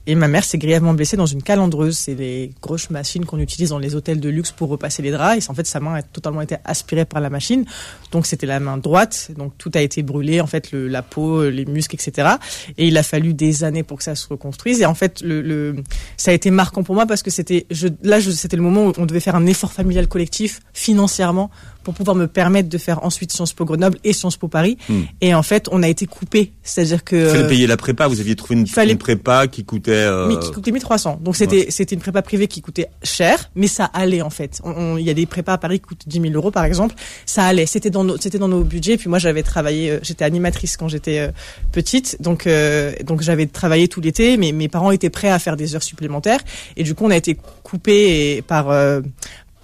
Et 0.07 0.15
ma 0.15 0.27
mère 0.27 0.43
s'est 0.43 0.57
grièvement 0.57 0.93
blessée 0.93 1.17
dans 1.17 1.25
une 1.25 1.43
calandreuse, 1.43 1.97
c'est 1.97 2.15
les 2.15 2.51
grosses 2.61 2.89
machines 2.89 3.25
qu'on 3.25 3.39
utilise 3.39 3.69
dans 3.69 3.79
les 3.79 3.95
hôtels 3.95 4.19
de 4.19 4.29
luxe 4.29 4.51
pour 4.51 4.69
repasser 4.69 5.01
les 5.01 5.11
draps. 5.11 5.45
Et 5.45 5.49
en 5.49 5.53
fait 5.53 5.67
sa 5.67 5.79
main 5.79 5.95
a 5.95 6.01
totalement 6.01 6.41
été 6.41 6.55
aspirée 6.65 7.05
par 7.05 7.21
la 7.21 7.29
machine. 7.29 7.65
Donc 8.11 8.25
c'était 8.25 8.45
la 8.47 8.59
main 8.59 8.77
droite, 8.77 9.31
donc 9.37 9.53
tout 9.57 9.71
a 9.75 9.81
été 9.81 10.03
brûlé, 10.03 10.41
en 10.41 10.47
fait 10.47 10.71
le, 10.71 10.87
la 10.87 11.01
peau, 11.01 11.49
les 11.49 11.65
muscles, 11.65 11.95
etc. 11.95 12.29
Et 12.77 12.87
il 12.87 12.97
a 12.97 13.03
fallu 13.03 13.33
des 13.33 13.63
années 13.63 13.83
pour 13.83 13.97
que 13.97 14.03
ça 14.03 14.15
se 14.15 14.27
reconstruise. 14.27 14.81
Et 14.81 14.85
en 14.85 14.95
fait 14.95 15.21
le, 15.21 15.41
le 15.41 15.75
ça 16.17 16.31
a 16.31 16.33
été 16.33 16.51
marquant 16.51 16.83
pour 16.83 16.95
moi 16.95 17.05
parce 17.05 17.23
que 17.23 17.31
c'était 17.31 17.65
je, 17.71 17.87
là 18.03 18.19
je- 18.19 18.31
c'était 18.31 18.57
le 18.57 18.63
moment 18.63 18.87
où 18.87 18.93
on 18.97 19.05
devait 19.05 19.19
faire 19.19 19.35
un 19.35 19.45
effort 19.45 19.71
familial 19.73 20.07
collectif 20.07 20.61
financièrement 20.73 21.49
pour 21.83 21.93
pouvoir 21.93 22.15
me 22.15 22.27
permettre 22.27 22.69
de 22.69 22.77
faire 22.77 23.03
ensuite 23.03 23.31
Sciences 23.33 23.51
Po 23.53 23.65
Grenoble 23.65 23.97
et 24.05 24.13
Sciences 24.13 24.37
Po 24.37 24.47
Paris. 24.47 24.77
Hmm. 24.87 25.01
Et 25.19 25.33
en 25.35 25.43
fait, 25.43 25.67
on 25.71 25.83
a 25.83 25.87
été 25.89 26.05
coupé, 26.13 26.51
c'est-à-dire 26.61 27.03
que 27.03 27.15
Il 27.15 27.29
fallait 27.29 27.47
payer 27.47 27.67
la 27.67 27.77
prépa. 27.77 28.07
Vous 28.07 28.19
aviez 28.19 28.35
trouvé 28.35 28.55
une, 28.59 28.67
fallait- 28.67 28.91
une 28.91 28.97
prépa 28.97 29.47
qui 29.47 29.65
coûtait. 29.65 29.91
euh, 29.91 30.27
mais 30.27 30.37
qui 30.37 30.51
coûtait 30.51 30.71
1300. 30.71 31.19
Donc 31.23 31.35
c'était 31.35 31.67
c'était 31.71 31.95
une 31.95 32.01
prépa 32.01 32.21
privée 32.21 32.47
qui 32.47 32.61
coûtait 32.61 32.87
cher, 33.01 33.49
mais 33.55 33.67
ça 33.67 33.85
allait 33.85 34.21
en 34.21 34.29
fait. 34.29 34.61
Il 34.97 35.03
y 35.03 35.09
a 35.09 35.13
des 35.13 35.25
prépas 35.25 35.53
à 35.53 35.57
Paris 35.57 35.79
qui 35.79 35.85
coûtent 35.87 36.03
10 36.07 36.21
000 36.21 36.33
euros 36.35 36.51
par 36.51 36.65
exemple. 36.65 36.95
Ça 37.25 37.43
allait. 37.45 37.65
C'était 37.65 37.89
dans 37.89 38.03
nos 38.03 38.17
c'était 38.17 38.37
dans 38.37 38.47
nos 38.47 38.63
budgets. 38.63 38.97
Puis 38.97 39.09
moi 39.09 39.17
j'avais 39.19 39.43
travaillé, 39.43 39.89
euh, 39.91 39.99
j'étais 40.03 40.23
animatrice 40.25 40.77
quand 40.77 40.87
j'étais 40.87 41.19
euh, 41.19 41.31
petite, 41.71 42.17
donc 42.21 42.45
euh, 42.47 42.93
donc 43.03 43.21
j'avais 43.21 43.47
travaillé 43.47 43.87
tout 43.87 43.99
l'été. 44.01 44.37
Mais 44.37 44.51
mes 44.51 44.67
parents 44.69 44.91
étaient 44.91 45.09
prêts 45.09 45.29
à 45.31 45.39
faire 45.39 45.55
des 45.57 45.75
heures 45.75 45.83
supplémentaires 45.83 46.39
et 46.77 46.83
du 46.83 46.93
coup 46.95 47.05
on 47.05 47.11
a 47.11 47.17
été 47.17 47.37
coupé 47.63 48.41
par 48.47 48.69
euh, 48.69 49.01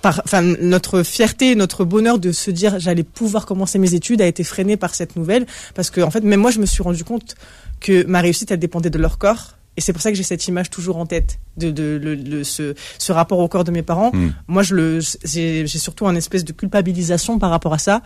par, 0.02 0.22
enfin, 0.26 0.42
notre 0.42 1.04
fierté, 1.04 1.56
notre 1.56 1.84
bonheur 1.86 2.20
de 2.20 2.32
se 2.32 2.52
dire 2.52 2.80
j'allais 2.80 3.04
pouvoir 3.04 3.46
commencer 3.46 3.80
mes 3.80 3.94
études 3.94 4.22
a 4.22 4.28
été 4.28 4.44
freiné 4.44 4.78
par 4.78 4.96
cette 4.96 5.16
nouvelle 5.16 5.46
parce 5.76 5.90
que 5.90 6.02
en 6.02 6.10
fait 6.12 6.24
même 6.24 6.40
moi 6.40 6.52
je 6.52 6.60
me 6.60 6.66
suis 6.66 6.82
rendu 6.84 7.04
compte 7.04 7.36
que 7.80 8.06
ma 8.06 8.22
réussite 8.22 8.52
elle 8.52 8.60
dépendait 8.60 8.90
de 8.90 8.98
leur 8.98 9.18
corps 9.18 9.56
et 9.78 9.82
c'est 9.82 9.94
pour 9.94 10.02
ça 10.02 10.10
que 10.12 10.18
j'ai 10.18 10.24
cette 10.24 10.46
image 10.48 10.70
toujours 10.70 10.98
en 10.98 11.06
tête 11.06 11.40
de, 11.58 11.70
de, 11.72 12.00
le- 12.02 12.16
le- 12.16 12.44
ce, 12.44 12.74
ce 12.98 13.12
rapport 13.14 13.40
au 13.40 13.48
corps 13.48 13.64
de 13.64 13.72
mes 13.72 13.84
parents. 13.84 14.12
Mm. 14.14 14.30
Moi 14.48 14.64
je 14.64 14.76
le 14.76 15.00
j'ai 15.24 15.66
j'ai 15.68 15.80
surtout 15.80 16.08
un 16.08 16.16
espèce 16.16 16.44
de 16.44 16.52
culpabilisation 16.54 17.40
par 17.40 17.50
rapport 17.50 17.74
à 17.74 17.78
ça 17.78 18.02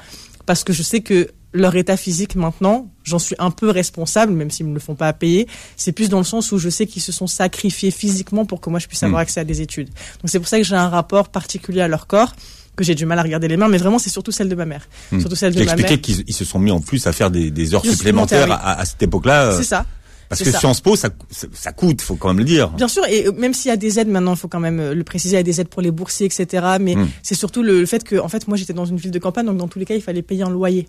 parce 0.45 0.63
que 0.63 0.73
je 0.73 0.83
sais 0.83 1.01
que 1.01 1.29
leur 1.55 1.75
état 1.75 1.97
physique 1.97 2.35
maintenant, 2.35 2.89
j'en 3.03 3.19
suis 3.19 3.35
un 3.37 3.51
peu 3.51 3.69
responsable, 3.69 4.33
même 4.33 4.49
s'ils 4.49 4.65
me 4.65 4.73
le 4.73 4.79
font 4.79 4.95
pas 4.95 5.13
payer. 5.13 5.47
C'est 5.77 5.91
plus 5.91 6.09
dans 6.09 6.17
le 6.17 6.23
sens 6.23 6.51
où 6.51 6.57
je 6.57 6.69
sais 6.69 6.87
qu'ils 6.87 7.01
se 7.03 7.11
sont 7.11 7.27
sacrifiés 7.27 7.91
physiquement 7.91 8.45
pour 8.45 8.59
que 8.59 8.69
moi 8.71 8.79
je 8.79 8.87
puisse 8.87 9.03
avoir 9.03 9.19
Mm. 9.19 9.23
accès 9.23 9.39
à 9.39 9.43
des 9.43 9.61
études. 9.61 9.87
Donc 9.89 10.25
c'est 10.29 10.39
pour 10.39 10.47
ça 10.47 10.57
que 10.57 10.63
j'ai 10.63 10.75
un 10.75 10.89
rapport 10.89 11.29
particulier 11.29 11.81
à 11.81 11.87
leur 11.87 12.07
corps, 12.07 12.33
que 12.75 12.83
j'ai 12.83 12.95
du 12.95 13.05
mal 13.05 13.19
à 13.19 13.21
regarder 13.21 13.47
les 13.47 13.55
mains, 13.57 13.67
mais 13.67 13.77
vraiment 13.77 13.99
c'est 13.99 14.09
surtout 14.09 14.31
celle 14.31 14.49
de 14.49 14.55
ma 14.55 14.65
mère. 14.65 14.87
Hmm. 15.11 15.19
Surtout 15.19 15.35
celle 15.35 15.53
de 15.53 15.59
ma 15.63 15.75
mère. 15.75 16.01
qu'ils 16.01 16.23
ils 16.25 16.33
se 16.33 16.43
sont 16.43 16.57
mis 16.57 16.71
en 16.71 16.79
plus 16.81 17.05
à 17.05 17.13
faire 17.13 17.29
des, 17.29 17.51
des 17.51 17.75
heures 17.75 17.85
supplémentaires 17.85 18.51
à, 18.51 18.79
à 18.79 18.85
cette 18.85 19.03
époque-là. 19.03 19.51
euh, 19.51 19.57
C'est 19.57 19.63
ça. 19.63 19.85
Parce 20.33 20.43
que 20.43 20.51
ça. 20.51 20.59
Sciences 20.59 20.81
Po, 20.81 20.95
ça, 20.95 21.09
ça, 21.53 21.71
coûte, 21.71 22.01
faut 22.01 22.15
quand 22.15 22.27
même 22.29 22.39
le 22.39 22.43
dire. 22.43 22.69
Bien 22.71 22.87
sûr, 22.87 23.05
et 23.07 23.27
euh, 23.27 23.31
même 23.31 23.53
s'il 23.53 23.69
y 23.69 23.71
a 23.71 23.77
des 23.77 23.99
aides 23.99 24.07
maintenant, 24.09 24.33
il 24.33 24.37
faut 24.37 24.47
quand 24.47 24.59
même 24.59 24.79
euh, 24.79 24.93
le 24.93 25.03
préciser, 25.03 25.35
il 25.35 25.39
y 25.39 25.39
a 25.39 25.43
des 25.43 25.59
aides 25.61 25.67
pour 25.69 25.81
les 25.81 25.91
boursiers, 25.91 26.25
etc. 26.25 26.65
Mais 26.79 26.95
Mm. 26.95 27.07
c'est 27.23 27.35
surtout 27.35 27.63
le, 27.63 27.79
le 27.79 27.85
fait 27.85 28.03
que, 28.03 28.15
en 28.19 28.27
fait, 28.29 28.47
moi 28.47 28.57
j'étais 28.57 28.73
dans 28.73 28.85
une 28.85 28.97
ville 28.97 29.11
de 29.11 29.19
campagne, 29.19 29.45
donc 29.45 29.57
dans 29.57 29.67
tous 29.67 29.79
les 29.79 29.85
cas, 29.85 29.95
il 29.95 30.01
fallait 30.01 30.21
payer 30.21 30.43
un 30.43 30.49
loyer. 30.49 30.87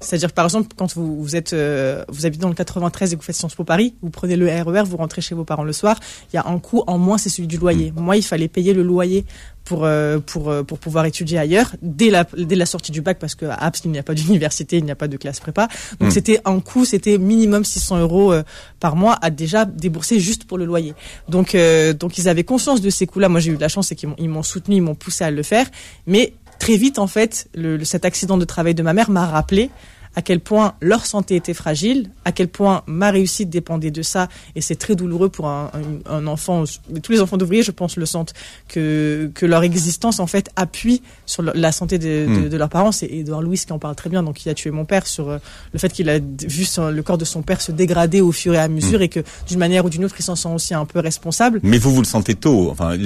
C'est-à-dire, 0.00 0.32
par 0.32 0.46
exemple, 0.46 0.68
quand 0.76 0.94
vous, 0.94 1.22
vous 1.22 1.36
êtes, 1.36 1.52
euh, 1.52 2.04
vous 2.08 2.26
habitez 2.26 2.42
dans 2.42 2.48
le 2.48 2.54
93 2.54 3.12
et 3.12 3.16
que 3.16 3.20
vous 3.20 3.24
faites 3.24 3.36
Sciences 3.36 3.54
Po 3.54 3.64
Paris, 3.64 3.94
vous 4.02 4.10
prenez 4.10 4.36
le 4.36 4.46
RER, 4.46 4.84
vous 4.84 4.96
rentrez 4.96 5.20
chez 5.20 5.34
vos 5.34 5.44
parents 5.44 5.64
le 5.64 5.72
soir, 5.72 5.98
il 6.32 6.36
y 6.36 6.38
a 6.38 6.46
un 6.46 6.58
coût 6.58 6.82
en 6.86 6.98
moins, 6.98 7.18
c'est 7.18 7.28
celui 7.28 7.48
du 7.48 7.58
loyer. 7.58 7.92
Moi, 7.96 8.16
il 8.16 8.22
fallait 8.22 8.48
payer 8.48 8.72
le 8.72 8.82
loyer 8.82 9.24
pour 9.64 9.84
euh, 9.84 10.18
pour 10.18 10.48
euh, 10.50 10.62
pour 10.62 10.78
pouvoir 10.78 11.04
étudier 11.04 11.38
ailleurs 11.38 11.76
dès 11.82 12.10
la 12.10 12.26
dès 12.36 12.56
la 12.56 12.66
sortie 12.66 12.92
du 12.92 13.02
bac 13.02 13.18
parce 13.18 13.34
que 13.34 13.44
à 13.44 13.54
Aps 13.54 13.82
il 13.84 13.90
n'y 13.90 13.98
a 13.98 14.02
pas 14.02 14.14
d'université, 14.20 14.78
il 14.78 14.84
n'y 14.84 14.90
a 14.90 14.96
pas 14.96 15.06
de 15.06 15.16
classe 15.16 15.38
prépa. 15.38 15.68
Donc 16.00 16.08
Mm. 16.08 16.12
c'était 16.12 16.40
un 16.44 16.60
coût, 16.60 16.84
c'était 16.84 17.18
minimum 17.18 17.64
600 17.64 18.00
euros 18.00 18.32
euh, 18.32 18.42
par 18.80 18.96
mois 18.96 19.16
à 19.20 19.30
déjà 19.30 19.64
débourser 19.66 20.18
juste 20.18 20.44
pour 20.44 20.58
le 20.58 20.64
loyer. 20.64 20.94
Donc 21.28 21.54
euh, 21.54 21.92
donc 21.92 22.18
ils 22.18 22.28
avaient 22.28 22.44
conscience 22.44 22.80
de 22.80 22.90
ces 22.90 23.06
coûts-là. 23.06 23.28
Moi 23.28 23.40
j'ai 23.40 23.52
eu 23.52 23.56
de 23.56 23.60
la 23.60 23.68
chance, 23.68 23.88
c'est 23.88 23.94
qu'ils 23.94 24.08
m'ont 24.08 24.16
ils 24.18 24.28
m'ont 24.28 24.42
soutenu, 24.42 24.76
ils 24.76 24.82
m'ont 24.82 24.94
poussé 24.94 25.24
à 25.24 25.30
le 25.30 25.42
faire. 25.42 25.66
Mais 26.06 26.32
très 26.60 26.76
vite 26.76 27.00
en 27.00 27.08
fait, 27.08 27.48
le, 27.56 27.76
le- 27.76 27.84
cet 27.84 28.04
accident 28.04 28.38
de 28.38 28.44
travail 28.44 28.74
de 28.76 28.82
ma 28.84 28.92
mère 28.92 29.10
m'a 29.10 29.26
rappelé 29.26 29.70
à 30.16 30.22
quel 30.22 30.40
point 30.40 30.74
leur 30.80 31.06
santé 31.06 31.36
était 31.36 31.54
fragile, 31.54 32.10
à 32.24 32.32
quel 32.32 32.48
point 32.48 32.82
ma 32.88 33.12
réussite 33.12 33.48
dépendait 33.48 33.92
de 33.92 34.02
ça, 34.02 34.28
et 34.56 34.60
c'est 34.60 34.74
très 34.74 34.96
douloureux 34.96 35.28
pour 35.28 35.46
un, 35.46 35.70
un- 36.08 36.12
un 36.16 36.26
enfant. 36.26 36.64
Tous 37.00 37.12
les 37.12 37.20
enfants 37.20 37.36
d'ouvriers, 37.36 37.62
je 37.62 37.70
pense, 37.70 37.96
le 37.96 38.06
sentent 38.06 38.34
que 38.66 39.30
que 39.36 39.46
leur 39.46 39.62
existence 39.62 40.18
en 40.18 40.26
fait 40.26 40.50
appuie 40.56 41.00
sur 41.26 41.42
le- 41.42 41.52
la 41.54 41.70
santé 41.70 41.98
de, 41.98 42.26
de- 42.26 42.46
Mm. 42.46 42.48
de 42.48 42.56
leurs 42.56 42.68
parents. 42.68 42.90
C'est 42.90 43.06
Edouard 43.06 43.40
Louis 43.40 43.58
qui 43.64 43.72
en 43.72 43.78
parle 43.78 43.94
très 43.94 44.10
bien, 44.10 44.24
donc 44.24 44.44
il 44.44 44.48
a 44.48 44.54
tué 44.54 44.72
mon 44.72 44.84
père 44.84 45.06
sur 45.06 45.28
euh, 45.30 45.38
le 45.72 45.78
fait 45.78 45.92
qu'il 45.92 46.08
a 46.10 46.18
vu 46.18 46.64
son- 46.64 46.90
le 46.90 47.02
corps 47.04 47.18
de 47.18 47.24
son 47.24 47.42
père 47.42 47.60
se 47.60 47.70
dégrader 47.70 48.20
au 48.20 48.32
fur 48.32 48.52
et 48.54 48.58
à 48.58 48.66
mesure, 48.66 49.02
et 49.02 49.08
que 49.08 49.20
d'une 49.48 49.60
manière 49.60 49.84
ou 49.84 49.90
d'une 49.90 50.04
autre, 50.04 50.16
il 50.18 50.24
s'en 50.24 50.34
sent 50.34 50.48
aussi 50.52 50.74
un 50.74 50.86
peu 50.86 50.98
responsable. 50.98 51.60
Mais 51.62 51.78
vous, 51.78 51.92
vous 51.94 52.00
le 52.02 52.06
sentez 52.06 52.34
tôt. 52.34 52.68
Enfin, 52.72 52.96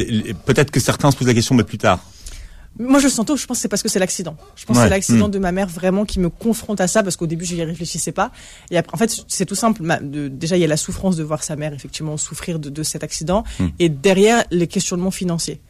peut-être 0.47 0.71
que 0.71 0.81
certains 0.81 1.11
se 1.11 1.17
posent 1.19 1.27
la 1.29 1.35
question, 1.35 1.55
mais 1.55 1.65
plus 1.65 1.77
tard. 1.79 2.01
Moi, 2.79 2.99
je 2.99 3.05
le 3.05 3.11
sens 3.11 3.25
tôt, 3.25 3.37
je 3.37 3.47
pense 3.47 3.59
que 3.59 3.63
c'est 3.63 3.69
parce 3.69 3.83
que 3.83 3.89
c'est 3.89 4.01
l'accident. 4.01 4.37
Je 4.57 4.65
pense 4.65 4.77
Ouais. 4.77 4.83
que 4.83 4.87
c'est 4.89 4.91
l'accident 4.91 5.29
Mm. 5.29 5.31
de 5.33 5.39
ma 5.39 5.53
mère 5.53 5.69
vraiment 5.69 6.05
qui 6.05 6.19
me 6.19 6.29
confronte 6.29 6.81
à 6.81 6.89
ça 6.89 7.03
parce 7.05 7.15
qu'au 7.17 7.27
début, 7.29 7.45
je 7.45 7.55
n'y 7.55 7.63
réfléchissais 7.63 8.11
pas. 8.13 8.33
Et 8.71 8.77
après, 8.77 8.95
en 8.95 8.99
fait, 8.99 9.25
c'est 9.29 9.47
tout 9.47 9.55
simple. 9.55 9.83
Déjà, 10.03 10.57
il 10.57 10.61
y 10.61 10.65
a 10.65 10.69
la 10.69 10.77
souffrance 10.77 11.15
de 11.17 11.23
voir 11.23 11.45
sa 11.45 11.55
mère 11.55 11.73
effectivement 11.73 12.17
souffrir 12.17 12.59
de, 12.59 12.71
de 12.71 12.83
cet 12.83 13.05
accident. 13.05 13.45
Mm. 13.61 13.67
Et 13.79 13.89
derrière, 13.89 14.45
les 14.51 14.67
questionnements 14.67 15.13
financiers. 15.13 15.61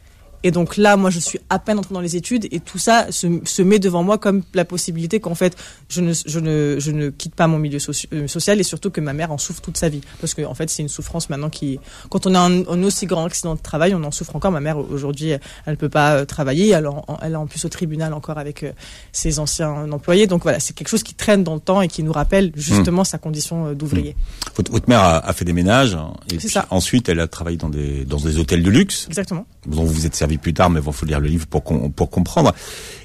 Et 0.43 0.51
donc 0.51 0.77
là, 0.77 0.95
moi, 0.95 1.09
je 1.09 1.19
suis 1.19 1.39
à 1.49 1.57
peine 1.59 1.79
entrée 1.79 1.93
dans 1.93 2.01
les 2.01 2.15
études 2.15 2.47
et 2.51 2.59
tout 2.59 2.77
ça 2.77 3.11
se, 3.11 3.27
se 3.45 3.61
met 3.61 3.79
devant 3.79 4.03
moi 4.03 4.17
comme 4.17 4.43
la 4.53 4.63
possibilité 4.65 5.19
qu'en 5.19 5.33
fait, 5.35 5.55
je 5.89 6.01
ne, 6.01 6.13
je 6.13 6.39
ne, 6.39 6.75
je 6.79 6.91
ne 6.91 7.09
quitte 7.09 7.33
pas 7.35 7.47
mon 7.47 7.57
milieu 7.57 7.79
euh, 8.13 8.27
social 8.27 8.59
et 8.59 8.63
surtout 8.63 8.91
que 8.91 9.01
ma 9.01 9.13
mère 9.13 9.31
en 9.31 9.37
souffre 9.37 9.61
toute 9.61 9.77
sa 9.77 9.89
vie. 9.89 10.01
Parce 10.21 10.33
que, 10.33 10.43
en 10.43 10.53
fait, 10.53 10.69
c'est 10.69 10.83
une 10.83 10.89
souffrance 10.89 11.29
maintenant 11.29 11.49
qui, 11.49 11.79
quand 12.09 12.27
on 12.27 12.35
a 12.35 12.39
un, 12.39 12.65
un 12.67 12.83
aussi 12.83 13.05
grand 13.07 13.25
accident 13.25 13.55
de 13.55 13.59
travail, 13.61 13.95
on 13.95 14.03
en 14.03 14.11
souffre 14.11 14.35
encore. 14.35 14.51
Ma 14.51 14.59
mère, 14.59 14.77
aujourd'hui, 14.77 15.31
elle 15.65 15.77
peut 15.77 15.89
pas 15.89 16.17
euh, 16.17 16.25
travailler. 16.25 16.69
Elle, 16.69 16.85
est 16.85 16.87
en- 16.87 17.05
elle 17.21 17.33
est 17.33 17.37
en 17.37 17.47
plus 17.47 17.65
au 17.65 17.69
tribunal 17.69 18.13
encore 18.13 18.37
avec 18.37 18.63
euh, 18.63 18.71
ses 19.11 19.39
anciens 19.39 19.91
employés. 19.91 20.27
Donc 20.27 20.43
voilà, 20.43 20.59
c'est 20.59 20.73
quelque 20.75 20.89
chose 20.89 21.03
qui 21.03 21.15
traîne 21.15 21.43
dans 21.43 21.55
le 21.55 21.59
temps 21.59 21.81
et 21.81 21.87
qui 21.87 22.03
nous 22.03 22.11
rappelle 22.11 22.51
justement 22.55 23.03
sa 23.03 23.17
condition 23.17 23.73
d'ouvrier. 23.73 24.15
Votre, 24.55 24.71
votre 24.71 24.89
mère 24.89 24.99
a, 24.99 25.17
a 25.27 25.33
fait 25.33 25.45
des 25.45 25.53
ménages. 25.53 25.95
hein, 25.95 26.13
Et 26.31 26.37
puis 26.37 26.49
ça. 26.49 26.67
ensuite, 26.69 27.09
elle 27.09 27.19
a 27.19 27.27
travaillé 27.27 27.57
dans 27.57 27.69
des, 27.69 28.05
dans 28.05 28.17
des 28.17 28.37
hôtels 28.37 28.61
de 28.63 28.69
luxe. 28.69 29.05
Exactement. 29.07 29.45
dont 29.65 29.83
vous 29.83 29.93
vous 29.93 30.05
êtes 30.05 30.15
servi 30.15 30.34
plus 30.37 30.53
tard, 30.53 30.69
mais 30.69 30.79
il 30.85 30.93
faut 30.93 31.05
lire 31.05 31.19
le 31.19 31.27
livre 31.27 31.47
pour, 31.47 31.63
com- 31.63 31.91
pour 31.91 32.09
comprendre. 32.09 32.53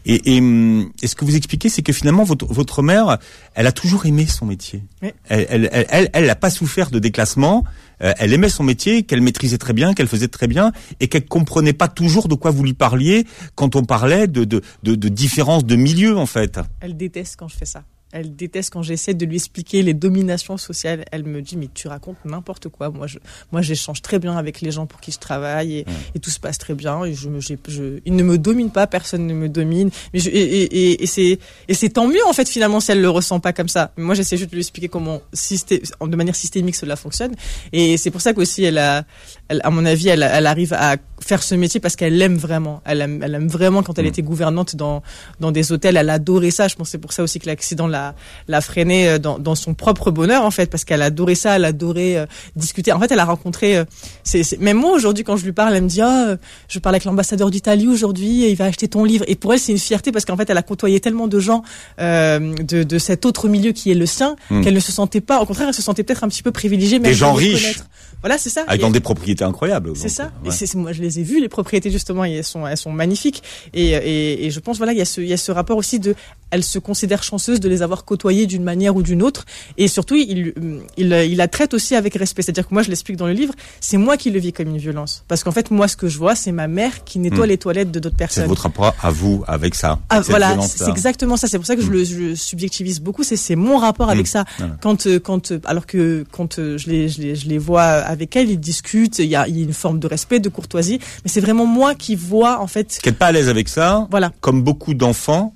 Et, 0.06 0.36
et, 0.36 0.38
hum, 0.40 0.90
et 1.02 1.06
ce 1.06 1.14
que 1.14 1.24
vous 1.24 1.36
expliquez, 1.36 1.68
c'est 1.68 1.82
que 1.82 1.92
finalement, 1.92 2.24
votre, 2.24 2.46
votre 2.46 2.82
mère, 2.82 3.18
elle 3.54 3.66
a 3.66 3.72
toujours 3.72 4.06
aimé 4.06 4.26
son 4.26 4.46
métier. 4.46 4.82
Oui. 5.02 5.10
Elle, 5.28 5.46
elle, 5.50 5.68
elle, 5.72 5.86
elle, 5.90 6.10
elle 6.12 6.26
n'a 6.26 6.34
pas 6.36 6.50
souffert 6.50 6.90
de 6.90 6.98
déclassement. 6.98 7.64
Euh, 8.02 8.14
elle 8.18 8.32
aimait 8.32 8.48
son 8.48 8.64
métier, 8.64 9.02
qu'elle 9.02 9.20
maîtrisait 9.20 9.58
très 9.58 9.74
bien, 9.74 9.92
qu'elle 9.92 10.08
faisait 10.08 10.28
très 10.28 10.46
bien, 10.46 10.72
et 11.00 11.08
qu'elle 11.08 11.26
comprenait 11.26 11.74
pas 11.74 11.88
toujours 11.88 12.28
de 12.28 12.34
quoi 12.34 12.50
vous 12.50 12.64
lui 12.64 12.72
parliez 12.72 13.26
quand 13.56 13.76
on 13.76 13.84
parlait 13.84 14.26
de, 14.26 14.44
de, 14.44 14.62
de, 14.82 14.94
de 14.94 15.08
différence 15.08 15.66
de 15.66 15.76
milieu, 15.76 16.16
en 16.16 16.26
fait. 16.26 16.58
Elle 16.80 16.96
déteste 16.96 17.36
quand 17.38 17.48
je 17.48 17.56
fais 17.56 17.66
ça. 17.66 17.84
Elle 18.12 18.34
déteste 18.34 18.72
quand 18.72 18.82
j'essaie 18.82 19.14
de 19.14 19.24
lui 19.24 19.36
expliquer 19.36 19.82
les 19.82 19.94
dominations 19.94 20.56
sociales. 20.56 21.04
Elle 21.12 21.24
me 21.24 21.42
dit 21.42 21.56
mais 21.56 21.68
tu 21.72 21.86
racontes 21.88 22.16
n'importe 22.24 22.68
quoi. 22.68 22.90
Moi 22.90 23.06
je 23.06 23.18
moi 23.52 23.62
j'échange 23.62 24.02
très 24.02 24.18
bien 24.18 24.36
avec 24.36 24.60
les 24.60 24.70
gens 24.72 24.86
pour 24.86 25.00
qui 25.00 25.12
je 25.12 25.18
travaille 25.18 25.78
et, 25.78 25.86
et 26.14 26.18
tout 26.18 26.30
se 26.30 26.40
passe 26.40 26.58
très 26.58 26.74
bien. 26.74 27.04
Et 27.04 27.14
je, 27.14 27.28
me- 27.28 27.40
j'ai- 27.40 27.58
je, 27.68 28.00
il 28.04 28.16
ne 28.16 28.22
me 28.22 28.36
domine 28.38 28.70
pas, 28.70 28.86
personne 28.86 29.26
ne 29.26 29.34
me 29.34 29.48
domine. 29.48 29.90
Mais 30.12 30.18
je, 30.20 30.28
et, 30.30 30.32
et, 30.40 30.62
et, 30.92 31.02
et 31.02 31.06
c'est 31.06 31.38
et 31.68 31.74
c'est 31.74 31.90
tant 31.90 32.08
mieux 32.08 32.24
en 32.26 32.32
fait 32.32 32.48
finalement 32.48 32.80
si 32.80 32.90
elle 32.92 33.00
le 33.00 33.10
ressent 33.10 33.38
pas 33.40 33.52
comme 33.52 33.68
ça. 33.68 33.92
Mais 33.96 34.04
moi 34.04 34.14
j'essaie 34.14 34.36
juste 34.36 34.50
de 34.50 34.56
lui 34.56 34.62
expliquer 34.62 34.88
comment 34.88 35.20
systé, 35.32 35.82
de 36.00 36.16
manière 36.16 36.36
systémique 36.36 36.74
cela 36.76 36.96
fonctionne. 36.96 37.34
Et 37.72 37.96
c'est 37.96 38.10
pour 38.10 38.20
ça 38.20 38.32
qu'aussi 38.32 38.64
elle 38.64 38.78
a, 38.78 39.04
elle, 39.50 39.60
à 39.64 39.70
mon 39.70 39.84
avis 39.84 40.08
elle, 40.08 40.22
elle 40.22 40.46
arrive 40.46 40.72
à 40.72 40.96
faire 41.20 41.42
ce 41.42 41.54
métier 41.54 41.80
parce 41.80 41.96
qu'elle 41.96 42.16
l'aime 42.16 42.36
vraiment. 42.36 42.80
Elle 42.86 43.02
aime, 43.02 43.20
elle 43.22 43.34
aime 43.34 43.48
vraiment 43.48 43.82
quand 43.82 43.98
elle 43.98 44.06
était 44.06 44.22
gouvernante 44.22 44.74
dans 44.76 45.02
dans 45.40 45.52
des 45.52 45.70
hôtels. 45.72 45.96
Elle 45.98 46.08
adorait 46.08 46.50
ça. 46.50 46.66
Je 46.68 46.76
pense 46.76 46.86
que 46.88 46.92
c'est 46.92 46.98
pour 46.98 47.12
ça 47.12 47.22
aussi 47.22 47.38
que 47.40 47.46
l'accident 47.46 47.86
l'a 47.86 48.14
l'a 48.48 48.60
freinée 48.62 49.08
euh, 49.10 49.18
dans, 49.18 49.38
dans 49.38 49.54
son 49.54 49.74
propre 49.74 50.10
bonheur 50.10 50.44
en 50.46 50.50
fait 50.50 50.70
parce 50.70 50.84
qu'elle 50.84 51.02
adorait 51.02 51.34
ça. 51.34 51.56
Elle 51.56 51.66
adorait 51.66 52.16
euh, 52.16 52.26
discuter. 52.56 52.92
En 52.92 52.98
fait, 53.00 53.10
elle 53.12 53.18
a 53.18 53.24
rencontré. 53.26 53.76
euh, 53.76 53.84
c'est 54.24 54.58
même 54.60 54.78
moi 54.78 54.92
aujourd'hui 54.92 55.24
quand 55.24 55.36
je 55.36 55.44
lui 55.44 55.52
parle, 55.52 55.74
elle 55.76 55.82
me 55.84 55.88
dit 55.88 56.00
ah 56.00 56.28
euh, 56.28 56.36
je 56.68 56.78
parle 56.78 56.94
avec 56.94 57.04
l'ambassadeur 57.04 57.50
d'Italie 57.50 57.86
aujourd'hui. 57.88 58.48
Il 58.50 58.56
va 58.56 58.64
acheter 58.64 58.88
ton 58.88 59.04
livre. 59.04 59.24
Et 59.28 59.34
pour 59.34 59.52
elle, 59.52 59.60
c'est 59.60 59.72
une 59.72 59.78
fierté 59.78 60.12
parce 60.12 60.24
qu'en 60.24 60.36
fait, 60.38 60.48
elle 60.48 60.58
a 60.58 60.62
côtoyé 60.62 61.00
tellement 61.00 61.26
de 61.28 61.38
gens 61.38 61.62
euh, 62.00 62.54
de 62.62 62.82
de 62.82 62.98
cet 62.98 63.26
autre 63.26 63.48
milieu 63.48 63.72
qui 63.72 63.90
est 63.90 63.94
le 63.94 64.06
sien 64.06 64.36
Mm. 64.50 64.62
qu'elle 64.62 64.74
ne 64.74 64.80
se 64.80 64.92
sentait 64.92 65.20
pas. 65.20 65.40
Au 65.40 65.46
contraire, 65.46 65.68
elle 65.68 65.74
se 65.74 65.82
sentait 65.82 66.02
peut-être 66.02 66.24
un 66.24 66.28
petit 66.28 66.42
peu 66.42 66.50
privilégiée. 66.52 66.98
Des 66.98 67.08
même 67.08 67.14
gens 67.14 67.34
de 67.34 67.40
les 67.40 67.54
riches. 67.54 67.80
Voilà, 68.22 68.38
c'est 68.38 68.50
ça. 68.50 68.62
Avec 68.66 68.80
Et- 68.80 68.82
dans 68.82 68.90
des 68.90 69.00
propriétés 69.00 69.39
incroyables. 69.44 69.92
c'est 69.96 70.08
ça. 70.08 70.32
ouais. 70.44 70.50
Et 70.50 70.76
moi, 70.76 70.92
je 70.92 71.02
les 71.02 71.20
ai 71.20 71.22
vues, 71.22 71.40
les 71.40 71.48
propriétés, 71.48 71.90
justement, 71.90 72.24
et 72.24 72.32
elles 72.32 72.44
sont, 72.44 72.66
elles 72.66 72.76
sont 72.76 72.92
magnifiques. 72.92 73.42
Et, 73.72 73.90
et, 73.90 74.46
et 74.46 74.50
je 74.50 74.60
pense, 74.60 74.78
voilà, 74.78 74.92
il 74.92 74.98
y 74.98 75.02
a 75.02 75.04
ce, 75.04 75.20
il 75.20 75.28
y 75.28 75.32
a 75.32 75.36
ce 75.36 75.52
rapport 75.52 75.76
aussi 75.76 75.98
de, 75.98 76.14
elle 76.50 76.64
se 76.64 76.78
considère 76.78 77.22
chanceuse 77.22 77.60
de 77.60 77.68
les 77.68 77.82
avoir 77.82 78.04
côtoyées 78.04 78.46
d'une 78.46 78.62
manière 78.64 78.96
ou 78.96 79.02
d'une 79.02 79.22
autre. 79.22 79.44
Et 79.78 79.88
surtout, 79.88 80.14
il, 80.16 80.52
il, 80.96 81.12
il 81.12 81.36
la 81.36 81.48
traite 81.48 81.74
aussi 81.74 81.94
avec 81.94 82.14
respect. 82.14 82.42
C'est-à-dire 82.42 82.66
que 82.68 82.74
moi, 82.74 82.82
je 82.82 82.88
l'explique 82.88 83.16
dans 83.16 83.26
le 83.26 83.32
livre, 83.32 83.54
c'est 83.80 83.96
moi 83.96 84.16
qui 84.16 84.30
le 84.30 84.38
vis 84.40 84.52
comme 84.52 84.68
une 84.68 84.78
violence. 84.78 85.24
Parce 85.28 85.44
qu'en 85.44 85.52
fait, 85.52 85.70
moi, 85.70 85.88
ce 85.88 85.96
que 85.96 86.08
je 86.08 86.18
vois, 86.18 86.34
c'est 86.34 86.52
ma 86.52 86.68
mère 86.68 87.04
qui 87.04 87.18
nettoie 87.18 87.46
Hmm. 87.46 87.48
les 87.50 87.58
toilettes 87.58 87.90
de 87.90 87.98
d'autres 88.00 88.14
C'est 88.16 88.18
personnes. 88.18 88.46
votre 88.46 88.62
rapport 88.62 88.94
à 89.02 89.10
vous 89.10 89.44
avec 89.46 89.74
ça. 89.74 89.98
Ah, 90.08 90.20
voilà, 90.20 90.60
c'est 90.62 90.88
exactement 90.88 91.36
ça. 91.36 91.46
C'est 91.48 91.58
pour 91.58 91.66
ça 91.66 91.76
que 91.76 91.82
je 91.82 91.90
le 91.90 92.04
je 92.04 92.16
le 92.16 92.36
subjectivise 92.36 93.00
beaucoup. 93.00 93.22
C'est 93.22 93.36
c'est 93.36 93.56
mon 93.56 93.78
rapport 93.78 94.10
avec 94.10 94.26
Mm. 94.26 94.30
ça. 94.30 94.44
Voilà. 94.58 94.76
Quand 94.80 95.06
euh, 95.06 95.18
quand 95.20 95.52
euh, 95.52 95.60
alors 95.64 95.86
que 95.86 96.24
quand 96.32 96.58
euh, 96.58 96.76
je 96.78 96.88
les 96.90 97.08
je 97.08 97.20
les 97.22 97.34
je 97.36 97.48
les 97.48 97.58
vois 97.58 97.82
avec 97.82 98.36
elle, 98.36 98.50
ils 98.50 98.58
discutent. 98.60 99.18
Il 99.20 99.26
y 99.26 99.36
a 99.36 99.46
il 99.48 99.56
y 99.58 99.60
a 99.60 99.64
une 99.64 99.72
forme 99.72 99.98
de 99.98 100.06
respect, 100.06 100.40
de 100.40 100.48
courtoisie. 100.48 100.98
Mais 101.24 101.30
c'est 101.30 101.40
vraiment 101.40 101.66
moi 101.66 101.94
qui 101.94 102.14
vois 102.16 102.60
en 102.60 102.66
fait. 102.66 102.98
Qui 103.02 103.08
n'êtes 103.08 103.18
pas 103.18 103.26
à 103.26 103.32
l'aise 103.32 103.48
avec 103.48 103.68
ça, 103.68 104.06
Voilà. 104.10 104.32
comme 104.40 104.62
beaucoup 104.62 104.94
d'enfants 104.94 105.54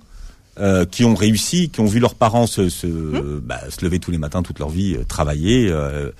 euh, 0.58 0.84
qui 0.84 1.04
ont 1.04 1.14
réussi, 1.14 1.68
qui 1.68 1.80
ont 1.80 1.86
vu 1.86 1.98
leurs 1.98 2.14
parents 2.14 2.46
se, 2.46 2.68
se, 2.68 2.86
Hum. 2.86 3.40
bah, 3.44 3.60
se 3.68 3.84
lever 3.84 3.98
tous 3.98 4.10
les 4.10 4.18
matins 4.18 4.42
toute 4.42 4.58
leur 4.58 4.68
vie, 4.70 4.94
euh, 4.94 5.04
travailler, 5.04 5.68
euh, 5.68 6.10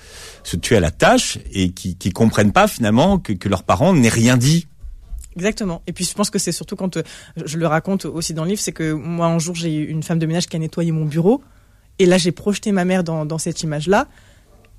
se 0.43 0.57
tuer 0.57 0.75
à 0.77 0.79
la 0.81 0.91
tâche, 0.91 1.37
et 1.53 1.71
qui, 1.71 1.95
qui 1.95 2.11
comprennent 2.11 2.51
pas 2.51 2.67
finalement 2.67 3.17
que, 3.17 3.33
que 3.33 3.47
leurs 3.47 3.63
parents 3.63 3.93
n'aient 3.93 4.09
rien 4.09 4.37
dit. 4.37 4.67
Exactement. 5.35 5.81
Et 5.87 5.91
puis 5.93 6.05
je 6.05 6.13
pense 6.13 6.29
que 6.29 6.39
c'est 6.39 6.51
surtout 6.53 6.75
quand 6.75 6.97
je 7.45 7.57
le 7.57 7.67
raconte 7.67 8.05
aussi 8.05 8.33
dans 8.33 8.43
le 8.43 8.49
livre, 8.51 8.61
c'est 8.61 8.71
que 8.71 8.93
moi 8.93 9.27
un 9.27 9.39
jour 9.39 9.55
j'ai 9.55 9.73
eu 9.73 9.85
une 9.87 10.01
femme 10.03 10.19
de 10.19 10.25
ménage 10.25 10.47
qui 10.47 10.55
a 10.55 10.59
nettoyé 10.59 10.91
mon 10.91 11.05
bureau, 11.05 11.41
et 11.99 12.05
là 12.05 12.17
j'ai 12.17 12.31
projeté 12.31 12.71
ma 12.71 12.85
mère 12.85 13.03
dans 13.03 13.25
dans 13.25 13.37
cette 13.37 13.61
image 13.63 13.87
là. 13.87 14.07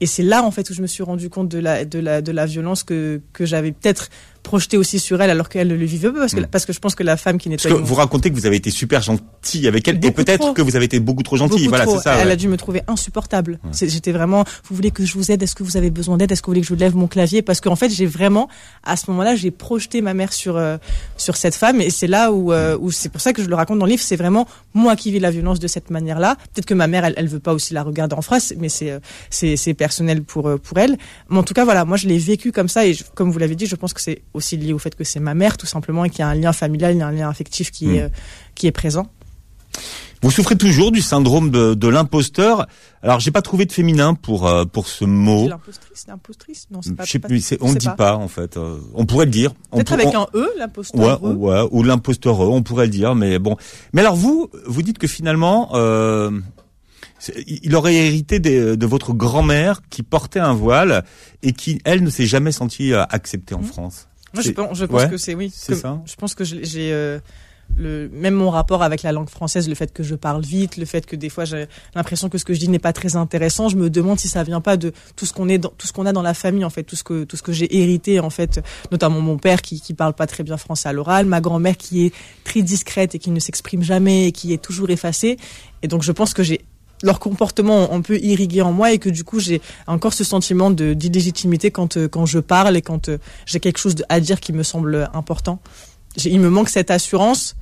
Et 0.00 0.06
c'est 0.06 0.22
là 0.22 0.42
en 0.42 0.50
fait 0.50 0.68
où 0.70 0.74
je 0.74 0.82
me 0.82 0.86
suis 0.86 1.02
rendu 1.02 1.28
compte 1.30 1.48
de 1.48 1.58
la 1.58 1.84
de 1.84 1.98
la 1.98 2.22
de 2.22 2.32
la 2.32 2.46
violence 2.46 2.84
que 2.84 3.20
que 3.32 3.44
j'avais 3.46 3.72
peut-être 3.72 4.08
projeté 4.46 4.76
aussi 4.78 4.98
sur 4.98 5.20
elle 5.20 5.30
alors 5.30 5.48
qu'elle 5.48 5.68
ne 5.68 5.74
le 5.74 5.84
vivait 5.84 6.10
pas 6.10 6.20
parce 6.20 6.34
que, 6.34 6.40
Mm. 6.40 6.46
parce 6.46 6.64
que 6.64 6.72
je 6.72 6.78
pense 6.78 6.94
que 6.94 7.02
la 7.02 7.16
femme 7.16 7.36
qui 7.38 7.48
que 7.48 7.54
nettoie. 7.54 7.74
vous 7.82 7.94
racontez 7.94 8.30
que 8.30 8.34
vous 8.36 8.46
avez 8.46 8.56
été 8.56 8.70
super 8.70 9.02
gentil 9.02 9.66
avec 9.68 9.86
elle, 9.88 9.96
et 10.04 10.10
peut-être 10.10 10.54
que 10.54 10.62
vous 10.62 10.76
avez 10.76 10.84
été 10.86 10.98
beaucoup 11.00 11.22
trop 11.22 11.36
gentil. 11.36 11.56
Beaucoup 11.58 11.68
Voilà, 11.70 11.84
trop. 11.84 11.96
c'est 11.98 12.04
ça. 12.04 12.14
Elle 12.16 12.28
ouais. 12.28 12.32
a 12.32 12.36
dû 12.36 12.48
me 12.48 12.56
trouver 12.56 12.82
insupportable. 12.86 13.58
C'est- 13.72 13.88
J'étais 13.88 14.12
vraiment. 14.12 14.44
Vous 14.68 14.74
voulez 14.76 14.90
que 14.90 15.04
je 15.04 15.12
vous 15.14 15.30
aide 15.30 15.42
Est-ce 15.42 15.54
que 15.54 15.62
vous 15.62 15.76
avez 15.76 15.90
besoin 15.90 16.16
d'aide 16.16 16.30
Est-ce 16.32 16.42
que 16.42 16.46
vous 16.46 16.52
voulez 16.52 16.60
que 16.62 16.66
je 16.68 16.74
lève 16.74 16.94
mon 16.96 17.06
clavier? 17.08 17.42
Parce 17.42 17.60
qu'en 17.60 17.76
fait, 17.76 17.90
j'ai 17.90 18.06
vraiment, 18.06 18.48
à 18.84 18.96
ce 18.96 19.10
moment-là, 19.10 19.34
j'ai 19.36 19.50
projeté 19.50 20.00
ma 20.00 20.14
mère 20.14 20.32
sur 20.32 20.56
euh, 20.56 20.76
sur 21.16 21.36
cette 21.36 21.54
femme, 21.54 21.80
et 21.80 21.90
c'est 21.90 22.06
là 22.06 22.32
où 22.32 22.52
euh, 22.52 22.76
où 22.80 22.90
c'est 22.90 23.08
pour 23.08 23.20
ça 23.20 23.32
que 23.32 23.42
je 23.42 23.48
le 23.48 23.54
raconte 23.54 23.78
dans 23.78 23.86
le 23.86 23.90
livre. 23.90 24.02
C'est 24.02 24.16
vraiment 24.16 24.46
moi 24.74 24.96
qui 24.96 25.10
vis 25.12 25.18
la 25.20 25.30
violence 25.30 25.58
de 25.60 25.66
cette 25.68 25.90
manière-là. 25.90 26.36
Peut-être 26.54 26.66
que 26.66 26.74
ma 26.74 26.86
mère, 26.86 27.04
elle, 27.04 27.14
elle 27.16 27.28
veut 27.28 27.40
pas 27.40 27.52
aussi 27.54 27.74
la 27.74 27.82
regarder 27.82 28.14
en 28.14 28.22
face, 28.22 28.54
mais 28.58 28.68
c'est 28.68 28.90
euh, 28.90 28.98
c'est 29.30 29.56
c'est 29.56 29.74
personnel 29.74 30.22
pour 30.22 30.46
euh, 30.48 30.56
pour 30.58 30.78
elle. 30.78 30.96
Mais 31.30 31.38
en 31.38 31.42
tout 31.42 31.54
cas, 31.54 31.64
voilà, 31.64 31.84
moi, 31.84 31.96
je 31.96 32.06
l'ai 32.06 32.18
vécu 32.18 32.52
comme 32.52 32.68
ça, 32.68 32.86
et 32.86 32.94
je- 32.94 33.04
comme 33.14 33.30
vous 33.30 33.38
l'avez 33.38 33.54
dit, 33.56 33.66
je 33.66 33.76
pense 33.76 33.92
que 33.92 34.00
c'est 34.00 34.22
aussi 34.36 34.56
lié 34.56 34.72
au 34.72 34.78
fait 34.78 34.94
que 34.94 35.02
c'est 35.04 35.20
ma 35.20 35.34
mère, 35.34 35.56
tout 35.56 35.66
simplement, 35.66 36.04
et 36.04 36.10
qu'il 36.10 36.20
y 36.20 36.22
a 36.22 36.28
un 36.28 36.34
lien 36.34 36.52
familial, 36.52 36.94
il 36.94 36.98
y 36.98 37.02
a 37.02 37.06
un 37.08 37.12
lien 37.12 37.28
affectif 37.28 37.70
qui 37.70 37.86
Mm. 37.86 37.94
est 37.96 38.02
euh, 38.02 38.08
qui 38.54 38.66
est 38.66 38.72
présent. 38.72 39.06
Vous 40.22 40.30
souffrez 40.30 40.56
toujours 40.56 40.90
du 40.90 41.02
syndrome 41.02 41.50
de, 41.50 41.74
de 41.74 41.88
l'imposteur. 41.88 42.66
Alors, 43.02 43.20
j'ai 43.20 43.30
pas 43.30 43.42
trouvé 43.42 43.66
de 43.66 43.72
féminin 43.72 44.14
pour 44.14 44.46
euh, 44.46 44.64
pour 44.64 44.88
ce 44.88 45.04
mot. 45.04 45.46
L'impostrice, 45.48 46.06
l'impostrice, 46.08 46.66
non, 46.70 46.80
c'est 46.82 46.94
pas. 46.96 47.04
Sais 47.04 47.18
pas- 47.18 47.28
on 47.60 47.72
le 47.72 47.78
dit 47.78 47.88
pas. 47.96 48.16
en 48.16 48.26
fait. 48.28 48.56
Euh, 48.56 48.78
on 48.94 49.04
pourrait 49.04 49.26
le 49.26 49.30
dire. 49.30 49.52
Peut-être 49.72 49.92
avec 49.92 50.06
on- 50.08 50.22
un 50.22 50.26
E, 50.34 50.48
l'imposteur. 50.58 51.22
Ouais, 51.22 51.30
E. 51.30 51.34
ouais, 51.34 51.68
ou 51.70 51.82
l'imposteur, 51.82 52.40
on 52.40 52.62
pourrait 52.62 52.86
le 52.86 52.92
dire, 52.92 53.14
mais 53.14 53.38
bon. 53.38 53.56
Mais 53.92 54.00
alors 54.00 54.16
vous, 54.16 54.48
vous 54.66 54.82
dites 54.82 54.96
que 54.98 55.06
finalement, 55.06 55.70
euh, 55.74 56.30
il 57.46 57.74
aurait 57.74 57.94
hérité 57.94 58.38
des- 58.40 58.76
de 58.76 58.86
votre 58.86 59.12
grand-mère 59.12 59.80
qui 59.90 60.02
portait 60.02 60.40
un 60.40 60.52
voile 60.54 61.04
et 61.42 61.52
qui, 61.52 61.78
elle, 61.84 62.02
ne 62.02 62.10
s'est 62.10 62.26
jamais 62.26 62.52
sentie 62.52 62.92
euh, 62.94 63.04
acceptée 63.10 63.54
en 63.54 63.58
Mhm. 63.60 63.64
France. 63.66 64.08
Moi, 64.36 64.42
je 64.42 64.50
pense, 64.52 64.78
je 64.78 64.84
pense 64.84 65.02
ouais, 65.02 65.10
que 65.10 65.16
c'est 65.16 65.34
oui. 65.34 65.50
c'est 65.54 65.74
ça. 65.74 66.00
Je 66.04 66.14
pense 66.14 66.34
que 66.34 66.44
j'ai 66.44 66.92
euh, 66.92 67.18
le 67.76 68.08
même 68.12 68.34
mon 68.34 68.50
rapport 68.50 68.82
avec 68.82 69.02
la 69.02 69.12
langue 69.12 69.28
française, 69.28 69.68
le 69.68 69.74
fait 69.74 69.92
que 69.92 70.02
je 70.02 70.14
parle 70.14 70.42
vite, 70.42 70.76
le 70.76 70.84
fait 70.84 71.04
que 71.04 71.16
des 71.16 71.28
fois 71.28 71.44
j'ai 71.44 71.66
l'impression 71.94 72.28
que 72.28 72.38
ce 72.38 72.44
que 72.44 72.54
je 72.54 72.60
dis 72.60 72.68
n'est 72.68 72.78
pas 72.78 72.92
très 72.92 73.16
intéressant. 73.16 73.68
Je 73.68 73.76
me 73.76 73.90
demande 73.90 74.18
si 74.18 74.28
ça 74.28 74.42
vient 74.42 74.60
pas 74.60 74.76
de 74.76 74.92
tout 75.16 75.26
ce 75.26 75.32
qu'on 75.32 75.48
est, 75.48 75.58
dans, 75.58 75.70
tout 75.70 75.86
ce 75.86 75.92
qu'on 75.92 76.06
a 76.06 76.12
dans 76.12 76.22
la 76.22 76.34
famille 76.34 76.64
en 76.64 76.70
fait, 76.70 76.84
tout 76.84 76.96
ce 76.96 77.04
que 77.04 77.24
tout 77.24 77.36
ce 77.36 77.42
que 77.42 77.52
j'ai 77.52 77.76
hérité 77.76 78.20
en 78.20 78.30
fait, 78.30 78.62
notamment 78.92 79.20
mon 79.20 79.38
père 79.38 79.62
qui 79.62 79.80
qui 79.80 79.94
parle 79.94 80.12
pas 80.12 80.26
très 80.26 80.42
bien 80.42 80.56
français 80.56 80.88
à 80.88 80.92
l'oral, 80.92 81.26
ma 81.26 81.40
grand-mère 81.40 81.76
qui 81.76 82.06
est 82.06 82.14
très 82.44 82.62
discrète 82.62 83.14
et 83.14 83.18
qui 83.18 83.30
ne 83.30 83.40
s'exprime 83.40 83.82
jamais 83.82 84.28
et 84.28 84.32
qui 84.32 84.52
est 84.52 84.62
toujours 84.62 84.90
effacée. 84.90 85.36
Et 85.82 85.88
donc 85.88 86.02
je 86.02 86.12
pense 86.12 86.34
que 86.34 86.42
j'ai 86.42 86.60
leur 87.02 87.18
comportement 87.18 87.88
on 87.92 88.00
peut 88.02 88.18
irriguer 88.18 88.62
en 88.62 88.72
moi 88.72 88.92
et 88.92 88.98
que 88.98 89.08
du 89.10 89.22
coup 89.24 89.38
j'ai 89.40 89.60
encore 89.86 90.12
ce 90.14 90.24
sentiment 90.24 90.70
de 90.70 90.94
d'illégitimité 90.94 91.70
quand 91.70 91.96
euh, 91.96 92.08
quand 92.08 92.24
je 92.26 92.38
parle 92.38 92.76
et 92.76 92.82
quand 92.82 93.08
euh, 93.08 93.18
j'ai 93.44 93.60
quelque 93.60 93.78
chose 93.78 93.94
à 94.08 94.20
dire 94.20 94.40
qui 94.40 94.52
me 94.52 94.62
semble 94.62 95.10
important. 95.12 95.58
Il 96.24 96.40
me 96.40 96.48
manque 96.48 96.70
cette 96.70 96.90
assurance 96.90 97.54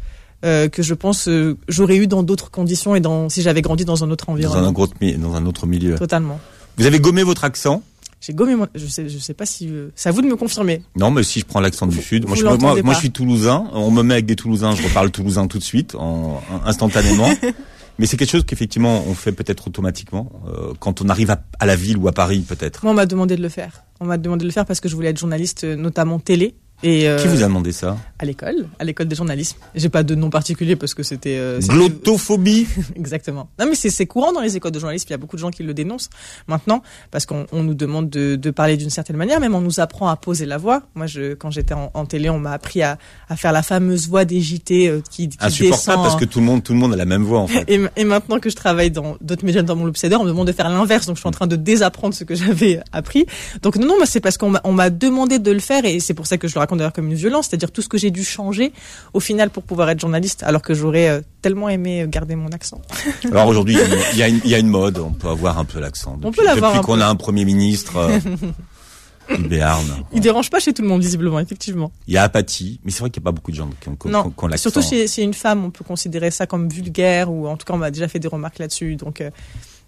euh, 0.45 0.69
que 0.69 0.83
je 0.83 0.95
pense 0.95 1.29
j'aurais 1.69 1.97
eu 1.97 2.07
dans 2.07 2.23
d'autres 2.23 2.51
conditions 2.51 2.95
et 2.95 3.01
dans 3.01 3.29
si 3.29 3.43
j'avais 3.43 3.63
grandi 3.63 3.85
dans 3.85 4.05
un 4.05 4.11
autre 4.11 4.27
Dans 4.27 4.33
environnement. 4.35 4.69
un, 4.69 4.75
autre, 4.83 4.95
dans 5.19 5.35
un 5.35 5.47
autre 5.47 5.67
milieu. 5.67 5.97
Totalement. 5.97 6.39
Vous 6.77 6.87
avez 6.87 7.01
gommé 7.01 7.23
votre 7.23 7.45
accent? 7.45 7.83
J'ai 8.21 8.33
gommé 8.33 8.55
mon 8.57 8.67
je 8.75 8.87
sais 8.87 9.09
je 9.09 9.19
sais 9.19 9.35
pas 9.35 9.45
si 9.47 9.69
euh, 9.69 9.91
c'est 9.97 10.09
à 10.09 10.13
vous 10.13 10.23
de 10.23 10.27
me 10.27 10.37
confirmer. 10.37 10.83
Non, 10.97 11.11
mais 11.11 11.23
si 11.25 11.41
je 11.41 11.45
prends 11.45 11.61
l'accent 11.61 11.87
du 11.87 11.97
Vous- 11.97 12.03
sud, 12.03 12.27
moi, 12.27 12.37
je, 12.37 12.45
moi, 12.45 12.81
moi, 12.83 12.95
je 12.95 12.99
suis 13.01 13.11
toulousain. 13.11 13.65
On 13.73 13.91
me 13.91 14.03
met 14.03 14.15
avec 14.15 14.27
des 14.27 14.37
toulousains, 14.37 14.75
je 14.75 14.83
reparle 14.83 15.11
toulousain 15.11 15.47
tout 15.47 15.59
de 15.59 15.63
suite, 15.65 15.95
en, 15.95 16.41
instantanément. 16.65 17.29
mais 17.99 18.07
c'est 18.07 18.17
quelque 18.17 18.31
chose 18.31 18.45
qu'effectivement 18.45 19.05
on 19.07 19.15
fait 19.15 19.33
peut-être 19.33 19.69
automatiquement 19.69 20.31
euh, 20.49 20.73
quand 20.79 21.03
on 21.03 21.09
arrive 21.09 21.31
à, 21.31 21.43
à 21.59 21.67
la 21.67 21.77
ville 21.77 21.97
ou 21.97 22.09
à 22.09 22.13
Paris, 22.13 22.41
peut-être. 22.41 22.83
Moi 22.85 22.93
on 22.93 22.97
m'a 22.97 23.07
demandé 23.07 23.37
de 23.37 23.43
le 23.43 23.49
faire. 23.49 23.85
On 24.01 24.07
m'a 24.07 24.19
demandé 24.19 24.43
de 24.43 24.49
le 24.49 24.53
faire 24.53 24.67
parce 24.67 24.81
que 24.81 24.89
je 24.89 24.95
voulais 24.95 25.11
être 25.11 25.19
journaliste 25.19 25.65
euh, 25.65 25.77
notamment 25.77 26.19
télé 26.19 26.55
et 26.85 27.09
euh, 27.09 27.19
Qui 27.19 27.29
vous 27.29 27.43
a 27.43 27.47
demandé 27.47 27.73
ça 27.73 27.97
à 28.19 28.27
l'école, 28.27 28.69
à 28.79 28.85
l'école 28.85 29.09
des 29.09 29.17
journalismes. 29.17 29.57
J'ai 29.75 29.89
pas 29.89 30.03
de 30.03 30.15
nom 30.15 30.29
particulier 30.29 30.77
parce 30.77 30.93
que 30.93 31.03
c'était 31.03 31.37
euh, 31.39 31.59
Glottophobie 31.61 32.67
Exactement. 32.97 33.49
Non, 33.59 33.65
mais 33.67 33.75
c'est 33.75 33.89
c'est 33.89 34.05
courant 34.05 34.33
dans 34.35 34.43
les 34.43 34.55
écoles 34.57 34.71
de 34.73 34.79
journalisme. 34.79 35.07
Il 35.09 35.13
y 35.13 35.15
a 35.15 35.19
beaucoup 35.19 35.37
de 35.37 35.41
gens 35.41 35.51
qui 35.51 35.63
le 35.63 35.73
dénoncent 35.73 36.11
maintenant 36.47 36.83
parce 37.11 37.25
qu'on 37.25 37.47
on 37.53 37.63
nous 37.63 37.73
demande 37.73 38.11
de, 38.11 38.37
de 38.37 38.51
parler 38.51 38.77
d'une 38.77 38.91
certaine 38.91 39.17
manière. 39.17 39.41
Même 39.41 39.55
on 39.55 39.63
nous 39.63 39.81
apprend 39.81 40.09
à 40.09 40.17
poser 40.17 40.45
la 40.45 40.59
voix. 40.59 40.83
Moi, 40.95 41.07
je, 41.07 41.33
quand 41.33 41.51
j'étais 41.51 41.73
en, 41.73 41.91
en 41.95 42.05
télé, 42.05 42.29
on 42.29 42.39
m'a 42.39 42.53
appris 42.53 42.83
à, 42.83 42.99
à 43.31 43.37
faire 43.37 43.53
la 43.53 43.63
fameuse 43.63 44.07
voix 44.07 44.27
des 44.27 44.43
JT 44.43 44.89
euh, 44.89 45.01
qui, 45.11 45.31
qui 45.31 45.39
Insupportable 45.41 45.71
descend. 45.71 46.03
parce 46.03 46.17
que 46.17 46.27
tout 46.27 46.41
le 46.41 46.45
monde, 46.45 46.63
tout 46.63 46.75
le 46.75 46.79
monde 46.79 46.93
a 46.93 46.97
la 46.97 47.07
même 47.07 47.23
voix 47.25 47.41
en 47.41 47.47
fait. 47.47 47.65
Et, 47.69 47.81
et 47.97 48.05
maintenant 48.05 48.39
que 48.41 48.51
je 48.51 48.57
travaille 48.57 48.91
dans 48.91 49.17
d'autres 49.23 49.45
médias 49.47 49.63
dans 49.63 49.75
mon 49.75 49.87
l'Obsédeur, 49.87 50.21
on 50.21 50.25
me 50.25 50.29
demande 50.29 50.47
de 50.49 50.53
faire 50.53 50.69
l'inverse. 50.69 51.07
Donc 51.07 51.17
je 51.17 51.21
suis 51.21 51.29
en 51.29 51.33
train 51.33 51.47
de 51.47 51.57
désapprendre 51.57 52.13
ce 52.15 52.25
que 52.25 52.35
j'avais 52.41 52.81
appris. 52.93 53.25
Donc 53.63 53.77
non, 53.77 53.87
non, 53.99 54.05
c'est 54.05 54.21
parce 54.21 54.37
qu'on 54.37 54.51
m'a 54.51 54.61
on 54.65 54.73
m'a 54.73 54.91
demandé 54.91 55.39
de 55.39 55.51
le 55.51 55.61
faire 55.61 55.85
et 55.87 55.99
c'est 55.99 56.15
pour 56.15 56.27
ça 56.27 56.37
que 56.37 56.47
je 56.47 56.55
le 56.55 56.61
raconte 56.61 56.74
d'ailleurs 56.77 56.93
comme 56.93 57.09
une 57.09 57.15
violence, 57.15 57.49
c'est-à-dire 57.49 57.71
tout 57.71 57.83
ce 57.83 57.89
que 57.89 57.99
j'ai 57.99 58.11
dû 58.11 58.25
changer 58.25 58.73
au 59.13 59.21
final 59.21 59.51
pour 59.51 59.63
pouvoir 59.63 59.91
être 59.91 60.01
journaliste, 60.01 60.43
alors 60.43 60.63
que 60.63 60.75
j'aurais 60.75 61.09
euh, 61.09 61.21
tellement 61.43 61.69
aimé 61.69 62.05
garder 62.09 62.35
mon 62.37 62.49
accent. 62.49 62.81
Alors 63.31 63.47
aujourd'hui, 63.49 63.77
il 64.13 64.19
y, 64.19 64.23
a 64.23 64.29
une- 64.29 64.41
il 64.45 64.51
y 64.51 64.55
a 64.55 64.59
une 64.59 64.69
mode, 64.69 64.99
on 64.99 65.11
peut 65.13 65.29
avoir 65.29 65.59
un 65.59 65.65
peu 65.65 65.81
l'accent. 65.81 66.15
On 66.23 66.29
Depuis- 66.29 66.41
peut 66.41 66.45
l'avoir 66.47 66.73
Depuis 66.75 66.85
qu'on 66.87 67.01
a 67.01 67.07
un 67.07 67.17
premier 67.17 67.45
ministre, 67.45 67.97
euh, 67.97 68.19
du 69.39 69.49
Béarn. 69.49 69.87
Il 70.13 70.21
dérange 70.21 70.51
pas 70.51 70.61
chez 70.61 70.75
tout 70.75 70.83
le 70.83 70.89
monde 70.89 71.01
visiblement, 71.01 71.41
effectivement. 71.41 71.91
Il 72.07 72.13
y 72.15 72.19
a 72.19 72.23
apathie, 72.25 72.79
mais 72.85 72.91
c'est 72.91 73.01
vrai 73.01 73.09
qu'il 73.11 73.23
n'y 73.23 73.25
a 73.25 73.29
pas 73.29 73.33
beaucoup 73.33 73.51
de 73.53 73.57
gens 73.57 73.71
qui 73.81 73.89
ont, 73.89 73.97
qui 73.97 74.09
non, 74.09 74.33
ont 74.37 74.57
surtout 74.57 74.83
si 74.83 75.09
c'est 75.09 75.23
une 75.23 75.33
femme, 75.33 75.65
on 75.65 75.71
peut 75.71 75.85
considérer 75.85 76.31
ça 76.31 76.47
comme 76.47 76.69
vulgaire 76.69 77.31
ou 77.33 77.49
en 77.49 77.57
tout 77.57 77.65
cas 77.65 77.73
on 77.73 77.79
m'a 77.79 77.91
déjà 77.91 78.07
fait 78.07 78.19
des 78.19 78.29
remarques 78.29 78.59
là-dessus. 78.59 78.97
Donc 78.97 79.23
euh, 79.23 79.31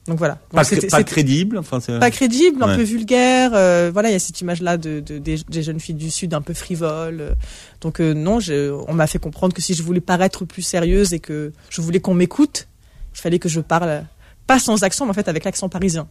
donc 0.09 0.19
voilà. 0.19 0.35
Donc, 0.53 0.65
Pas, 0.91 1.03
crédible. 1.05 1.59
Enfin, 1.59 1.81
c'est- 1.81 1.99
pas 1.99 2.11
crédible, 2.11 2.63
un 2.63 2.69
Ouais. 2.69 2.77
peu 2.77 2.83
vulgaire. 2.83 3.51
euh, 3.55 3.91
voilà, 3.93 4.09
il 4.11 4.13
y 4.13 4.17
a 4.17 4.19
cette 4.21 4.41
image-là 4.41 4.77
de, 4.77 5.01
de- 5.01 5.19
des, 5.19 5.37
des 5.49 5.63
jeunes 5.63 5.81
filles 5.81 5.95
du 5.97 6.11
Sud 6.11 6.33
un 6.35 6.43
peu 6.43 6.55
frivoles. 6.55 7.21
euh. 7.21 7.35
donc 7.81 8.01
euh, 8.01 8.15
non, 8.15 8.39
je, 8.41 8.71
on 8.89 8.95
m'a 8.95 9.07
fait 9.07 9.19
comprendre 9.19 9.53
que 9.55 9.61
si 9.63 9.75
je 9.75 9.83
voulais 9.83 10.01
paraître 10.01 10.45
plus 10.45 10.63
sérieuse 10.63 11.13
et 11.13 11.19
que 11.21 11.53
je 11.71 11.81
voulais 11.81 12.01
qu'on 12.01 12.15
m'écoute, 12.15 12.69
il 13.15 13.21
fallait 13.21 13.39
que 13.39 13.49
je 13.49 13.61
parle 13.61 14.05
pas 14.47 14.59
sans 14.59 14.83
accent, 14.85 15.05
mais 15.07 15.11
en 15.11 15.15
fait 15.15 15.29
avec 15.29 15.45
l'accent 15.45 15.69
parisien. 15.69 16.07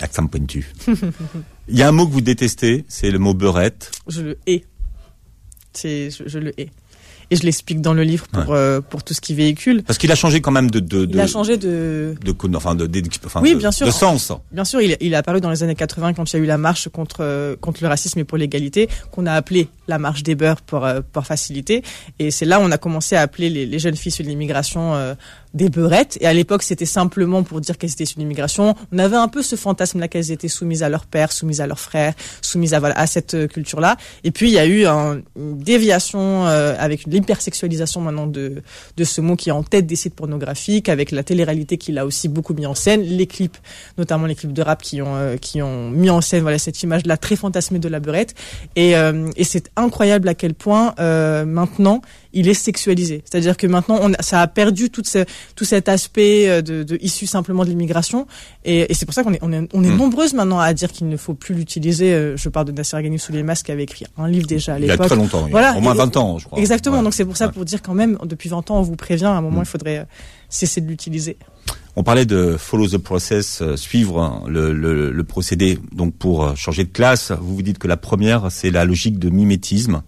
Accent 0.00 0.26
pointu. 0.26 0.70
Il 1.68 1.76
y 1.78 1.82
a 1.82 1.88
un 1.88 1.92
mot 1.92 2.06
que 2.06 2.12
vous 2.12 2.20
détestez, 2.20 2.84
c'est 2.88 3.10
le 3.10 3.18
mot 3.18 3.34
beurette. 3.34 3.90
Je 4.06 4.20
le 4.22 4.38
hais. 4.46 4.64
C'est, 5.72 6.10
je, 6.10 6.24
je 6.26 6.38
le 6.38 6.58
hais. 6.60 6.70
Et 7.30 7.36
je 7.36 7.42
l'explique 7.42 7.80
dans 7.82 7.92
le 7.92 8.02
livre 8.04 8.26
pour 8.28 8.54
euh, 8.54 8.80
pour 8.80 9.02
tout 9.04 9.12
ce 9.12 9.20
qui 9.20 9.34
véhicule. 9.34 9.82
Parce 9.82 9.98
qu'il 9.98 10.10
a 10.10 10.14
changé 10.14 10.40
quand 10.40 10.50
même 10.50 10.70
de, 10.70 10.80
de, 10.80 11.00
Il 11.02 11.08
de, 11.08 11.18
a 11.18 11.26
changé 11.26 11.56
de 11.58 12.14
de, 12.24 12.34
enfin, 12.56 12.74
de, 12.74 12.86
de- 12.86 13.02
enfin, 13.26 13.40
Oui, 13.42 13.52
de- 13.52 13.58
bien 13.58 13.70
sûr. 13.70 13.86
de 13.86 13.90
sens. 13.90 14.32
Bien 14.50 14.64
sûr, 14.64 14.80
il, 14.80 14.96
il 15.00 15.12
est 15.12 15.16
apparu 15.16 15.40
dans 15.40 15.50
les 15.50 15.62
années 15.62 15.74
80 15.74 16.14
quand 16.14 16.32
il 16.32 16.36
y 16.36 16.40
a 16.40 16.42
eu 16.42 16.46
la 16.46 16.56
marche 16.58 16.88
contre 16.88 17.18
euh, 17.20 17.54
contre 17.60 17.82
le 17.82 17.88
racisme 17.88 18.18
et 18.20 18.24
pour 18.24 18.38
l'égalité, 18.38 18.88
qu'on 19.10 19.26
a 19.26 19.32
appelé 19.34 19.68
la 19.88 19.98
marche 19.98 20.22
des 20.22 20.34
beurs 20.34 20.62
pour 20.62 20.86
euh, 20.86 21.00
pour 21.12 21.26
faciliter. 21.26 21.82
Et 22.18 22.30
c'est 22.30 22.46
là 22.46 22.60
où 22.60 22.62
on 22.62 22.70
a 22.70 22.78
commencé 22.78 23.14
à 23.16 23.20
appeler 23.20 23.50
les, 23.50 23.66
les 23.66 23.78
jeunes 23.78 23.96
filles 23.96 24.12
sur 24.12 24.24
l'immigration 24.24 24.94
euh, 24.94 25.14
des 25.58 25.68
beurettes. 25.78 26.16
Et 26.22 26.26
à 26.26 26.32
l'époque, 26.32 26.62
c'était 26.62 26.86
simplement 27.00 27.42
pour 27.42 27.60
dire 27.60 27.76
qu'elles 27.78 27.92
étaient 27.96 28.06
sur 28.12 28.18
l'immigration. 28.20 28.74
On 28.92 28.98
avait 28.98 29.16
un 29.26 29.28
peu 29.28 29.42
ce 29.42 29.56
fantasme-là 29.56 30.06
qu'elles 30.08 30.30
étaient 30.36 30.48
soumises 30.60 30.82
à 30.82 30.88
leur 30.88 31.04
père, 31.14 31.30
soumises 31.32 31.60
à 31.60 31.66
leurs 31.66 31.80
frères, 31.88 32.14
soumises 32.40 32.74
à 32.74 32.78
voilà 32.80 32.96
à 32.98 33.06
cette 33.06 33.34
euh, 33.34 33.46
culture-là. 33.46 33.96
Et 34.24 34.30
puis 34.30 34.46
il 34.50 34.54
y 34.54 34.58
a 34.58 34.66
eu 34.66 34.86
un- 34.86 35.20
une 35.36 35.58
déviation 35.58 36.46
euh, 36.46 36.74
avec 36.78 36.98
l'hypersexualisation 37.06 38.00
maintenant 38.00 38.26
de 38.26 38.62
de 38.96 39.04
ce 39.04 39.20
mot 39.20 39.36
qui 39.36 39.48
est 39.50 39.52
en 39.52 39.62
tête 39.62 39.86
des 39.86 39.96
sites 39.96 40.14
pornographiques, 40.14 40.88
avec 40.88 41.10
la 41.10 41.22
télé-réalité 41.22 41.76
qui 41.76 41.92
l'a 41.92 42.04
aussi 42.06 42.28
beaucoup 42.28 42.54
mis 42.54 42.66
en 42.66 42.74
scène, 42.74 43.02
les 43.02 43.26
clips, 43.26 43.58
notamment 43.98 44.26
les 44.26 44.34
clips 44.34 44.52
de 44.52 44.62
rap 44.62 44.80
qui 44.82 45.02
ont 45.02 45.14
euh, 45.16 45.36
qui 45.36 45.60
ont 45.62 45.90
mis 45.90 46.10
en 46.10 46.20
scène 46.20 46.42
voilà 46.42 46.58
cette 46.58 46.82
image-là 46.82 47.16
très 47.16 47.36
fantasmée 47.36 47.78
de 47.80 47.88
la 47.88 48.00
beurette. 48.00 48.34
Et 48.76 48.96
euh, 48.96 49.28
et 49.36 49.44
c'est 49.44 49.70
incroyable 49.76 50.28
à 50.28 50.34
quel 50.34 50.54
point 50.54 50.94
euh, 51.00 51.44
maintenant 51.44 52.00
il 52.32 52.46
est 52.48 52.54
sexualisé. 52.54 53.22
C'est-à-dire 53.24 53.56
que 53.56 53.66
maintenant 53.66 53.98
on 54.02 54.12
ça 54.20 54.42
a 54.42 54.46
perdu 54.46 54.90
tout 54.90 55.02
ce 55.04 55.24
tout 55.56 55.64
cet 55.64 55.88
aspect 55.88 56.48
euh, 56.48 56.62
de, 56.62 56.82
de 56.82 56.98
issu 57.00 57.26
simplement 57.26 57.64
de 57.64 57.70
l'immigration. 57.70 58.26
Et, 58.64 58.90
et 58.90 58.94
c'est 58.94 59.06
pour 59.06 59.14
ça 59.14 59.22
qu'on 59.24 59.32
est 59.32 59.38
on 59.42 59.52
est 59.52 59.68
on 59.72 59.82
est 59.84 59.88
Mm. 59.88 59.96
nombreuses 59.96 60.34
maintenant 60.34 60.60
à 60.60 60.72
dire 60.74 60.92
qu'il 60.92 61.08
ne 61.08 61.16
faut 61.16 61.34
plus 61.34 61.54
l'utiliser. 61.54 62.12
Euh, 62.12 62.36
Je 62.36 62.48
parle 62.48 62.66
de 62.66 62.72
Nasser 62.72 63.02
Ghani 63.02 63.18
sous 63.18 63.32
les 63.32 63.42
masques 63.42 63.66
qui 63.66 63.72
avait 63.72 63.84
écrit 63.84 64.04
un 64.18 64.28
livre 64.28 64.46
déjà 64.46 64.74
à 64.74 64.78
Il 64.78 64.84
y 64.86 64.88
a 64.88 64.92
l'époque. 64.92 65.06
très 65.06 65.16
longtemps, 65.16 65.40
il 65.40 65.44
y 65.44 65.48
a 65.48 65.50
Voilà, 65.52 65.76
au 65.76 65.80
moins 65.80 65.94
et- 65.94 65.98
20 65.98 66.16
ans, 66.18 66.38
je 66.38 66.44
crois. 66.46 66.58
Exactement. 66.58 67.02
Donc 67.02 67.14
c'est 67.14 67.24
pour 67.24 67.36
ça 67.36 67.48
pour 67.48 67.64
dire 67.64 67.80
quand 67.82 67.94
même 67.94 68.18
depuis 68.24 68.48
20 68.50 68.70
ans 68.70 68.78
on 68.78 68.82
vous 68.82 68.96
prévient 68.96 69.24
à 69.24 69.30
un 69.36 69.40
moment 69.40 69.60
Mm. 69.60 69.64
il 69.64 69.68
faudrait 69.68 69.98
euh, 69.98 70.04
cesser 70.50 70.80
de 70.80 70.86
l'utiliser. 70.88 71.36
On 71.96 72.02
parlait 72.04 72.26
de 72.26 72.56
follow 72.58 72.86
the 72.86 72.98
process, 72.98 73.60
euh, 73.60 73.76
suivre 73.76 74.20
hein, 74.20 74.42
le, 74.46 74.72
le, 74.72 75.10
le 75.10 75.24
procédé. 75.24 75.78
Donc 75.92 76.14
pour 76.14 76.56
changer 76.56 76.84
de 76.84 76.90
classe, 76.90 77.32
vous 77.40 77.56
vous 77.56 77.62
dites 77.62 77.78
que 77.78 77.88
la 77.88 77.96
première, 77.96 78.52
c'est 78.52 78.70
la 78.70 78.84
logique 78.84 79.18
de 79.18 79.30
mimétisme. 79.30 80.02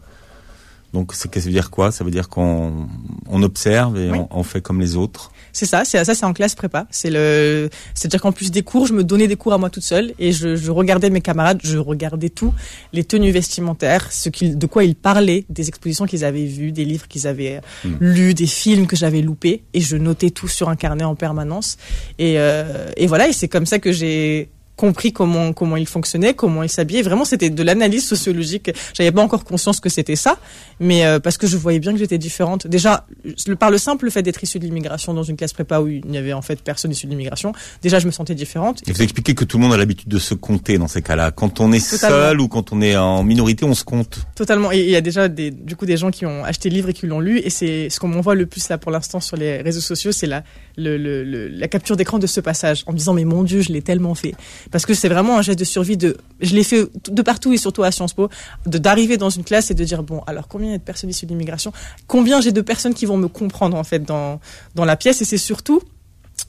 Donc 0.93 1.15
ça 1.15 1.29
veut 1.33 1.51
dire 1.53 1.71
quoi? 1.71 1.93
Ça 1.93 2.03
veut 2.05 2.11
dire 2.11 2.29
qu'on 2.29 2.89
on 3.29 3.43
observe 3.45 3.97
et 3.97 4.11
Oui. 4.11 4.19
on, 4.19 4.41
on 4.41 4.43
fait 4.43 4.61
comme 4.61 4.81
les 4.81 4.97
autres. 4.97 5.31
C'est 5.53 5.67
ça, 5.67 5.85
c'est 5.85 6.05
ça, 6.05 6.15
c'est 6.15 6.25
en 6.27 6.33
classe 6.33 6.55
prépa. 6.55 6.87
C'est 6.91 7.11
le, 7.11 7.71
c'est-à-dire 7.95 8.21
qu'en 8.21 8.33
plus 8.33 8.51
des 8.51 8.63
cours, 8.63 8.87
je 8.87 8.93
me 8.93 9.05
donnais 9.05 9.29
des 9.29 9.37
cours 9.37 9.53
à 9.53 9.59
moi 9.59 9.71
toute 9.71 9.83
seule 9.85 10.13
et 10.19 10.33
je, 10.33 10.57
je 10.57 10.71
regardais 10.71 11.11
mes 11.11 11.21
camarades, 11.21 11.61
je 11.63 11.79
regardais 11.79 12.29
tout, 12.29 12.53
les 12.93 13.05
tenues 13.05 13.31
vestimentaires, 13.33 14.11
ce 14.13 14.29
qu'ils, 14.29 14.59
de 14.59 14.67
quoi 14.67 14.83
ils 14.85 14.95
parlaient, 14.97 15.45
des 15.49 15.69
expositions 15.69 16.07
qu'ils 16.07 16.25
avaient 16.25 16.47
vues, 16.47 16.73
des 16.73 16.85
livres 16.85 17.07
qu'ils 17.09 17.27
avaient 17.27 17.57
euh, 17.57 17.61
Hmm. 17.89 17.97
lus, 18.01 18.35
des 18.35 18.47
films 18.47 18.87
que 18.87 18.97
j'avais 18.97 19.23
loupés 19.23 19.63
et 19.75 19.81
je 19.81 19.97
notais 19.97 20.31
tout 20.31 20.49
sur 20.49 20.69
un 20.69 20.77
carnet 20.77 21.05
en 21.05 21.15
permanence. 21.15 21.77
Et, 22.19 22.35
euh, 22.39 22.91
et 22.97 23.07
voilà, 23.07 23.29
et 23.29 23.33
c'est 23.33 23.49
comme 23.49 23.65
ça 23.67 23.79
que 23.79 23.93
j'ai 23.93 24.49
compris 24.77 25.13
comment 25.13 25.53
comment 25.53 25.77
il 25.77 25.87
fonctionnait, 25.87 26.35
comment 26.35 26.63
il 26.63 26.69
s'habillait. 26.69 27.03
Vraiment, 27.03 27.25
c'était 27.25 27.51
de 27.51 27.63
l'analyse 27.63 28.07
sociologique. 28.07 28.71
J'avais 28.95 29.13
pas 29.13 29.23
encore 29.23 29.45
conscience 29.45 29.81
que 29.81 29.89
c'était 29.89 30.17
ça, 30.17 30.39
mais 30.79 31.05
euh, 31.05 31.21
parce 31.21 31.37
que 31.37 31.47
je 31.47 31.57
voyais 31.57 31.79
bien 31.79 31.93
que 31.93 31.99
j'étais 31.99 32.19
différente. 32.19 32.67
Déjà, 32.67 33.07
le, 33.47 33.57
par 33.57 33.71
le 33.71 33.79
simple 33.79 34.11
fait 34.11 34.23
d'être 34.23 34.43
issue 34.43 34.59
de 34.59 34.65
l'immigration 34.65 35.13
dans 35.15 35.23
une 35.23 35.37
classe 35.37 35.53
prépa 35.53 35.81
où 35.81 35.89
il 35.89 36.07
n'y 36.07 36.19
avait 36.19 36.33
en 36.33 36.43
fait 36.43 36.63
personne 36.63 36.91
issue 36.93 37.07
de 37.07 37.11
l'immigration, 37.11 37.53
déjà 37.83 37.99
je 37.99 38.07
me 38.07 38.11
sentais 38.11 38.35
différente. 38.35 38.83
Et 38.87 38.93
vous 38.93 39.03
expliquez 39.03 39.35
que 39.35 39.45
tout 39.45 39.59
le 39.59 39.65
monde 39.65 39.73
a 39.73 39.77
l'habitude 39.77 40.09
de 40.09 40.19
se 40.19 40.35
compter 40.35 40.79
dans 40.79 40.89
ces 40.89 41.03
cas-là. 41.03 41.31
Quand 41.31 41.61
on 41.61 41.73
est 41.73 41.91
Totalement. 41.91 42.17
seul 42.17 42.41
ou 42.41 42.49
quand 42.49 42.73
on 42.73 42.81
est 42.81 42.97
en 42.97 43.23
minorité, 43.23 43.65
on 43.65 43.75
se 43.75 43.85
compte. 43.85 44.27
Totalement. 44.35 44.73
Et 44.73 44.81
il 44.81 44.91
y 44.91 44.97
a 44.97 45.01
déjà 45.01 45.29
des, 45.29 45.51
du 45.51 45.77
coup 45.77 45.87
des 45.87 45.97
gens 45.97 46.11
qui 46.11 46.25
ont 46.25 46.45
acheté 46.45 46.71
le 46.71 46.77
livre 46.77 46.89
et 46.89 46.95
qui 46.95 47.07
l'ont 47.07 47.21
lu. 47.21 47.39
Et 47.39 47.51
c'est 47.51 47.91
ce 47.91 48.01
qu'on 48.01 48.09
m'envoie 48.09 48.35
le 48.35 48.47
plus 48.47 48.69
là 48.69 48.79
pour 48.79 48.91
l'instant 48.91 49.21
sur 49.21 49.37
les 49.37 49.61
réseaux 49.61 49.81
sociaux, 49.81 50.13
c'est 50.13 50.27
la, 50.27 50.43
la 50.81 51.69
capture 51.69 51.97
d'écran 51.97 52.19
de 52.19 52.27
ce 52.27 52.41
passage 52.41 52.85
en 52.87 52.93
me 52.93 52.97
disant 52.97 53.15
mais 53.15 53.25
mon 53.25 53.43
Dieu, 53.43 53.61
je 53.61 53.73
l'ai 53.73 53.83
tellement 53.83 54.15
fait. 54.15 54.35
Parce 54.71 54.87
que 54.87 54.95
c'est 54.95 55.09
vraiment 55.09 55.39
un 55.39 55.43
geste 55.43 55.59
de 55.59 55.65
survie 55.65 55.97
de, 55.97 56.17
je 56.41 56.55
l'ai 56.55 56.65
fait 56.65 56.87
de 57.11 57.23
partout 57.23 57.53
et 57.53 57.57
surtout 57.57 57.83
à 57.83 57.91
Sciences 57.91 58.15
Po, 58.15 58.29
de 58.67 58.79
d'arriver 58.79 59.17
dans 59.17 59.31
une 59.31 59.45
classe 59.45 59.71
et 59.71 59.75
de 59.75 59.85
dire 59.85 60.03
bon 60.03 60.23
alors 60.27 60.49
combien 60.49 60.69
il 60.69 60.73
y 60.73 60.75
a 60.75 60.79
de 60.79 60.83
personnes 60.83 61.11
issues 61.11 61.27
de 61.27 61.31
l'immigration, 61.31 61.73
combien 62.07 62.41
j'ai 62.41 62.53
de 62.53 62.61
personnes 62.61 62.95
qui 62.95 63.07
vont 63.07 63.17
me 63.17 63.29
comprendre 63.29 63.77
en 63.77 63.85
fait 63.85 64.01
dans 64.01 64.41
dans 64.75 64.85
la 64.85 64.97
pièce? 64.97 65.23
Et 65.23 65.25
c'est 65.25 65.39
surtout 65.39 65.83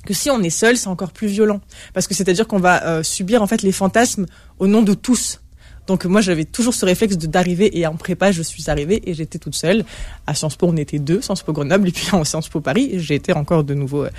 que 0.06 0.14
si 0.14 0.30
on 0.30 0.42
est 0.42 0.50
seul, 0.50 0.78
c'est 0.78 0.88
encore 0.88 1.12
plus 1.12 1.28
violent. 1.28 1.62
Parce 1.94 2.08
que 2.08 2.14
c'est-à-dire 2.14 2.48
qu'on 2.48 2.60
va 2.60 2.84
euh, 2.86 3.04
subir 3.04 3.42
en 3.42 3.48
fait 3.48 3.62
les 3.62 3.72
fantasmes 3.72 4.26
au 4.60 4.68
nom 4.68 4.82
de 4.82 4.94
tous. 4.94 5.41
Donc 5.88 6.06
moi 6.06 6.22
j'avais 6.22 6.46
toujours 6.46 6.74
ce 6.74 6.86
réflexe 6.86 7.18
de 7.18 7.28
d'arriver 7.28 7.78
et 7.78 7.86
en 7.88 7.96
prépa 7.96 8.32
je 8.32 8.42
suis 8.44 8.70
arrivée 8.70 9.02
et 9.10 9.14
j'étais 9.14 9.40
toute 9.40 9.56
seule. 9.56 9.84
À 10.28 10.34
Sciences 10.36 10.56
Po 10.56 10.68
on 10.68 10.78
était 10.78 11.00
deux, 11.00 11.22
Sciences 11.22 11.42
Po 11.44 11.54
Grenoble 11.54 11.88
et 11.90 11.92
puis 11.92 12.08
en 12.14 12.24
Sciences 12.24 12.50
Po 12.50 12.62
Paris 12.62 12.92
j'ai 12.98 13.16
été 13.16 13.34
encore 13.34 13.64
de 13.64 13.74
nouveau 13.74 14.04
euh, 14.06 14.10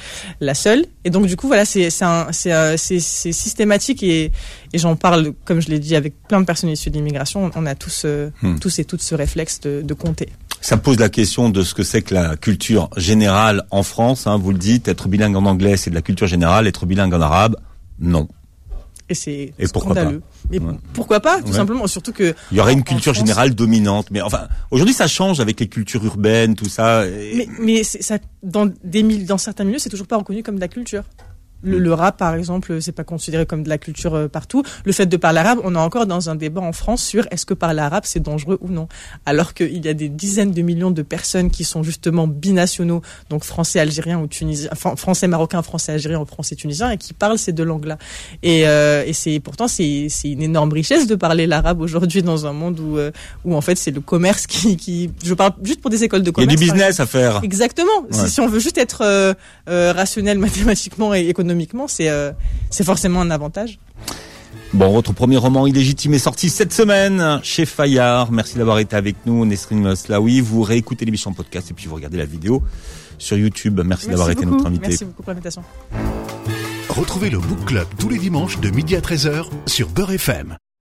la 0.41 0.55
seule. 0.55 0.85
Et 1.05 1.11
donc 1.11 1.27
du 1.27 1.37
coup 1.37 1.47
voilà 1.47 1.65
c'est 1.65 1.89
euh, 2.03 2.77
systématique 2.77 4.03
et 4.03 4.33
et 4.73 4.79
j'en 4.79 4.97
parle 4.97 5.33
comme 5.45 5.61
je 5.61 5.69
l'ai 5.69 5.79
dit 5.79 5.97
avec 5.97 6.15
plein 6.29 6.41
de 6.41 6.47
personnes 6.47 6.71
issues 6.71 6.91
de 6.91 6.97
l'immigration. 6.97 7.51
On 7.55 7.67
a 7.67 7.75
tous 7.75 8.03
euh, 8.05 8.31
Hmm. 8.43 8.59
tous 8.59 8.79
et 8.79 8.85
toutes 8.85 9.03
ce 9.03 9.15
réflexe 9.15 9.61
de, 9.61 9.83
de 9.83 9.95
compter. 9.95 10.29
Ça 10.61 10.77
pose 10.77 10.99
la 10.99 11.09
question 11.09 11.49
de 11.49 11.63
ce 11.63 11.75
que 11.75 11.83
c'est 11.83 12.03
que 12.03 12.15
la 12.15 12.37
culture 12.37 12.89
générale 12.97 13.63
en 13.71 13.83
France. 13.83 14.27
hein, 14.27 14.37
vous 14.39 14.53
le 14.53 14.59
dites, 14.59 14.89
être 14.89 15.09
bilingue 15.09 15.37
en 15.37 15.45
anglais, 15.45 15.77
c'est 15.77 15.91
de 15.91 15.95
la 15.95 16.03
culture 16.03 16.27
générale. 16.27 16.67
Être 16.67 16.87
bilingue 16.87 17.15
en 17.15 17.21
arabe, 17.21 17.57
non. 17.99 18.29
Et 19.13 19.67
c'est 19.67 19.67
scandaleux. 19.67 20.23
Mais 20.51 20.59
Ouais. 20.59 20.75
pourquoi 20.93 21.21
pas 21.21 21.41
tout 21.41 21.49
Ouais. 21.49 21.53
simplement 21.53 21.87
surtout 21.87 22.13
que 22.13 22.35
Il 22.51 22.57
y 22.57 22.61
aurait 22.61 22.73
une 22.73 22.83
culture 22.85 23.13
France- 23.15 23.25
générale 23.27 23.55
dominante. 23.55 24.09
Mais 24.11 24.21
enfin, 24.23 24.49
aujourd'hui, 24.71 24.95
ça 24.95 25.07
change 25.07 25.41
avec 25.41 25.61
les 25.61 25.69
cultures 25.69 26.05
urbaines, 26.05 26.55
tout 26.55 26.69
ça. 26.69 27.07
et- 27.07 27.35
Mais, 27.37 27.49
mais 27.61 27.85
c'est- 27.85 28.03
ça, 28.03 28.19
dans, 28.43 28.69
des, 28.85 29.03
dans 29.25 29.39
certains 29.39 29.65
milieux, 29.65 29.79
c'est 29.79 29.91
toujours 29.91 30.07
pas 30.07 30.17
reconnu 30.17 30.43
comme 30.43 30.57
de 30.57 30.61
la 30.61 30.69
culture. 30.69 31.05
Le, 31.63 31.79
le 31.79 31.95
rap, 31.95 32.17
par 32.19 32.35
exemple, 32.35 32.81
c'est 32.81 32.93
pas 32.93 33.05
considéré 33.05 33.47
comme 33.47 33.63
de 33.63 33.69
la 33.69 33.79
culture 33.79 34.15
euh, 34.15 34.29
partout. 34.29 34.63
Le 34.85 34.93
fait 34.93 35.07
de 35.07 35.17
parler 35.17 35.39
arabe, 35.41 35.61
on 35.65 35.75
est 35.75 35.79
encore 35.79 36.07
dans 36.07 36.29
un 36.31 36.35
débat 36.35 36.61
en 36.61 36.73
France 36.73 37.03
sur 37.03 37.27
est-ce 37.31 37.47
que 37.47 37.55
parler 37.55 37.81
arabe 37.81 38.03
c'est 38.07 38.21
dangereux 38.21 38.59
ou 38.61 38.69
non. 38.69 38.89
Alors 39.27 39.55
qu'il 39.55 39.85
y 39.85 39.89
a 39.89 39.95
des 39.95 40.09
dizaines 40.09 40.53
de 40.53 40.63
millions 40.63 40.91
de 40.91 41.03
personnes 41.03 41.51
qui 41.51 41.65
sont 41.65 41.83
justement 41.83 42.27
binationaux, 42.27 43.03
donc 43.31 43.45
français, 43.45 43.79
algérien 43.81 44.19
ou 44.21 44.27
tunisien, 44.27 44.71
enfin, 44.73 44.97
français, 44.97 45.29
marocain, 45.29 45.63
français, 45.63 45.93
algérien 45.93 46.21
ou 46.21 46.27
français, 46.27 46.57
tunisien, 46.57 46.91
et 46.91 46.99
qui 46.99 47.13
parlent 47.13 47.39
ces 47.39 47.53
deux 47.53 47.65
langues-là. 47.65 47.99
Et, 48.43 48.67
euh, 48.67 49.05
et 49.07 49.13
c'est 49.13 49.39
pourtant 49.41 49.69
c'est 49.69 50.09
une 50.25 50.43
énorme 50.43 50.73
richesse 50.73 51.07
de 51.07 51.15
parler 51.15 51.47
l'arabe 51.47 51.81
aujourd'hui 51.81 52.23
dans 52.23 52.47
un 52.47 52.53
monde 52.53 52.81
où 52.81 52.99
euh, 52.99 53.11
où 53.45 53.55
en 53.55 53.61
fait 53.61 53.77
c'est 53.77 53.91
le 53.91 54.01
commerce 54.01 54.47
qui 54.47 54.77
qui. 54.77 55.11
Je 55.25 55.35
parle 55.35 55.53
juste 55.63 55.81
pour 55.81 55.91
des 55.91 56.03
écoles 56.05 56.23
de 56.23 56.33
Il 56.37 56.41
y 56.41 56.43
a 56.43 56.47
commerce. 56.47 56.61
du 56.61 56.65
business 56.67 57.01
à 57.01 57.07
faire. 57.07 57.41
Exactement. 57.43 58.01
Ouais. 58.03 58.09
Si, 58.27 58.31
si 58.31 58.41
on 58.41 58.49
veut 58.49 58.61
juste 58.61 58.79
être 58.79 59.03
euh, 59.03 59.35
rationnel 59.93 60.39
mathématiquement 60.39 61.15
et 61.15 61.21
économiquement, 61.29 61.52
c'est 61.89 62.09
euh, 62.09 62.33
c'est 62.71 62.85
forcément 62.85 63.21
un 63.21 63.31
avantage. 63.31 63.79
Bon, 64.73 64.91
votre 64.91 65.13
premier 65.13 65.37
roman 65.37 65.67
illégitime 65.67 66.15
est 66.15 66.19
sorti 66.19 66.49
cette 66.49 66.73
semaine 66.73 67.41
chez 67.43 67.67
Fayard. 67.67 68.33
Merci 68.33 68.57
d'avoir 68.57 68.79
été 68.79 68.97
avec 68.97 69.17
nous, 69.27 69.45
Nesrine 69.45 69.95
Slaoui. 69.95 70.41
Vous 70.41 70.63
réécoutez 70.63 71.05
l'émission 71.05 71.31
en 71.31 71.35
podcast 71.35 71.71
et 71.71 71.75
puis 71.75 71.87
vous 71.87 71.95
regardez 71.95 72.17
la 72.17 72.25
vidéo 72.25 72.63
sur 73.19 73.37
YouTube. 73.37 73.81
Merci, 73.85 74.09
d'avoir 74.09 74.31
été 74.31 74.47
notre 74.47 74.67
invité. 74.67 74.89
Merci 74.89 75.05
beaucoup 75.05 75.23
pour 75.23 75.31
l'invitation. 75.31 75.63
Retrouvez 76.89 77.31
le 77.31 77.39
Book 77.39 77.65
Club 77.67 77.87
tous 77.99 78.09
les 78.09 78.19
dimanches 78.19 78.61
de 78.61 78.71
midi 78.71 78.97
à 78.97 79.01
13h 79.01 79.47
sur 79.67 79.89
Beurre 79.89 80.13
FM. 80.13 80.57